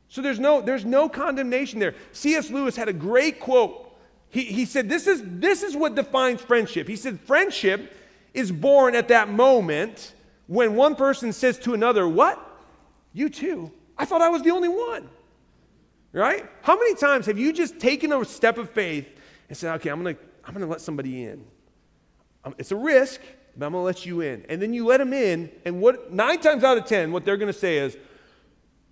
So 0.09 0.21
there's 0.21 0.39
no, 0.39 0.61
there's 0.61 0.85
no 0.85 1.09
condemnation 1.09 1.79
there. 1.79 1.95
C.S. 2.13 2.49
Lewis 2.49 2.75
had 2.75 2.87
a 2.87 2.93
great 2.93 3.39
quote. 3.39 3.95
He, 4.29 4.43
he 4.43 4.65
said, 4.65 4.89
this 4.89 5.07
is, 5.07 5.21
this 5.23 5.63
is 5.63 5.75
what 5.75 5.95
defines 5.95 6.41
friendship. 6.41 6.87
He 6.87 6.95
said, 6.95 7.19
friendship 7.19 7.93
is 8.33 8.51
born 8.51 8.95
at 8.95 9.07
that 9.07 9.29
moment 9.29 10.13
when 10.47 10.75
one 10.75 10.95
person 10.95 11.33
says 11.33 11.59
to 11.59 11.73
another, 11.73 12.07
What? 12.07 12.39
You 13.13 13.29
too? 13.29 13.71
I 13.97 14.05
thought 14.05 14.21
I 14.21 14.29
was 14.29 14.43
the 14.43 14.51
only 14.51 14.69
one. 14.69 15.09
Right? 16.13 16.45
How 16.61 16.75
many 16.75 16.95
times 16.95 17.25
have 17.25 17.37
you 17.37 17.51
just 17.51 17.79
taken 17.79 18.13
a 18.13 18.23
step 18.25 18.57
of 18.57 18.69
faith 18.69 19.07
and 19.49 19.57
said, 19.57 19.75
Okay, 19.75 19.89
I'm 19.89 20.01
going 20.01 20.15
to 20.15 20.21
I'm 20.47 20.53
going 20.53 20.65
to 20.65 20.71
let 20.71 20.79
somebody 20.79 21.25
in. 21.25 21.43
Um, 22.45 22.55
it's 22.57 22.71
a 22.71 22.75
risk, 22.75 23.19
but 23.57 23.65
I'm 23.65 23.73
going 23.73 23.81
to 23.81 23.85
let 23.85 24.05
you 24.05 24.21
in. 24.21 24.45
And 24.47 24.61
then 24.61 24.73
you 24.73 24.85
let 24.85 24.97
them 24.97 25.11
in, 25.11 25.51
and 25.65 25.81
what 25.81 26.13
nine 26.13 26.39
times 26.39 26.63
out 26.63 26.77
of 26.77 26.85
ten, 26.85 27.11
what 27.11 27.25
they're 27.25 27.37
going 27.37 27.51
to 27.51 27.59
say 27.59 27.79
is, 27.79 27.97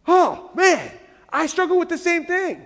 "Oh 0.05 0.51
man, 0.53 0.91
I 1.29 1.47
struggle 1.47 1.79
with 1.79 1.87
the 1.89 1.97
same 1.97 2.25
thing." 2.25 2.65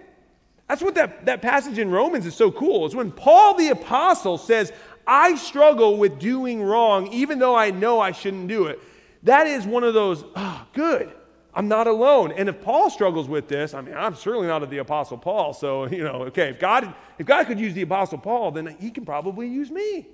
That's 0.68 0.82
what 0.82 0.96
that, 0.96 1.26
that 1.26 1.42
passage 1.42 1.80
in 1.80 1.90
Romans 1.90 2.26
is 2.26 2.36
so 2.36 2.52
cool. 2.52 2.86
Is 2.86 2.96
when 2.96 3.12
Paul 3.12 3.56
the 3.56 3.70
apostle 3.70 4.40
says, 4.40 4.74
"I 5.06 5.36
struggle 5.36 5.98
with 5.98 6.18
doing 6.18 6.64
wrong, 6.64 7.08
even 7.14 7.38
though 7.38 7.56
I 7.56 7.70
know 7.70 8.00
I 8.00 8.12
shouldn't 8.12 8.48
do 8.48 8.66
it." 8.66 8.80
That 9.24 9.46
is 9.46 9.68
one 9.68 9.84
of 9.84 9.94
those. 9.94 10.24
Oh, 10.36 10.66
good. 10.74 11.12
I'm 11.54 11.68
not 11.68 11.88
alone. 11.88 12.32
And 12.32 12.48
if 12.48 12.62
Paul 12.62 12.90
struggles 12.90 13.28
with 13.28 13.48
this, 13.48 13.74
I 13.74 13.82
mean, 13.82 13.96
I'm 13.96 14.16
certainly 14.16 14.48
not 14.48 14.62
of 14.62 14.70
the 14.70 14.78
Apostle 14.78 15.18
Paul. 15.18 15.54
So, 15.54 15.88
you 15.90 16.04
know, 16.04 16.24
okay, 16.26 16.50
if 16.50 16.60
God, 16.60 16.94
if 17.18 17.26
God 17.26 17.48
could 17.48 17.60
use 17.60 17.74
the 17.74 17.82
Apostle 17.82 18.18
Paul, 18.18 18.52
then 18.52 18.78
he 18.80 18.92
can 18.92 19.06
probably 19.06 19.48
use 19.48 19.72
me. 19.72 20.08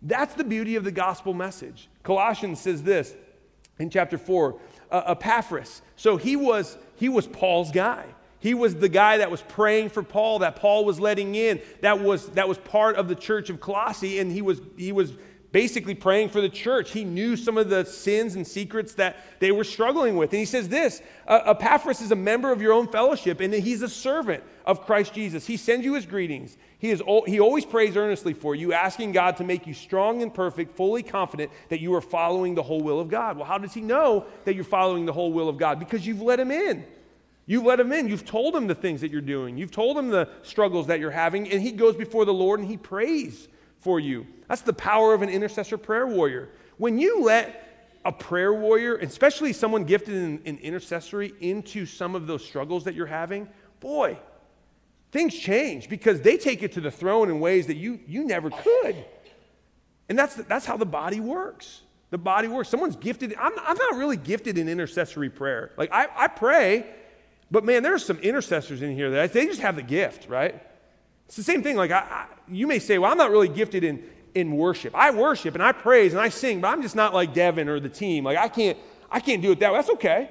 That's 0.00 0.34
the 0.34 0.44
beauty 0.44 0.76
of 0.76 0.84
the 0.84 0.92
gospel 0.92 1.34
message. 1.34 1.88
Colossians 2.02 2.60
says 2.60 2.82
this 2.82 3.14
in 3.78 3.90
chapter 3.90 4.16
4 4.16 4.58
uh, 4.90 5.02
Epaphras. 5.08 5.82
So 5.96 6.16
he 6.16 6.36
was, 6.36 6.78
he 6.96 7.08
was 7.08 7.26
Paul's 7.26 7.70
guy. 7.72 8.04
He 8.40 8.54
was 8.54 8.76
the 8.76 8.88
guy 8.88 9.18
that 9.18 9.30
was 9.32 9.42
praying 9.42 9.88
for 9.88 10.02
Paul, 10.02 10.40
that 10.40 10.56
Paul 10.56 10.84
was 10.84 11.00
letting 11.00 11.34
in, 11.34 11.60
that 11.80 12.00
was, 12.00 12.28
that 12.30 12.48
was 12.48 12.56
part 12.56 12.94
of 12.94 13.08
the 13.08 13.16
church 13.16 13.50
of 13.50 13.60
Colossae, 13.60 14.20
and 14.20 14.30
he 14.30 14.42
was, 14.42 14.60
he 14.76 14.92
was 14.92 15.12
basically 15.52 15.94
praying 15.94 16.28
for 16.28 16.40
the 16.40 16.48
church. 16.48 16.90
He 16.90 17.04
knew 17.04 17.36
some 17.36 17.56
of 17.56 17.70
the 17.70 17.84
sins 17.84 18.34
and 18.34 18.46
secrets 18.46 18.94
that 18.94 19.16
they 19.40 19.50
were 19.50 19.64
struggling 19.64 20.16
with. 20.16 20.30
And 20.32 20.40
he 20.40 20.44
says 20.44 20.68
this 20.68 21.00
uh, 21.26 21.40
Epaphras 21.46 22.00
is 22.00 22.10
a 22.10 22.16
member 22.16 22.52
of 22.52 22.60
your 22.60 22.72
own 22.72 22.88
fellowship, 22.88 23.40
and 23.40 23.52
he's 23.52 23.82
a 23.82 23.88
servant 23.88 24.42
of 24.66 24.84
Christ 24.84 25.14
Jesus. 25.14 25.46
He 25.46 25.56
sends 25.56 25.84
you 25.84 25.94
his 25.94 26.06
greetings. 26.06 26.56
He, 26.78 26.90
is, 26.90 27.02
he 27.26 27.40
always 27.40 27.64
prays 27.64 27.96
earnestly 27.96 28.34
for 28.34 28.54
you, 28.54 28.72
asking 28.72 29.12
God 29.12 29.36
to 29.38 29.44
make 29.44 29.66
you 29.66 29.74
strong 29.74 30.22
and 30.22 30.32
perfect, 30.32 30.76
fully 30.76 31.02
confident 31.02 31.50
that 31.70 31.80
you 31.80 31.94
are 31.94 32.00
following 32.00 32.54
the 32.54 32.62
whole 32.62 32.80
will 32.80 33.00
of 33.00 33.08
God. 33.08 33.36
Well, 33.36 33.46
how 33.46 33.58
does 33.58 33.74
he 33.74 33.80
know 33.80 34.26
that 34.44 34.54
you're 34.54 34.64
following 34.64 35.06
the 35.06 35.12
whole 35.12 35.32
will 35.32 35.48
of 35.48 35.56
God? 35.56 35.78
Because 35.78 36.06
you've 36.06 36.22
let 36.22 36.38
him 36.38 36.50
in. 36.50 36.84
You've 37.46 37.64
let 37.64 37.80
him 37.80 37.90
in. 37.92 38.08
You've 38.08 38.26
told 38.26 38.54
him 38.54 38.66
the 38.66 38.74
things 38.74 39.00
that 39.00 39.10
you're 39.10 39.22
doing. 39.22 39.56
You've 39.56 39.70
told 39.70 39.96
him 39.96 40.10
the 40.10 40.28
struggles 40.42 40.88
that 40.88 41.00
you're 41.00 41.10
having, 41.10 41.50
and 41.50 41.62
he 41.62 41.72
goes 41.72 41.96
before 41.96 42.26
the 42.26 42.34
Lord 42.34 42.60
and 42.60 42.68
he 42.68 42.76
prays 42.76 43.48
for 43.80 44.00
you. 44.00 44.26
That's 44.48 44.62
the 44.62 44.72
power 44.72 45.14
of 45.14 45.22
an 45.22 45.28
intercessor 45.28 45.78
prayer 45.78 46.06
warrior. 46.06 46.48
When 46.78 46.98
you 46.98 47.22
let 47.22 47.98
a 48.04 48.12
prayer 48.12 48.54
warrior, 48.54 48.96
especially 48.96 49.52
someone 49.52 49.84
gifted 49.84 50.14
in, 50.14 50.40
in 50.44 50.58
intercessory, 50.58 51.34
into 51.40 51.84
some 51.86 52.14
of 52.14 52.26
those 52.26 52.44
struggles 52.44 52.84
that 52.84 52.94
you're 52.94 53.06
having, 53.06 53.48
boy, 53.80 54.18
things 55.12 55.34
change 55.34 55.88
because 55.88 56.20
they 56.20 56.36
take 56.36 56.62
it 56.62 56.72
to 56.72 56.80
the 56.80 56.90
throne 56.90 57.28
in 57.28 57.40
ways 57.40 57.66
that 57.66 57.76
you, 57.76 58.00
you 58.06 58.24
never 58.24 58.50
could. 58.50 58.96
And 60.08 60.18
that's, 60.18 60.34
that's 60.34 60.64
how 60.64 60.76
the 60.76 60.86
body 60.86 61.20
works. 61.20 61.82
The 62.10 62.18
body 62.18 62.48
works. 62.48 62.70
Someone's 62.70 62.96
gifted. 62.96 63.34
I'm, 63.38 63.52
I'm 63.58 63.76
not 63.76 63.96
really 63.96 64.16
gifted 64.16 64.56
in 64.56 64.68
intercessory 64.68 65.28
prayer. 65.28 65.72
Like, 65.76 65.92
I, 65.92 66.08
I 66.16 66.28
pray, 66.28 66.86
but 67.50 67.64
man, 67.64 67.82
there's 67.82 68.04
some 68.04 68.18
intercessors 68.18 68.80
in 68.80 68.94
here 68.94 69.10
that 69.10 69.32
they 69.32 69.46
just 69.46 69.60
have 69.60 69.76
the 69.76 69.82
gift, 69.82 70.28
right? 70.28 70.62
It's 71.28 71.36
the 71.36 71.42
same 71.42 71.62
thing. 71.62 71.76
Like, 71.76 71.90
I, 71.90 71.98
I, 71.98 72.26
you 72.48 72.66
may 72.66 72.78
say, 72.78 72.98
well, 72.98 73.12
I'm 73.12 73.18
not 73.18 73.30
really 73.30 73.48
gifted 73.48 73.84
in, 73.84 74.02
in 74.34 74.56
worship. 74.56 74.94
I 74.94 75.10
worship 75.10 75.54
and 75.54 75.62
I 75.62 75.72
praise 75.72 76.12
and 76.12 76.20
I 76.20 76.30
sing, 76.30 76.60
but 76.60 76.68
I'm 76.68 76.82
just 76.82 76.96
not 76.96 77.12
like 77.12 77.34
Devin 77.34 77.68
or 77.68 77.78
the 77.80 77.88
team. 77.88 78.24
Like, 78.24 78.38
I 78.38 78.48
can't, 78.48 78.78
I 79.10 79.20
can't 79.20 79.42
do 79.42 79.52
it 79.52 79.60
that 79.60 79.70
way. 79.72 79.78
That's 79.78 79.90
okay. 79.90 80.30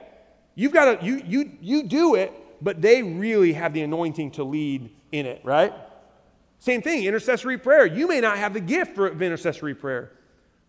You've 0.56 0.74
got 0.74 1.00
to, 1.00 1.06
you, 1.06 1.22
you, 1.26 1.52
you 1.62 1.84
do 1.84 2.16
it, 2.16 2.34
but 2.62 2.82
they 2.82 3.04
really 3.04 3.54
have 3.54 3.74
the 3.74 3.84
anointing 3.84 4.32
to 4.32 4.44
lead 4.44 4.90
in 5.12 5.28
it, 5.28 5.42
right? 5.44 5.72
Same 6.60 6.82
thing, 6.82 7.04
intercessory 7.04 7.60
prayer. 7.60 7.86
You 7.86 8.08
may 8.08 8.20
not 8.20 8.40
have 8.40 8.54
the 8.54 8.60
gift 8.60 8.96
for 8.96 9.08
intercessory 9.08 9.76
prayer. 9.76 10.12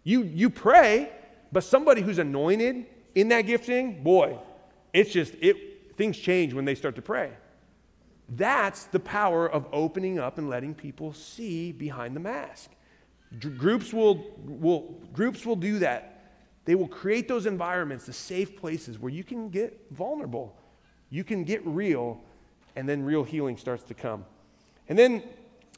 You, 0.05 0.23
you 0.23 0.51
pray, 0.51 1.11
but 1.51 1.65
somebody 1.65 2.03
who's 2.03 2.19
anointed 2.19 2.85
in 3.15 3.29
that 3.29 3.43
gifting, 3.43 4.03
boy, 4.03 4.39
it's 4.93 5.11
just, 5.11 5.35
it, 5.41 5.97
things 5.97 6.19
change 6.19 6.53
when 6.53 6.67
they 6.67 6.75
start 6.75 6.97
to 6.97 7.03
pray. 7.03 7.33
That's 8.29 8.85
the 8.85 9.01
power 9.01 9.49
of 9.49 9.67
opening 9.73 10.19
up 10.19 10.39
and 10.39 10.51
letting 10.51 10.75
people 10.75 11.13
see 11.15 11.73
behind 11.73 12.15
the 12.15 12.21
mask. 12.21 12.71
groups 13.57 13.93
will, 13.93 14.27
will, 14.45 15.01
groups 15.13 15.47
will 15.47 15.57
do 15.57 15.79
that. 15.79 16.15
They 16.65 16.75
will 16.75 16.89
create 16.89 17.29
those 17.29 17.47
environments, 17.47 18.05
the 18.05 18.13
safe 18.13 18.57
places 18.57 18.99
where 18.99 19.11
you 19.11 19.25
can 19.25 19.49
get 19.49 19.87
vulnerable, 19.91 20.55
you 21.09 21.25
can 21.25 21.45
get 21.45 21.67
real, 21.67 22.21
and 22.77 22.87
then 22.87 23.03
real 23.03 23.25
healing 23.25 23.57
starts 23.57 23.85
to 23.85 23.95
come. 23.95 24.27
And 24.89 24.99
then, 24.99 25.23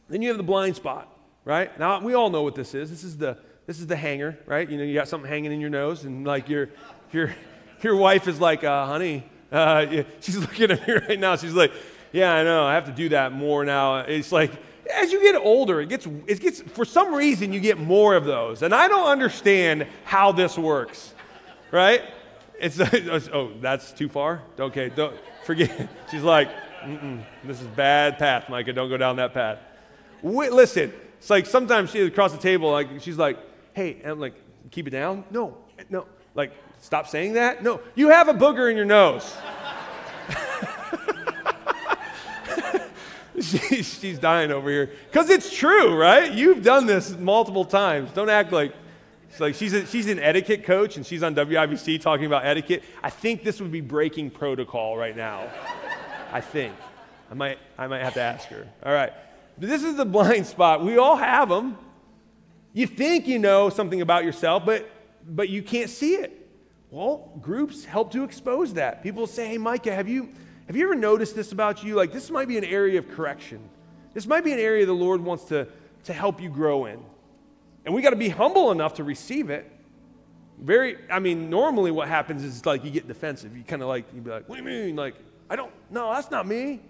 then 0.08 0.20
you 0.22 0.28
have 0.28 0.36
the 0.36 0.42
blind 0.42 0.74
spot, 0.74 1.16
right? 1.44 1.76
Now 1.78 2.00
we 2.00 2.14
all 2.14 2.30
know 2.30 2.42
what 2.42 2.56
this 2.56 2.74
is. 2.74 2.90
This 2.90 3.04
is 3.04 3.16
the 3.16 3.38
this 3.66 3.78
is 3.78 3.86
the 3.86 3.94
hanger, 3.94 4.36
right? 4.46 4.68
You 4.68 4.78
know, 4.78 4.82
you 4.82 4.94
got 4.94 5.06
something 5.06 5.30
hanging 5.30 5.52
in 5.52 5.60
your 5.60 5.70
nose, 5.70 6.04
and 6.04 6.26
like 6.26 6.48
your 6.48 6.70
your 7.12 7.32
your 7.82 7.94
wife 7.94 8.26
is 8.26 8.40
like, 8.40 8.64
uh, 8.64 8.86
honey, 8.86 9.24
uh, 9.52 10.02
she's 10.20 10.38
looking 10.40 10.72
at 10.72 10.88
me 10.88 10.94
right 10.94 11.20
now. 11.20 11.36
She's 11.36 11.54
like, 11.54 11.72
yeah, 12.12 12.32
I 12.32 12.44
know. 12.44 12.64
I 12.64 12.74
have 12.74 12.86
to 12.86 12.92
do 12.92 13.10
that 13.10 13.32
more 13.32 13.64
now. 13.64 13.98
It's 13.98 14.32
like, 14.32 14.50
as 14.94 15.12
you 15.12 15.20
get 15.20 15.36
older, 15.36 15.80
it 15.80 15.88
gets, 15.88 16.06
it 16.26 16.40
gets, 16.40 16.60
for 16.60 16.84
some 16.84 17.14
reason, 17.14 17.52
you 17.52 17.60
get 17.60 17.78
more 17.78 18.14
of 18.14 18.24
those. 18.24 18.62
And 18.62 18.74
I 18.74 18.88
don't 18.88 19.06
understand 19.06 19.86
how 20.04 20.32
this 20.32 20.58
works, 20.58 21.14
right? 21.70 22.02
It's, 22.58 22.78
it's 22.80 23.28
oh, 23.28 23.52
that's 23.60 23.92
too 23.92 24.08
far? 24.08 24.42
Okay, 24.58 24.90
don't 24.90 25.16
forget. 25.44 25.88
She's 26.10 26.22
like, 26.22 26.48
this 27.44 27.60
is 27.60 27.66
bad 27.68 28.18
path, 28.18 28.48
Micah. 28.48 28.72
Don't 28.72 28.88
go 28.88 28.96
down 28.96 29.16
that 29.16 29.34
path. 29.34 29.58
Wait, 30.22 30.52
listen, 30.52 30.92
it's 31.18 31.30
like 31.30 31.46
sometimes 31.46 31.90
she's 31.90 32.06
across 32.06 32.32
the 32.32 32.38
table, 32.38 32.70
like 32.70 32.88
she's 33.00 33.16
like, 33.16 33.38
hey, 33.72 33.98
and 34.02 34.12
I'm 34.12 34.20
like, 34.20 34.34
keep 34.70 34.86
it 34.86 34.90
down? 34.90 35.24
No, 35.30 35.56
no. 35.88 36.06
Like, 36.34 36.52
stop 36.78 37.08
saying 37.08 37.34
that? 37.34 37.62
No, 37.62 37.80
you 37.94 38.08
have 38.08 38.28
a 38.28 38.34
booger 38.34 38.70
in 38.70 38.76
your 38.76 38.86
nose. 38.86 39.34
she, 43.42 43.82
she's 43.82 44.18
dying 44.18 44.50
over 44.50 44.70
here. 44.70 44.90
Because 45.06 45.30
it's 45.30 45.54
true, 45.54 45.96
right? 45.96 46.32
You've 46.32 46.62
done 46.62 46.86
this 46.86 47.16
multiple 47.16 47.64
times. 47.64 48.10
Don't 48.12 48.30
act 48.30 48.52
like 48.52 48.74
it's 49.30 49.38
like 49.38 49.54
she's, 49.54 49.72
a, 49.72 49.86
she's 49.86 50.08
an 50.08 50.18
etiquette 50.18 50.64
coach 50.64 50.96
and 50.96 51.06
she's 51.06 51.22
on 51.22 51.36
WIBC 51.36 52.00
talking 52.00 52.26
about 52.26 52.44
etiquette. 52.44 52.82
I 53.02 53.10
think 53.10 53.44
this 53.44 53.60
would 53.60 53.70
be 53.70 53.80
breaking 53.80 54.30
protocol 54.30 54.96
right 54.96 55.16
now. 55.16 55.48
I 56.32 56.40
think. 56.40 56.74
I 57.30 57.34
might, 57.34 57.58
I 57.78 57.86
might 57.86 58.02
have 58.02 58.14
to 58.14 58.20
ask 58.20 58.48
her. 58.48 58.66
All 58.84 58.92
right. 58.92 59.12
This 59.56 59.84
is 59.84 59.94
the 59.94 60.04
blind 60.04 60.46
spot. 60.46 60.84
We 60.84 60.98
all 60.98 61.16
have 61.16 61.48
them. 61.48 61.78
You 62.72 62.88
think 62.88 63.28
you 63.28 63.38
know 63.38 63.70
something 63.70 64.00
about 64.00 64.24
yourself, 64.24 64.64
but, 64.66 64.90
but 65.24 65.48
you 65.48 65.62
can't 65.62 65.90
see 65.90 66.14
it. 66.14 66.36
Well, 66.90 67.30
groups 67.40 67.84
help 67.84 68.10
to 68.12 68.24
expose 68.24 68.74
that. 68.74 69.00
People 69.02 69.28
say, 69.28 69.46
hey, 69.46 69.58
Micah, 69.58 69.94
have 69.94 70.08
you, 70.08 70.30
have 70.70 70.76
you 70.76 70.84
ever 70.84 70.94
noticed 70.94 71.34
this 71.34 71.50
about 71.50 71.82
you? 71.82 71.96
Like, 71.96 72.12
this 72.12 72.30
might 72.30 72.46
be 72.46 72.56
an 72.56 72.62
area 72.62 73.00
of 73.00 73.10
correction. 73.10 73.58
This 74.14 74.24
might 74.24 74.44
be 74.44 74.52
an 74.52 74.60
area 74.60 74.86
the 74.86 74.92
Lord 74.92 75.20
wants 75.20 75.46
to, 75.46 75.66
to 76.04 76.12
help 76.12 76.40
you 76.40 76.48
grow 76.48 76.84
in. 76.84 77.00
And 77.84 77.92
we 77.92 78.02
got 78.02 78.10
to 78.10 78.16
be 78.16 78.28
humble 78.28 78.70
enough 78.70 78.94
to 78.94 79.02
receive 79.02 79.50
it. 79.50 79.68
Very, 80.60 80.96
I 81.10 81.18
mean, 81.18 81.50
normally 81.50 81.90
what 81.90 82.06
happens 82.06 82.44
is 82.44 82.64
like 82.64 82.84
you 82.84 82.92
get 82.92 83.08
defensive. 83.08 83.56
You 83.56 83.64
kind 83.64 83.82
of 83.82 83.88
like, 83.88 84.04
you'd 84.14 84.22
be 84.22 84.30
like, 84.30 84.48
what 84.48 84.58
do 84.58 84.62
you 84.62 84.68
mean? 84.68 84.94
Like, 84.94 85.16
I 85.50 85.56
don't, 85.56 85.72
no, 85.90 86.12
that's 86.14 86.30
not 86.30 86.46
me. 86.46 86.80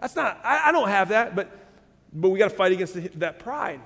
That's 0.00 0.16
not, 0.16 0.40
I, 0.42 0.70
I 0.70 0.72
don't 0.72 0.88
have 0.88 1.10
that. 1.10 1.36
But, 1.36 1.50
but 2.14 2.30
we 2.30 2.38
got 2.38 2.48
to 2.48 2.56
fight 2.56 2.72
against 2.72 2.94
the, 2.94 3.06
that 3.16 3.38
pride. 3.38 3.82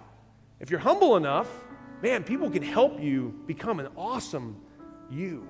If 0.60 0.70
you're 0.70 0.78
humble 0.78 1.16
enough, 1.16 1.48
man, 2.02 2.22
people 2.22 2.50
can 2.50 2.62
help 2.62 3.02
you 3.02 3.34
become 3.48 3.80
an 3.80 3.88
awesome 3.96 4.60
you. 5.10 5.48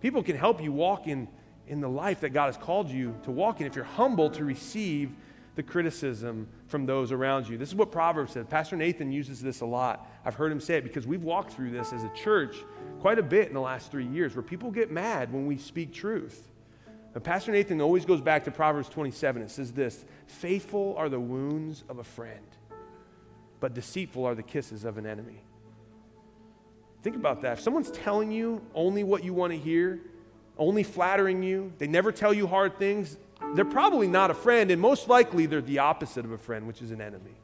People 0.00 0.24
can 0.24 0.34
help 0.34 0.60
you 0.60 0.72
walk 0.72 1.06
in 1.06 1.28
in 1.66 1.80
the 1.80 1.88
life 1.88 2.20
that 2.20 2.30
God 2.30 2.46
has 2.46 2.56
called 2.56 2.90
you 2.90 3.14
to 3.24 3.30
walk 3.30 3.60
in 3.60 3.66
if 3.66 3.76
you're 3.76 3.84
humble 3.84 4.30
to 4.30 4.44
receive 4.44 5.12
the 5.54 5.62
criticism 5.62 6.48
from 6.66 6.86
those 6.86 7.12
around 7.12 7.48
you. 7.48 7.58
This 7.58 7.68
is 7.68 7.74
what 7.74 7.92
Proverbs 7.92 8.32
says. 8.32 8.46
Pastor 8.48 8.76
Nathan 8.76 9.12
uses 9.12 9.40
this 9.40 9.60
a 9.60 9.66
lot. 9.66 10.10
I've 10.24 10.34
heard 10.34 10.50
him 10.50 10.60
say 10.60 10.76
it 10.76 10.84
because 10.84 11.06
we've 11.06 11.22
walked 11.22 11.52
through 11.52 11.70
this 11.70 11.92
as 11.92 12.04
a 12.04 12.08
church 12.10 12.56
quite 13.00 13.18
a 13.18 13.22
bit 13.22 13.48
in 13.48 13.54
the 13.54 13.60
last 13.60 13.90
three 13.90 14.06
years 14.06 14.34
where 14.34 14.42
people 14.42 14.70
get 14.70 14.90
mad 14.90 15.32
when 15.32 15.46
we 15.46 15.58
speak 15.58 15.92
truth. 15.92 16.48
But 17.12 17.22
Pastor 17.22 17.52
Nathan 17.52 17.80
always 17.82 18.06
goes 18.06 18.22
back 18.22 18.44
to 18.44 18.50
Proverbs 18.50 18.88
27. 18.88 19.42
It 19.42 19.50
says 19.50 19.72
this 19.72 20.04
Faithful 20.26 20.94
are 20.96 21.10
the 21.10 21.20
wounds 21.20 21.84
of 21.88 21.98
a 21.98 22.04
friend, 22.04 22.46
but 23.60 23.74
deceitful 23.74 24.24
are 24.24 24.34
the 24.34 24.42
kisses 24.42 24.84
of 24.84 24.96
an 24.96 25.04
enemy. 25.04 25.42
Think 27.02 27.16
about 27.16 27.42
that. 27.42 27.54
If 27.54 27.60
someone's 27.60 27.90
telling 27.90 28.30
you 28.30 28.62
only 28.74 29.04
what 29.04 29.24
you 29.24 29.34
want 29.34 29.52
to 29.52 29.58
hear, 29.58 30.00
only 30.58 30.82
flattering 30.82 31.42
you, 31.42 31.72
they 31.78 31.86
never 31.86 32.12
tell 32.12 32.32
you 32.32 32.46
hard 32.46 32.78
things, 32.78 33.16
they're 33.54 33.64
probably 33.64 34.06
not 34.06 34.30
a 34.30 34.34
friend, 34.34 34.70
and 34.70 34.80
most 34.80 35.08
likely 35.08 35.46
they're 35.46 35.60
the 35.60 35.80
opposite 35.80 36.24
of 36.24 36.32
a 36.32 36.38
friend, 36.38 36.66
which 36.66 36.80
is 36.82 36.90
an 36.90 37.00
enemy. 37.00 37.34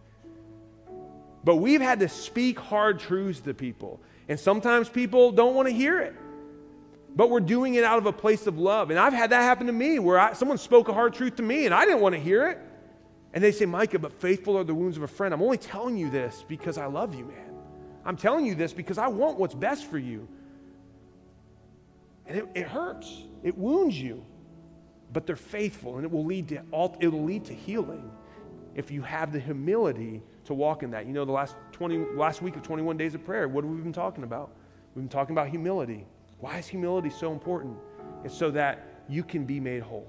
But 1.45 1.57
we've 1.57 1.81
had 1.81 2.01
to 2.01 2.09
speak 2.09 2.59
hard 2.59 2.99
truths 2.99 3.41
to 3.41 3.55
people, 3.55 4.01
and 4.29 4.39
sometimes 4.39 4.89
people 4.89 5.33
don't 5.33 5.55
want 5.55 5.69
to 5.69 5.75
hear 5.75 6.01
it. 6.01 6.15
But 7.17 7.31
we're 7.31 7.41
doing 7.41 7.75
it 7.75 7.85
out 7.85 7.99
of 7.99 8.07
a 8.07 8.13
place 8.13 8.47
of 8.47 8.59
love. 8.59 8.91
And 8.91 8.99
I've 8.99 9.13
had 9.13 9.31
that 9.31 9.43
happen 9.43 9.67
to 9.67 9.73
me 9.73 9.99
where 9.99 10.19
I, 10.19 10.35
someone 10.35 10.59
spoke 10.59 10.89
a 10.89 10.93
hard 10.93 11.15
truth 11.15 11.37
to 11.37 11.43
me 11.43 11.65
and 11.65 11.75
I 11.75 11.85
didn't 11.85 12.01
want 12.01 12.15
to 12.15 12.21
hear 12.21 12.47
it. 12.49 12.59
And 13.33 13.43
they 13.43 13.51
say, 13.51 13.67
Micah, 13.67 13.99
but 13.99 14.13
faithful 14.13 14.57
are 14.57 14.63
the 14.63 14.75
wounds 14.75 14.97
of 14.97 15.03
a 15.03 15.09
friend. 15.09 15.35
I'm 15.35 15.43
only 15.43 15.59
telling 15.59 15.97
you 15.97 16.11
this 16.11 16.45
because 16.47 16.79
I 16.79 16.87
love 16.87 17.15
you, 17.15 17.25
man. 17.25 17.55
I'm 18.05 18.17
telling 18.17 18.47
you 18.47 18.55
this 18.55 18.73
because 18.73 18.99
I 18.99 19.09
want 19.09 19.39
what's 19.39 19.55
best 19.55 19.87
for 19.87 19.99
you. 19.99 20.29
And 22.29 22.39
it, 22.39 22.47
it 22.55 22.67
hurts, 22.67 23.25
it 23.43 23.57
wounds 23.57 24.01
you. 24.01 24.25
But 25.13 25.27
they're 25.27 25.37
faithful, 25.37 25.97
and 25.97 26.05
it 26.05 26.11
will 26.11 26.25
lead 26.25 26.49
to 26.49 26.57
it 27.01 27.09
will 27.09 27.25
lead 27.25 27.47
to 27.47 27.55
healing 27.55 28.11
if 28.75 28.91
you 28.91 29.03
have 29.03 29.33
the 29.33 29.41
humility 29.41 30.23
to 30.45 30.55
walk 30.55 30.83
in 30.83 30.91
that. 30.91 31.07
You 31.07 31.13
know, 31.13 31.25
the 31.25 31.33
last 31.33 31.57
20 31.73 32.15
last 32.15 32.43
week 32.43 32.57
of 32.57 32.63
21 32.63 32.97
days 32.97 33.15
of 33.15 33.25
prayer, 33.25 33.49
what 33.49 33.65
have 33.65 33.73
we 33.73 33.81
been 33.81 33.93
talking 33.93 34.23
about? 34.23 34.53
We've 34.95 35.03
been 35.03 35.09
talking 35.09 35.35
about 35.35 35.49
humility. 35.49 36.07
Why 36.39 36.59
is 36.59 36.67
humility 36.67 37.11
so 37.11 37.33
important? 37.33 37.77
It's 38.25 38.37
so 38.37 38.51
that 38.51 38.87
you 39.09 39.23
can 39.23 39.45
be 39.45 39.61
made 39.61 39.83
whole. 39.83 40.07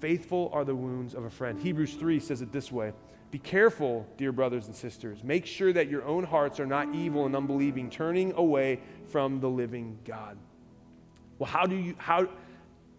Faithful 0.00 0.50
are 0.52 0.64
the 0.64 0.74
wounds 0.74 1.14
of 1.14 1.24
a 1.24 1.30
friend. 1.30 1.60
Hebrews 1.60 1.94
3 1.94 2.18
says 2.18 2.42
it 2.42 2.50
this 2.50 2.72
way 2.72 2.92
Be 3.30 3.38
careful, 3.38 4.06
dear 4.16 4.32
brothers 4.32 4.66
and 4.66 4.74
sisters. 4.74 5.22
Make 5.22 5.46
sure 5.46 5.72
that 5.72 5.88
your 5.88 6.04
own 6.04 6.24
hearts 6.24 6.58
are 6.58 6.66
not 6.66 6.92
evil 6.94 7.26
and 7.26 7.36
unbelieving, 7.36 7.90
turning 7.90 8.32
away 8.32 8.80
from 9.08 9.40
the 9.40 9.48
living 9.48 9.98
God. 10.04 10.38
Well, 11.42 11.50
how 11.50 11.66
do 11.66 11.74
you, 11.74 11.96
how, 11.98 12.28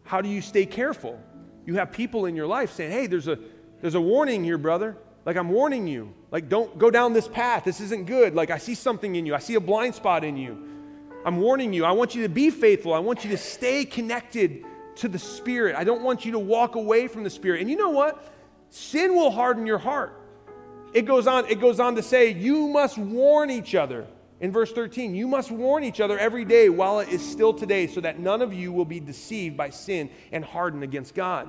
how 0.04 0.20
do 0.20 0.28
you 0.28 0.42
stay 0.42 0.66
careful? 0.66 1.18
You 1.66 1.76
have 1.76 1.94
people 1.94 2.26
in 2.26 2.36
your 2.36 2.46
life 2.46 2.74
saying, 2.74 2.92
hey, 2.92 3.08
there's 3.08 3.30
a, 3.30 3.40
there's 3.80 3.96
a 3.96 4.02
warning 4.02 4.44
here, 4.44 4.58
brother. 4.58 4.98
Like, 5.26 5.38
I'm 5.38 5.48
warning 5.48 5.88
you. 5.88 6.14
Like, 6.30 6.50
don't 6.50 6.78
go 6.78 6.92
down 6.92 7.14
this 7.14 7.26
path. 7.26 7.64
This 7.64 7.80
isn't 7.80 8.06
good. 8.06 8.36
Like, 8.36 8.52
I 8.52 8.58
see 8.58 8.76
something 8.76 9.16
in 9.16 9.26
you. 9.26 9.34
I 9.34 9.40
see 9.40 9.56
a 9.56 9.62
blind 9.62 9.96
spot 9.96 10.26
in 10.26 10.36
you. 10.36 10.62
I'm 11.26 11.38
warning 11.38 11.72
you. 11.72 11.86
I 11.86 11.94
want 11.94 12.16
you 12.16 12.24
to 12.24 12.28
be 12.28 12.50
faithful. 12.50 12.94
I 12.94 13.00
want 13.00 13.24
you 13.24 13.30
to 13.30 13.38
stay 13.38 13.86
connected 13.86 14.66
to 14.96 15.08
the 15.08 15.20
Spirit. 15.20 15.78
I 15.78 15.86
don't 15.86 16.04
want 16.04 16.26
you 16.26 16.34
to 16.34 16.40
walk 16.40 16.76
away 16.76 17.08
from 17.08 17.24
the 17.24 17.30
Spirit. 17.30 17.62
And 17.62 17.70
you 17.70 17.78
know 17.78 17.92
what? 17.92 18.30
Sin 18.72 19.16
will 19.16 19.32
harden 19.32 19.66
your 19.66 19.78
heart. 19.78 20.20
It 20.94 21.04
goes 21.04 21.28
on, 21.28 21.46
it 21.46 21.62
goes 21.62 21.80
on 21.80 21.96
to 21.96 22.04
say, 22.04 22.34
you 22.34 22.68
must 22.68 22.98
warn 22.98 23.50
each 23.50 23.74
other. 23.74 24.06
In 24.44 24.52
verse 24.52 24.74
13, 24.74 25.16
you 25.16 25.26
must 25.26 25.52
warn 25.52 25.86
each 25.86 26.02
other 26.02 26.20
every 26.20 26.44
day 26.44 26.68
while 26.68 27.00
it 27.00 27.08
is 27.08 27.22
still 27.22 27.54
today, 27.54 27.88
so 27.88 28.02
that 28.02 28.20
none 28.20 28.42
of 28.42 28.54
you 28.54 28.74
will 28.74 28.84
be 28.84 29.00
deceived 29.00 29.56
by 29.56 29.70
sin 29.70 30.10
and 30.34 30.44
hardened 30.44 30.84
against 30.84 31.16
God. 31.16 31.48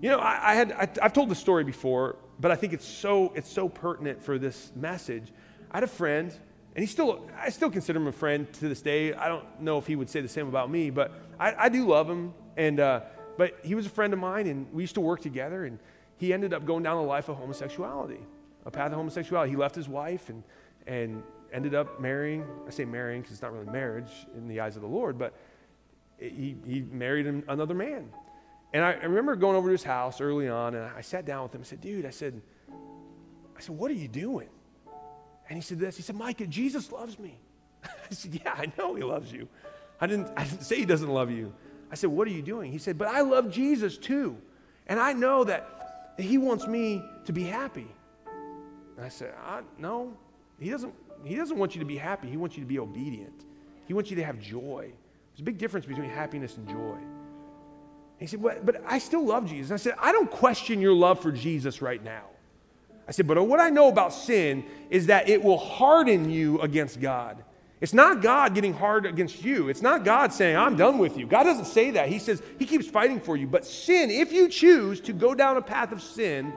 You 0.00 0.10
know, 0.10 0.18
I, 0.20 0.52
I 0.52 0.54
had 0.54 0.70
I, 0.70 0.88
I've 1.02 1.12
told 1.12 1.28
this 1.28 1.40
story 1.40 1.64
before, 1.64 2.14
but 2.38 2.52
I 2.52 2.54
think 2.54 2.72
it's 2.72 2.86
so 2.86 3.32
it's 3.34 3.50
so 3.50 3.68
pertinent 3.68 4.22
for 4.22 4.38
this 4.38 4.70
message. 4.76 5.32
I 5.72 5.78
had 5.78 5.82
a 5.82 5.88
friend, 5.88 6.30
and 6.76 6.84
he 6.84 6.86
still 6.86 7.28
I 7.36 7.50
still 7.50 7.72
consider 7.72 7.98
him 7.98 8.06
a 8.06 8.12
friend 8.12 8.46
to 8.60 8.68
this 8.68 8.80
day. 8.80 9.12
I 9.12 9.26
don't 9.26 9.60
know 9.60 9.78
if 9.78 9.86
he 9.88 9.96
would 9.96 10.08
say 10.08 10.20
the 10.20 10.28
same 10.28 10.46
about 10.46 10.70
me, 10.70 10.90
but 10.90 11.10
I, 11.40 11.54
I 11.58 11.68
do 11.70 11.88
love 11.88 12.08
him. 12.08 12.34
And 12.56 12.78
uh, 12.78 13.00
but 13.36 13.58
he 13.64 13.74
was 13.74 13.84
a 13.84 13.90
friend 13.90 14.12
of 14.12 14.20
mine, 14.20 14.46
and 14.46 14.72
we 14.72 14.84
used 14.84 14.94
to 14.94 15.00
work 15.00 15.22
together. 15.22 15.64
And 15.64 15.80
he 16.18 16.32
ended 16.32 16.54
up 16.54 16.64
going 16.64 16.84
down 16.84 16.98
a 16.98 17.02
life 17.04 17.28
of 17.28 17.36
homosexuality, 17.36 18.20
a 18.64 18.70
path 18.70 18.92
of 18.92 18.96
homosexuality. 18.96 19.50
He 19.50 19.56
left 19.56 19.74
his 19.74 19.88
wife 19.88 20.28
and 20.28 20.44
and 20.86 21.22
ended 21.52 21.74
up 21.74 22.00
marrying. 22.00 22.44
I 22.66 22.70
say 22.70 22.84
marrying 22.84 23.22
because 23.22 23.34
it's 23.34 23.42
not 23.42 23.52
really 23.52 23.66
marriage 23.66 24.26
in 24.36 24.48
the 24.48 24.60
eyes 24.60 24.76
of 24.76 24.82
the 24.82 24.88
Lord, 24.88 25.18
but 25.18 25.34
he 26.18 26.56
he 26.66 26.82
married 26.90 27.26
another 27.48 27.74
man. 27.74 28.10
And 28.72 28.84
I, 28.84 28.92
I 28.92 29.04
remember 29.04 29.36
going 29.36 29.56
over 29.56 29.68
to 29.68 29.72
his 29.72 29.84
house 29.84 30.20
early 30.20 30.48
on, 30.48 30.74
and 30.74 30.84
I 30.84 31.00
sat 31.00 31.24
down 31.24 31.44
with 31.44 31.54
him. 31.54 31.60
I 31.60 31.64
said, 31.64 31.80
dude, 31.80 32.04
I 32.04 32.10
said, 32.10 32.40
I 33.56 33.60
said, 33.60 33.76
what 33.76 33.90
are 33.90 33.94
you 33.94 34.08
doing? 34.08 34.48
And 35.48 35.56
he 35.56 35.62
said 35.62 35.78
this. 35.78 35.96
He 35.96 36.02
said, 36.02 36.16
Micah, 36.16 36.46
Jesus 36.46 36.90
loves 36.90 37.18
me. 37.18 37.38
I 37.84 38.14
said, 38.14 38.34
yeah, 38.34 38.52
I 38.52 38.70
know 38.76 38.94
he 38.94 39.02
loves 39.02 39.32
you. 39.32 39.48
I 40.00 40.06
didn't, 40.06 40.30
I 40.36 40.44
didn't 40.44 40.62
say 40.62 40.76
he 40.76 40.84
doesn't 40.84 41.08
love 41.08 41.30
you. 41.30 41.54
I 41.90 41.94
said, 41.94 42.10
what 42.10 42.26
are 42.26 42.32
you 42.32 42.42
doing? 42.42 42.72
He 42.72 42.78
said, 42.78 42.98
but 42.98 43.08
I 43.08 43.20
love 43.20 43.50
Jesus 43.50 43.96
too. 43.96 44.36
And 44.88 44.98
I 44.98 45.12
know 45.12 45.44
that 45.44 46.14
he 46.18 46.36
wants 46.36 46.66
me 46.66 47.02
to 47.24 47.32
be 47.32 47.44
happy. 47.44 47.86
And 48.96 49.04
I 49.04 49.08
said, 49.08 49.34
I, 49.44 49.62
no, 49.78 50.16
he 50.58 50.70
doesn't, 50.70 50.94
he 51.24 51.34
doesn't 51.34 51.56
want 51.56 51.74
you 51.74 51.80
to 51.80 51.86
be 51.86 51.96
happy. 51.96 52.28
He 52.28 52.36
wants 52.36 52.56
you 52.56 52.62
to 52.62 52.68
be 52.68 52.78
obedient. 52.78 53.44
He 53.86 53.94
wants 53.94 54.10
you 54.10 54.16
to 54.16 54.24
have 54.24 54.40
joy. 54.40 54.90
There's 55.32 55.40
a 55.40 55.44
big 55.44 55.58
difference 55.58 55.86
between 55.86 56.08
happiness 56.08 56.56
and 56.56 56.68
joy. 56.68 56.96
He 58.18 58.26
said, 58.26 58.42
but, 58.42 58.64
but 58.64 58.82
I 58.86 58.98
still 58.98 59.24
love 59.24 59.46
Jesus. 59.48 59.70
I 59.70 59.76
said, 59.76 59.94
I 60.00 60.12
don't 60.12 60.30
question 60.30 60.80
your 60.80 60.94
love 60.94 61.20
for 61.20 61.30
Jesus 61.30 61.82
right 61.82 62.02
now. 62.02 62.24
I 63.06 63.12
said, 63.12 63.26
but 63.26 63.40
what 63.46 63.60
I 63.60 63.70
know 63.70 63.88
about 63.88 64.12
sin 64.12 64.64
is 64.90 65.06
that 65.06 65.28
it 65.28 65.42
will 65.42 65.58
harden 65.58 66.30
you 66.30 66.60
against 66.60 67.00
God. 67.00 67.44
It's 67.80 67.92
not 67.92 68.22
God 68.22 68.54
getting 68.54 68.72
hard 68.72 69.04
against 69.04 69.44
you. 69.44 69.68
It's 69.68 69.82
not 69.82 70.02
God 70.02 70.32
saying, 70.32 70.56
I'm 70.56 70.76
done 70.76 70.96
with 70.96 71.18
you. 71.18 71.26
God 71.26 71.42
doesn't 71.42 71.66
say 71.66 71.90
that. 71.92 72.08
He 72.08 72.18
says, 72.18 72.42
He 72.58 72.64
keeps 72.64 72.86
fighting 72.86 73.20
for 73.20 73.36
you. 73.36 73.46
But 73.46 73.66
sin, 73.66 74.10
if 74.10 74.32
you 74.32 74.48
choose 74.48 75.00
to 75.02 75.12
go 75.12 75.34
down 75.34 75.58
a 75.58 75.62
path 75.62 75.92
of 75.92 76.02
sin, 76.02 76.54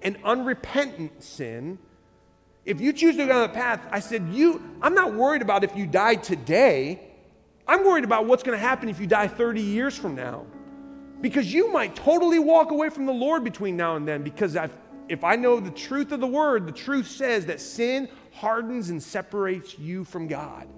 an 0.00 0.16
unrepentant 0.24 1.22
sin, 1.22 1.78
if 2.66 2.80
you 2.80 2.92
choose 2.92 3.16
to 3.16 3.22
go 3.24 3.28
down 3.28 3.44
a 3.44 3.48
path, 3.48 3.86
I 3.92 4.00
said, 4.00 4.28
you, 4.32 4.60
I'm 4.82 4.92
not 4.92 5.14
worried 5.14 5.40
about 5.40 5.62
if 5.62 5.76
you 5.76 5.86
die 5.86 6.16
today. 6.16 7.00
I'm 7.66 7.84
worried 7.84 8.04
about 8.04 8.26
what's 8.26 8.42
going 8.42 8.58
to 8.58 8.62
happen 8.62 8.88
if 8.88 9.00
you 9.00 9.06
die 9.06 9.28
30 9.28 9.62
years 9.62 9.96
from 9.96 10.16
now. 10.16 10.44
Because 11.20 11.52
you 11.52 11.72
might 11.72 11.94
totally 11.94 12.40
walk 12.40 12.72
away 12.72 12.90
from 12.90 13.06
the 13.06 13.12
Lord 13.12 13.44
between 13.44 13.76
now 13.76 13.94
and 13.94 14.06
then. 14.06 14.22
Because 14.22 14.56
I've, 14.56 14.74
if 15.08 15.22
I 15.22 15.36
know 15.36 15.60
the 15.60 15.70
truth 15.70 16.10
of 16.10 16.18
the 16.18 16.26
word, 16.26 16.66
the 16.66 16.72
truth 16.72 17.08
says 17.08 17.46
that 17.46 17.60
sin 17.60 18.08
hardens 18.32 18.90
and 18.90 19.00
separates 19.00 19.78
you 19.78 20.04
from 20.04 20.26
God. 20.26 20.68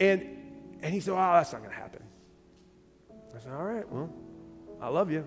And, 0.00 0.22
and 0.82 0.92
he 0.92 1.00
said, 1.00 1.12
Oh, 1.12 1.16
that's 1.16 1.52
not 1.52 1.60
going 1.60 1.70
to 1.70 1.76
happen. 1.76 2.02
I 3.36 3.38
said, 3.38 3.52
All 3.52 3.64
right, 3.64 3.88
well, 3.92 4.10
I 4.80 4.88
love 4.88 5.10
you. 5.10 5.24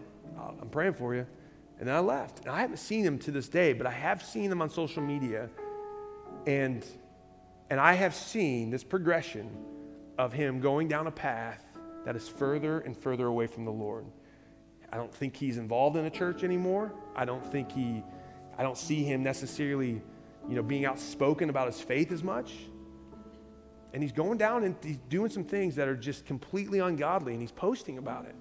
I'm 0.59 0.69
praying 0.69 0.95
for 0.95 1.13
you. 1.13 1.27
And 1.83 1.89
then 1.89 1.97
I 1.97 1.99
left. 1.99 2.39
And 2.39 2.49
I 2.49 2.61
haven't 2.61 2.77
seen 2.77 3.03
him 3.03 3.19
to 3.19 3.31
this 3.31 3.49
day, 3.49 3.73
but 3.73 3.85
I 3.85 3.91
have 3.91 4.23
seen 4.23 4.49
him 4.49 4.61
on 4.61 4.69
social 4.69 5.03
media. 5.03 5.49
And, 6.47 6.85
and 7.69 7.77
I 7.77 7.91
have 7.91 8.15
seen 8.15 8.69
this 8.69 8.85
progression 8.85 9.49
of 10.17 10.31
him 10.31 10.61
going 10.61 10.87
down 10.87 11.07
a 11.07 11.11
path 11.11 11.61
that 12.05 12.15
is 12.15 12.29
further 12.29 12.79
and 12.79 12.95
further 12.95 13.27
away 13.27 13.47
from 13.47 13.65
the 13.65 13.71
Lord. 13.73 14.05
I 14.93 14.95
don't 14.95 15.13
think 15.13 15.35
he's 15.35 15.57
involved 15.57 15.97
in 15.97 16.05
a 16.05 16.09
church 16.09 16.45
anymore. 16.45 16.93
I 17.17 17.25
don't 17.25 17.45
think 17.45 17.69
he, 17.69 18.01
I 18.57 18.63
don't 18.63 18.77
see 18.77 19.03
him 19.03 19.21
necessarily, 19.21 20.01
you 20.47 20.55
know, 20.55 20.63
being 20.63 20.85
outspoken 20.85 21.49
about 21.49 21.67
his 21.67 21.81
faith 21.81 22.13
as 22.13 22.23
much. 22.23 22.53
And 23.91 24.01
he's 24.01 24.13
going 24.13 24.37
down 24.37 24.63
and 24.63 24.77
he's 24.81 24.99
doing 25.09 25.29
some 25.29 25.43
things 25.43 25.75
that 25.75 25.89
are 25.89 25.97
just 25.97 26.25
completely 26.25 26.79
ungodly 26.79 27.33
and 27.33 27.41
he's 27.41 27.51
posting 27.51 27.97
about 27.97 28.23
it. 28.23 28.35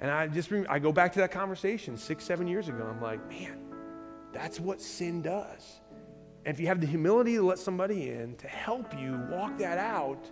And 0.00 0.10
I 0.10 0.28
just, 0.28 0.52
I 0.68 0.78
go 0.78 0.92
back 0.92 1.12
to 1.14 1.20
that 1.20 1.32
conversation 1.32 1.96
six, 1.96 2.24
seven 2.24 2.46
years 2.46 2.68
ago. 2.68 2.86
I'm 2.88 3.00
like, 3.00 3.26
man, 3.28 3.58
that's 4.32 4.60
what 4.60 4.80
sin 4.80 5.22
does. 5.22 5.80
And 6.44 6.54
if 6.54 6.60
you 6.60 6.68
have 6.68 6.80
the 6.80 6.86
humility 6.86 7.34
to 7.34 7.42
let 7.42 7.58
somebody 7.58 8.10
in 8.10 8.36
to 8.36 8.46
help 8.46 8.98
you 8.98 9.20
walk 9.30 9.58
that 9.58 9.78
out, 9.78 10.24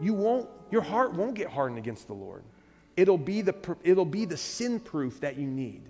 you 0.00 0.12
won't 0.12 0.48
your 0.70 0.82
heart 0.82 1.12
won't 1.14 1.34
get 1.34 1.48
hardened 1.48 1.78
against 1.78 2.08
the 2.08 2.14
Lord. 2.14 2.42
It'll 2.96 3.18
be 3.18 3.42
the, 3.42 3.54
it'll 3.82 4.04
be 4.04 4.24
the 4.24 4.36
sin 4.36 4.80
proof 4.80 5.20
that 5.20 5.36
you 5.36 5.46
need. 5.46 5.82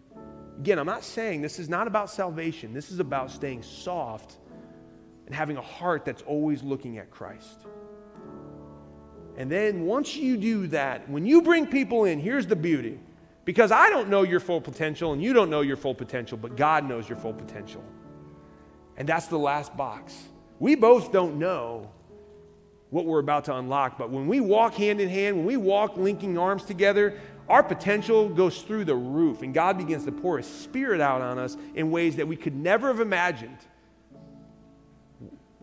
Again, 0.59 0.79
I'm 0.79 0.87
not 0.87 1.05
saying 1.05 1.43
this 1.43 1.59
is 1.59 1.69
not 1.69 1.87
about 1.87 2.11
salvation. 2.11 2.73
This 2.73 2.91
is 2.91 2.99
about 2.99 3.31
staying 3.31 3.63
soft 3.63 4.39
and 5.27 5.35
having 5.35 5.57
a 5.57 5.63
heart 5.63 6.05
that's 6.05 6.23
always 6.23 6.63
looking 6.63 6.99
at 6.99 7.11
Christ. 7.11 7.67
And 9.37 9.51
then 9.51 9.85
once 9.87 10.15
you 10.15 10.37
do 10.37 10.67
that, 10.69 11.09
when 11.09 11.27
you 11.27 11.43
bring 11.43 11.67
people 11.67 12.05
in, 12.05 12.21
here's 12.21 12.47
the 12.47 12.57
beauty. 12.57 12.99
Because 13.45 13.71
I 13.71 13.91
don't 13.91 14.09
know 14.09 14.23
your 14.23 14.41
full 14.41 14.61
potential 14.61 15.13
and 15.13 15.23
you 15.23 15.33
don't 15.33 15.51
know 15.51 15.61
your 15.61 15.77
full 15.77 15.95
potential, 15.95 16.39
but 16.39 16.57
God 16.57 16.89
knows 16.89 17.09
your 17.09 17.19
full 17.19 17.35
potential. 17.35 17.85
And 18.97 19.09
that's 19.09 19.27
the 19.27 19.39
last 19.39 19.77
box. 19.77 20.17
We 20.59 20.77
both 20.77 21.13
don't 21.13 21.39
know 21.39 21.91
what 22.91 23.07
we're 23.07 23.19
about 23.19 23.45
to 23.47 23.57
unlock. 23.57 23.99
But 23.99 24.11
when 24.11 24.29
we 24.29 24.41
walk 24.41 24.75
hand 24.75 25.01
in 25.01 25.09
hand, 25.09 25.37
when 25.37 25.47
we 25.47 25.57
walk 25.57 25.97
linking 25.97 26.39
arms 26.39 26.65
together, 26.65 27.19
our 27.49 27.63
potential 27.63 28.29
goes 28.29 28.63
through 28.63 28.85
the 28.85 28.95
roof, 28.95 29.43
and 29.43 29.53
God 29.53 29.77
begins 29.77 30.05
to 30.05 30.13
pour 30.13 30.39
His 30.39 30.47
Spirit 30.47 31.01
out 31.01 31.21
on 31.21 31.39
us 31.39 31.57
in 31.75 31.91
ways 31.91 32.17
that 32.17 32.29
we 32.29 32.37
could 32.37 32.55
never 32.55 32.89
have 32.89 33.01
imagined. 33.01 33.59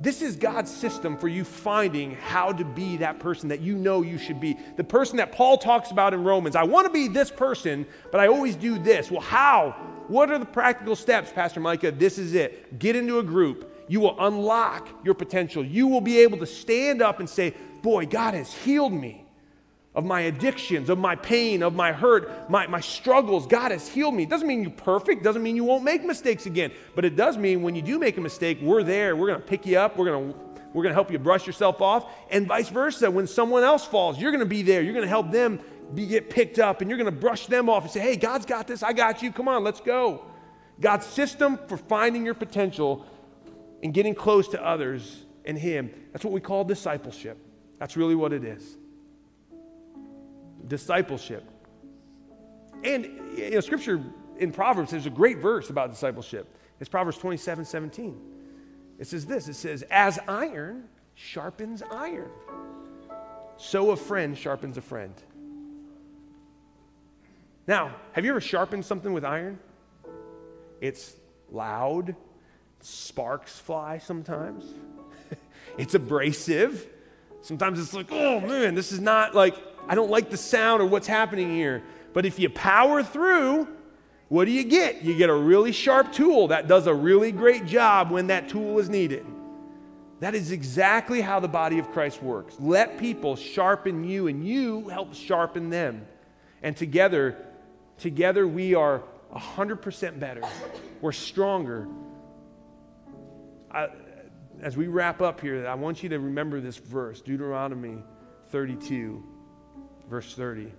This 0.01 0.23
is 0.23 0.35
God's 0.35 0.71
system 0.71 1.15
for 1.15 1.27
you 1.27 1.43
finding 1.43 2.15
how 2.15 2.51
to 2.51 2.65
be 2.65 2.97
that 2.97 3.19
person 3.19 3.49
that 3.49 3.61
you 3.61 3.75
know 3.75 4.01
you 4.01 4.17
should 4.17 4.39
be. 4.41 4.57
The 4.75 4.83
person 4.83 5.17
that 5.17 5.31
Paul 5.31 5.59
talks 5.59 5.91
about 5.91 6.15
in 6.15 6.23
Romans. 6.23 6.55
I 6.55 6.63
want 6.63 6.87
to 6.87 6.91
be 6.91 7.07
this 7.07 7.29
person, 7.29 7.85
but 8.11 8.19
I 8.19 8.27
always 8.27 8.55
do 8.55 8.79
this. 8.79 9.11
Well, 9.11 9.21
how? 9.21 9.75
What 10.07 10.31
are 10.31 10.39
the 10.39 10.45
practical 10.45 10.95
steps, 10.95 11.31
Pastor 11.31 11.59
Micah? 11.59 11.91
This 11.91 12.17
is 12.17 12.33
it. 12.33 12.79
Get 12.79 12.95
into 12.95 13.19
a 13.19 13.23
group 13.23 13.71
you 13.91 13.99
will 13.99 14.15
unlock 14.25 14.87
your 15.03 15.13
potential. 15.13 15.65
You 15.65 15.85
will 15.85 15.99
be 15.99 16.19
able 16.19 16.37
to 16.37 16.45
stand 16.45 17.01
up 17.01 17.19
and 17.19 17.29
say, 17.29 17.53
Boy, 17.81 18.05
God 18.05 18.33
has 18.35 18.53
healed 18.53 18.93
me 18.93 19.20
of 19.93 20.05
my 20.05 20.21
addictions, 20.21 20.89
of 20.89 20.97
my 20.97 21.15
pain, 21.15 21.63
of 21.63 21.73
my 21.73 21.91
hurt, 21.91 22.49
my, 22.49 22.65
my 22.67 22.79
struggles. 22.79 23.45
God 23.45 23.71
has 23.71 23.89
healed 23.89 24.13
me. 24.13 24.23
It 24.23 24.29
doesn't 24.29 24.47
mean 24.47 24.61
you're 24.61 24.71
perfect, 24.71 25.23
doesn't 25.23 25.43
mean 25.43 25.55
you 25.55 25.65
won't 25.65 25.83
make 25.83 26.03
mistakes 26.05 26.45
again. 26.45 26.71
But 26.95 27.03
it 27.03 27.15
does 27.15 27.37
mean 27.37 27.61
when 27.61 27.75
you 27.75 27.81
do 27.81 27.99
make 27.99 28.17
a 28.17 28.21
mistake, 28.21 28.59
we're 28.61 28.83
there. 28.83 29.15
We're 29.15 29.27
going 29.27 29.41
to 29.41 29.45
pick 29.45 29.65
you 29.65 29.77
up. 29.77 29.97
We're 29.97 30.05
going 30.05 30.33
to 30.33 30.39
we're 30.73 30.83
going 30.83 30.91
to 30.91 30.95
help 30.95 31.11
you 31.11 31.19
brush 31.19 31.45
yourself 31.45 31.81
off. 31.81 32.09
And 32.29 32.47
vice 32.47 32.69
versa. 32.69 33.11
When 33.11 33.27
someone 33.27 33.63
else 33.63 33.85
falls, 33.85 34.17
you're 34.17 34.31
going 34.31 34.39
to 34.39 34.45
be 34.45 34.61
there. 34.61 34.81
You're 34.81 34.93
going 34.93 35.03
to 35.03 35.09
help 35.09 35.29
them 35.29 35.59
be, 35.93 36.07
get 36.07 36.29
picked 36.29 36.59
up 36.59 36.79
and 36.79 36.89
you're 36.89 36.97
going 36.97 37.13
to 37.13 37.19
brush 37.19 37.47
them 37.47 37.69
off 37.69 37.83
and 37.83 37.91
say, 37.91 37.99
hey, 37.99 38.15
God's 38.15 38.45
got 38.45 38.67
this. 38.67 38.81
I 38.81 38.93
got 38.93 39.21
you. 39.21 39.33
Come 39.33 39.49
on, 39.49 39.63
let's 39.65 39.81
go. 39.81 40.25
God's 40.79 41.05
system 41.05 41.59
for 41.67 41.77
finding 41.77 42.25
your 42.25 42.33
potential 42.33 43.05
and 43.83 43.93
getting 43.93 44.15
close 44.15 44.47
to 44.49 44.65
others 44.65 45.25
and 45.45 45.57
Him. 45.57 45.91
That's 46.11 46.23
what 46.23 46.33
we 46.33 46.39
call 46.39 46.63
discipleship. 46.63 47.37
That's 47.77 47.97
really 47.97 48.15
what 48.15 48.31
it 48.31 48.43
is. 48.43 48.77
Discipleship. 50.71 51.43
And 52.85 53.03
you 53.35 53.49
know, 53.49 53.59
scripture 53.59 54.01
in 54.37 54.53
Proverbs, 54.53 54.91
there's 54.91 55.05
a 55.05 55.09
great 55.09 55.39
verse 55.39 55.69
about 55.69 55.89
discipleship. 55.89 56.47
It's 56.79 56.87
Proverbs 56.87 57.17
27 57.17 57.65
17. 57.65 58.21
It 58.97 59.05
says 59.05 59.25
this 59.25 59.49
it 59.49 59.55
says, 59.55 59.83
As 59.91 60.17
iron 60.29 60.85
sharpens 61.13 61.83
iron, 61.91 62.31
so 63.57 63.91
a 63.91 63.97
friend 63.97 64.37
sharpens 64.37 64.77
a 64.77 64.81
friend. 64.81 65.13
Now, 67.67 67.93
have 68.13 68.23
you 68.23 68.31
ever 68.31 68.39
sharpened 68.39 68.85
something 68.85 69.11
with 69.11 69.25
iron? 69.25 69.59
It's 70.79 71.17
loud, 71.51 72.15
Sparks 72.79 73.59
fly 73.59 73.97
sometimes. 73.97 74.63
it's 75.77 75.95
abrasive. 75.95 76.87
Sometimes 77.41 77.77
it's 77.77 77.93
like, 77.93 78.07
oh 78.09 78.39
man, 78.39 78.73
this 78.73 78.93
is 78.93 79.01
not 79.01 79.35
like, 79.35 79.55
I 79.91 79.95
don't 79.95 80.09
like 80.09 80.29
the 80.29 80.37
sound 80.37 80.81
or 80.81 80.85
what's 80.85 81.05
happening 81.05 81.49
here. 81.49 81.83
But 82.13 82.25
if 82.25 82.39
you 82.39 82.49
power 82.49 83.03
through, 83.03 83.67
what 84.29 84.45
do 84.45 84.51
you 84.51 84.63
get? 84.63 85.01
You 85.01 85.17
get 85.17 85.29
a 85.29 85.35
really 85.35 85.73
sharp 85.73 86.13
tool 86.13 86.47
that 86.47 86.69
does 86.69 86.87
a 86.87 86.93
really 86.93 87.33
great 87.33 87.65
job 87.65 88.09
when 88.09 88.27
that 88.27 88.47
tool 88.47 88.79
is 88.79 88.87
needed. 88.87 89.25
That 90.21 90.33
is 90.33 90.53
exactly 90.53 91.19
how 91.19 91.41
the 91.41 91.49
body 91.49 91.77
of 91.77 91.91
Christ 91.91 92.23
works. 92.23 92.55
Let 92.57 92.99
people 92.99 93.35
sharpen 93.35 94.05
you, 94.05 94.27
and 94.27 94.47
you 94.47 94.87
help 94.87 95.13
sharpen 95.13 95.69
them. 95.69 96.07
And 96.63 96.77
together, 96.77 97.35
together 97.97 98.47
we 98.47 98.73
are 98.73 99.03
100% 99.35 100.19
better. 100.21 100.43
We're 101.01 101.11
stronger. 101.11 101.89
I, 103.69 103.89
as 104.61 104.77
we 104.77 104.87
wrap 104.87 105.21
up 105.21 105.41
here, 105.41 105.67
I 105.67 105.73
want 105.73 106.01
you 106.01 106.07
to 106.07 106.19
remember 106.19 106.61
this 106.61 106.77
verse, 106.77 107.19
Deuteronomy 107.19 107.97
32, 108.51 109.21
verse 110.11 110.35
30. 110.35 110.71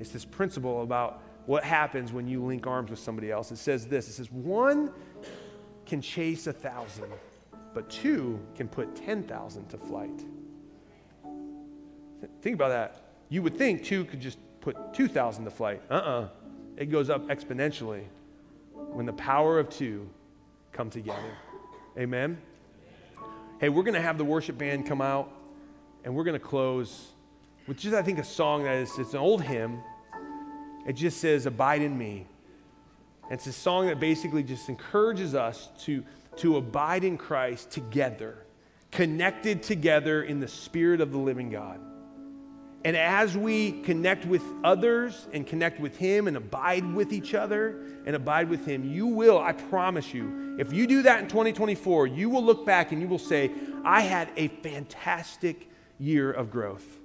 It's 0.00 0.10
this 0.10 0.24
principle 0.24 0.82
about 0.82 1.22
what 1.46 1.62
happens 1.62 2.12
when 2.12 2.26
you 2.26 2.44
link 2.44 2.66
arms 2.66 2.90
with 2.90 2.98
somebody 2.98 3.30
else. 3.30 3.52
It 3.52 3.56
says 3.56 3.86
this 3.86 4.08
it 4.08 4.12
says, 4.12 4.30
one 4.30 4.92
can 5.86 6.02
chase 6.02 6.48
a 6.48 6.52
thousand, 6.52 7.10
but 7.72 7.88
two 7.88 8.40
can 8.56 8.68
put 8.68 8.94
10,000 8.96 9.68
to 9.68 9.78
flight. 9.78 10.24
Think 12.40 12.54
about 12.54 12.68
that. 12.70 13.04
You 13.28 13.42
would 13.42 13.56
think 13.56 13.84
two 13.84 14.04
could 14.04 14.20
just 14.20 14.38
put 14.60 14.92
2,000 14.94 15.44
to 15.44 15.50
flight. 15.50 15.80
Uh 15.88 15.94
uh-uh. 15.94 16.10
uh 16.10 16.28
It 16.76 16.86
goes 16.86 17.08
up 17.08 17.28
exponentially 17.28 18.04
when 18.72 19.06
the 19.06 19.12
power 19.12 19.60
of 19.60 19.70
two 19.70 20.08
come 20.72 20.90
together. 20.90 21.36
Amen? 21.96 22.36
Hey, 23.60 23.68
we're 23.68 23.84
going 23.84 23.94
to 23.94 24.02
have 24.02 24.18
the 24.18 24.24
worship 24.24 24.58
band 24.58 24.86
come 24.86 25.00
out, 25.00 25.30
and 26.04 26.16
we're 26.16 26.24
going 26.24 26.38
to 26.38 26.44
close 26.44 27.12
with 27.66 27.84
is, 27.84 27.94
I 27.94 28.02
think, 28.02 28.18
a 28.18 28.24
song 28.24 28.64
that 28.64 28.76
is, 28.76 28.98
it's 28.98 29.12
an 29.12 29.20
old 29.20 29.42
hymn 29.42 29.82
it 30.86 30.94
just 30.94 31.18
says, 31.20 31.46
Abide 31.46 31.82
in 31.82 31.96
me. 31.96 32.26
And 33.24 33.32
it's 33.32 33.46
a 33.46 33.52
song 33.52 33.86
that 33.86 34.00
basically 34.00 34.42
just 34.42 34.68
encourages 34.68 35.34
us 35.34 35.70
to, 35.84 36.04
to 36.36 36.56
abide 36.56 37.04
in 37.04 37.16
Christ 37.16 37.70
together, 37.70 38.46
connected 38.90 39.62
together 39.62 40.22
in 40.22 40.40
the 40.40 40.48
Spirit 40.48 41.00
of 41.00 41.12
the 41.12 41.18
living 41.18 41.50
God. 41.50 41.80
And 42.84 42.96
as 42.96 43.36
we 43.36 43.80
connect 43.82 44.26
with 44.26 44.42
others 44.64 45.28
and 45.32 45.46
connect 45.46 45.78
with 45.78 45.96
Him 45.96 46.26
and 46.26 46.36
abide 46.36 46.92
with 46.94 47.12
each 47.12 47.32
other 47.32 47.80
and 48.04 48.16
abide 48.16 48.50
with 48.50 48.66
Him, 48.66 48.84
you 48.84 49.06
will, 49.06 49.38
I 49.38 49.52
promise 49.52 50.12
you, 50.12 50.56
if 50.58 50.72
you 50.72 50.88
do 50.88 51.02
that 51.02 51.20
in 51.20 51.28
2024, 51.28 52.08
you 52.08 52.28
will 52.28 52.44
look 52.44 52.66
back 52.66 52.90
and 52.90 53.00
you 53.00 53.06
will 53.06 53.20
say, 53.20 53.52
I 53.84 54.00
had 54.00 54.30
a 54.36 54.48
fantastic 54.48 55.70
year 56.00 56.32
of 56.32 56.50
growth. 56.50 57.01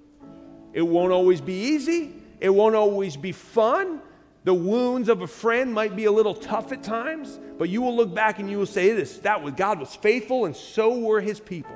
It 0.78 0.88
won't 0.88 1.12
always 1.12 1.42
be 1.42 1.56
easy, 1.56 2.14
it 2.40 2.52
won't 2.52 2.76
always 2.76 3.18
be 3.18 3.32
fun. 3.32 4.00
The 4.44 4.54
wounds 4.54 5.10
of 5.10 5.24
a 5.24 5.28
friend 5.28 5.74
might 5.74 5.96
be 5.96 6.06
a 6.06 6.12
little 6.12 6.36
tough 6.36 6.72
at 6.72 6.84
times, 6.84 7.40
but 7.58 7.68
you 7.68 7.82
will 7.82 7.96
look 7.96 8.14
back 8.14 8.38
and 8.38 8.48
you 8.48 8.60
will 8.60 8.68
say 8.68 8.92
this 8.92 9.18
that 9.20 9.42
was 9.42 9.56
God 9.56 9.80
was 9.80 9.96
faithful 9.96 10.46
and 10.46 10.56
so 10.56 11.00
were 11.00 11.20
his 11.20 11.40
people. 11.40 11.76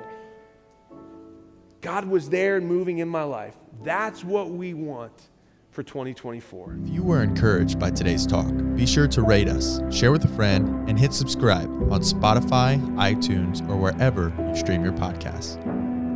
God 1.80 2.04
was 2.04 2.30
there 2.30 2.56
and 2.56 2.64
moving 2.64 2.98
in 2.98 3.08
my 3.08 3.24
life. 3.24 3.56
That's 3.82 4.22
what 4.22 4.50
we 4.50 4.72
want 4.72 5.30
for 5.72 5.82
2024. 5.82 6.78
If 6.84 6.94
you 6.94 7.02
were 7.02 7.24
encouraged 7.24 7.80
by 7.80 7.90
today's 7.90 8.24
talk, 8.24 8.52
be 8.76 8.86
sure 8.86 9.08
to 9.08 9.22
rate 9.22 9.48
us, 9.48 9.80
share 9.90 10.12
with 10.12 10.24
a 10.24 10.34
friend, 10.36 10.88
and 10.88 10.96
hit 10.96 11.12
subscribe 11.12 11.68
on 11.92 12.02
Spotify, 12.02 12.80
iTunes, 12.94 13.68
or 13.68 13.76
wherever 13.76 14.32
you 14.46 14.54
stream 14.54 14.84
your 14.84 14.92
podcasts. 14.92 15.58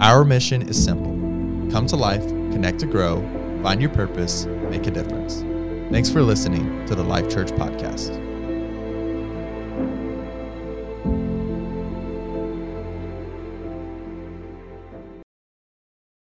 Our 0.00 0.24
mission 0.24 0.62
is 0.62 0.82
simple 0.82 1.16
come 1.70 1.86
to 1.86 1.96
life, 1.96 2.24
connect 2.56 2.78
to 2.80 2.86
grow, 2.86 3.20
Find 3.66 3.80
your 3.80 3.90
purpose, 3.90 4.46
make 4.70 4.86
a 4.86 4.92
difference. 4.92 5.42
Thanks 5.90 6.08
for 6.08 6.22
listening 6.22 6.86
to 6.86 6.94
the 6.94 7.02
Life 7.02 7.28
Church 7.28 7.48
Podcast. 7.48 8.25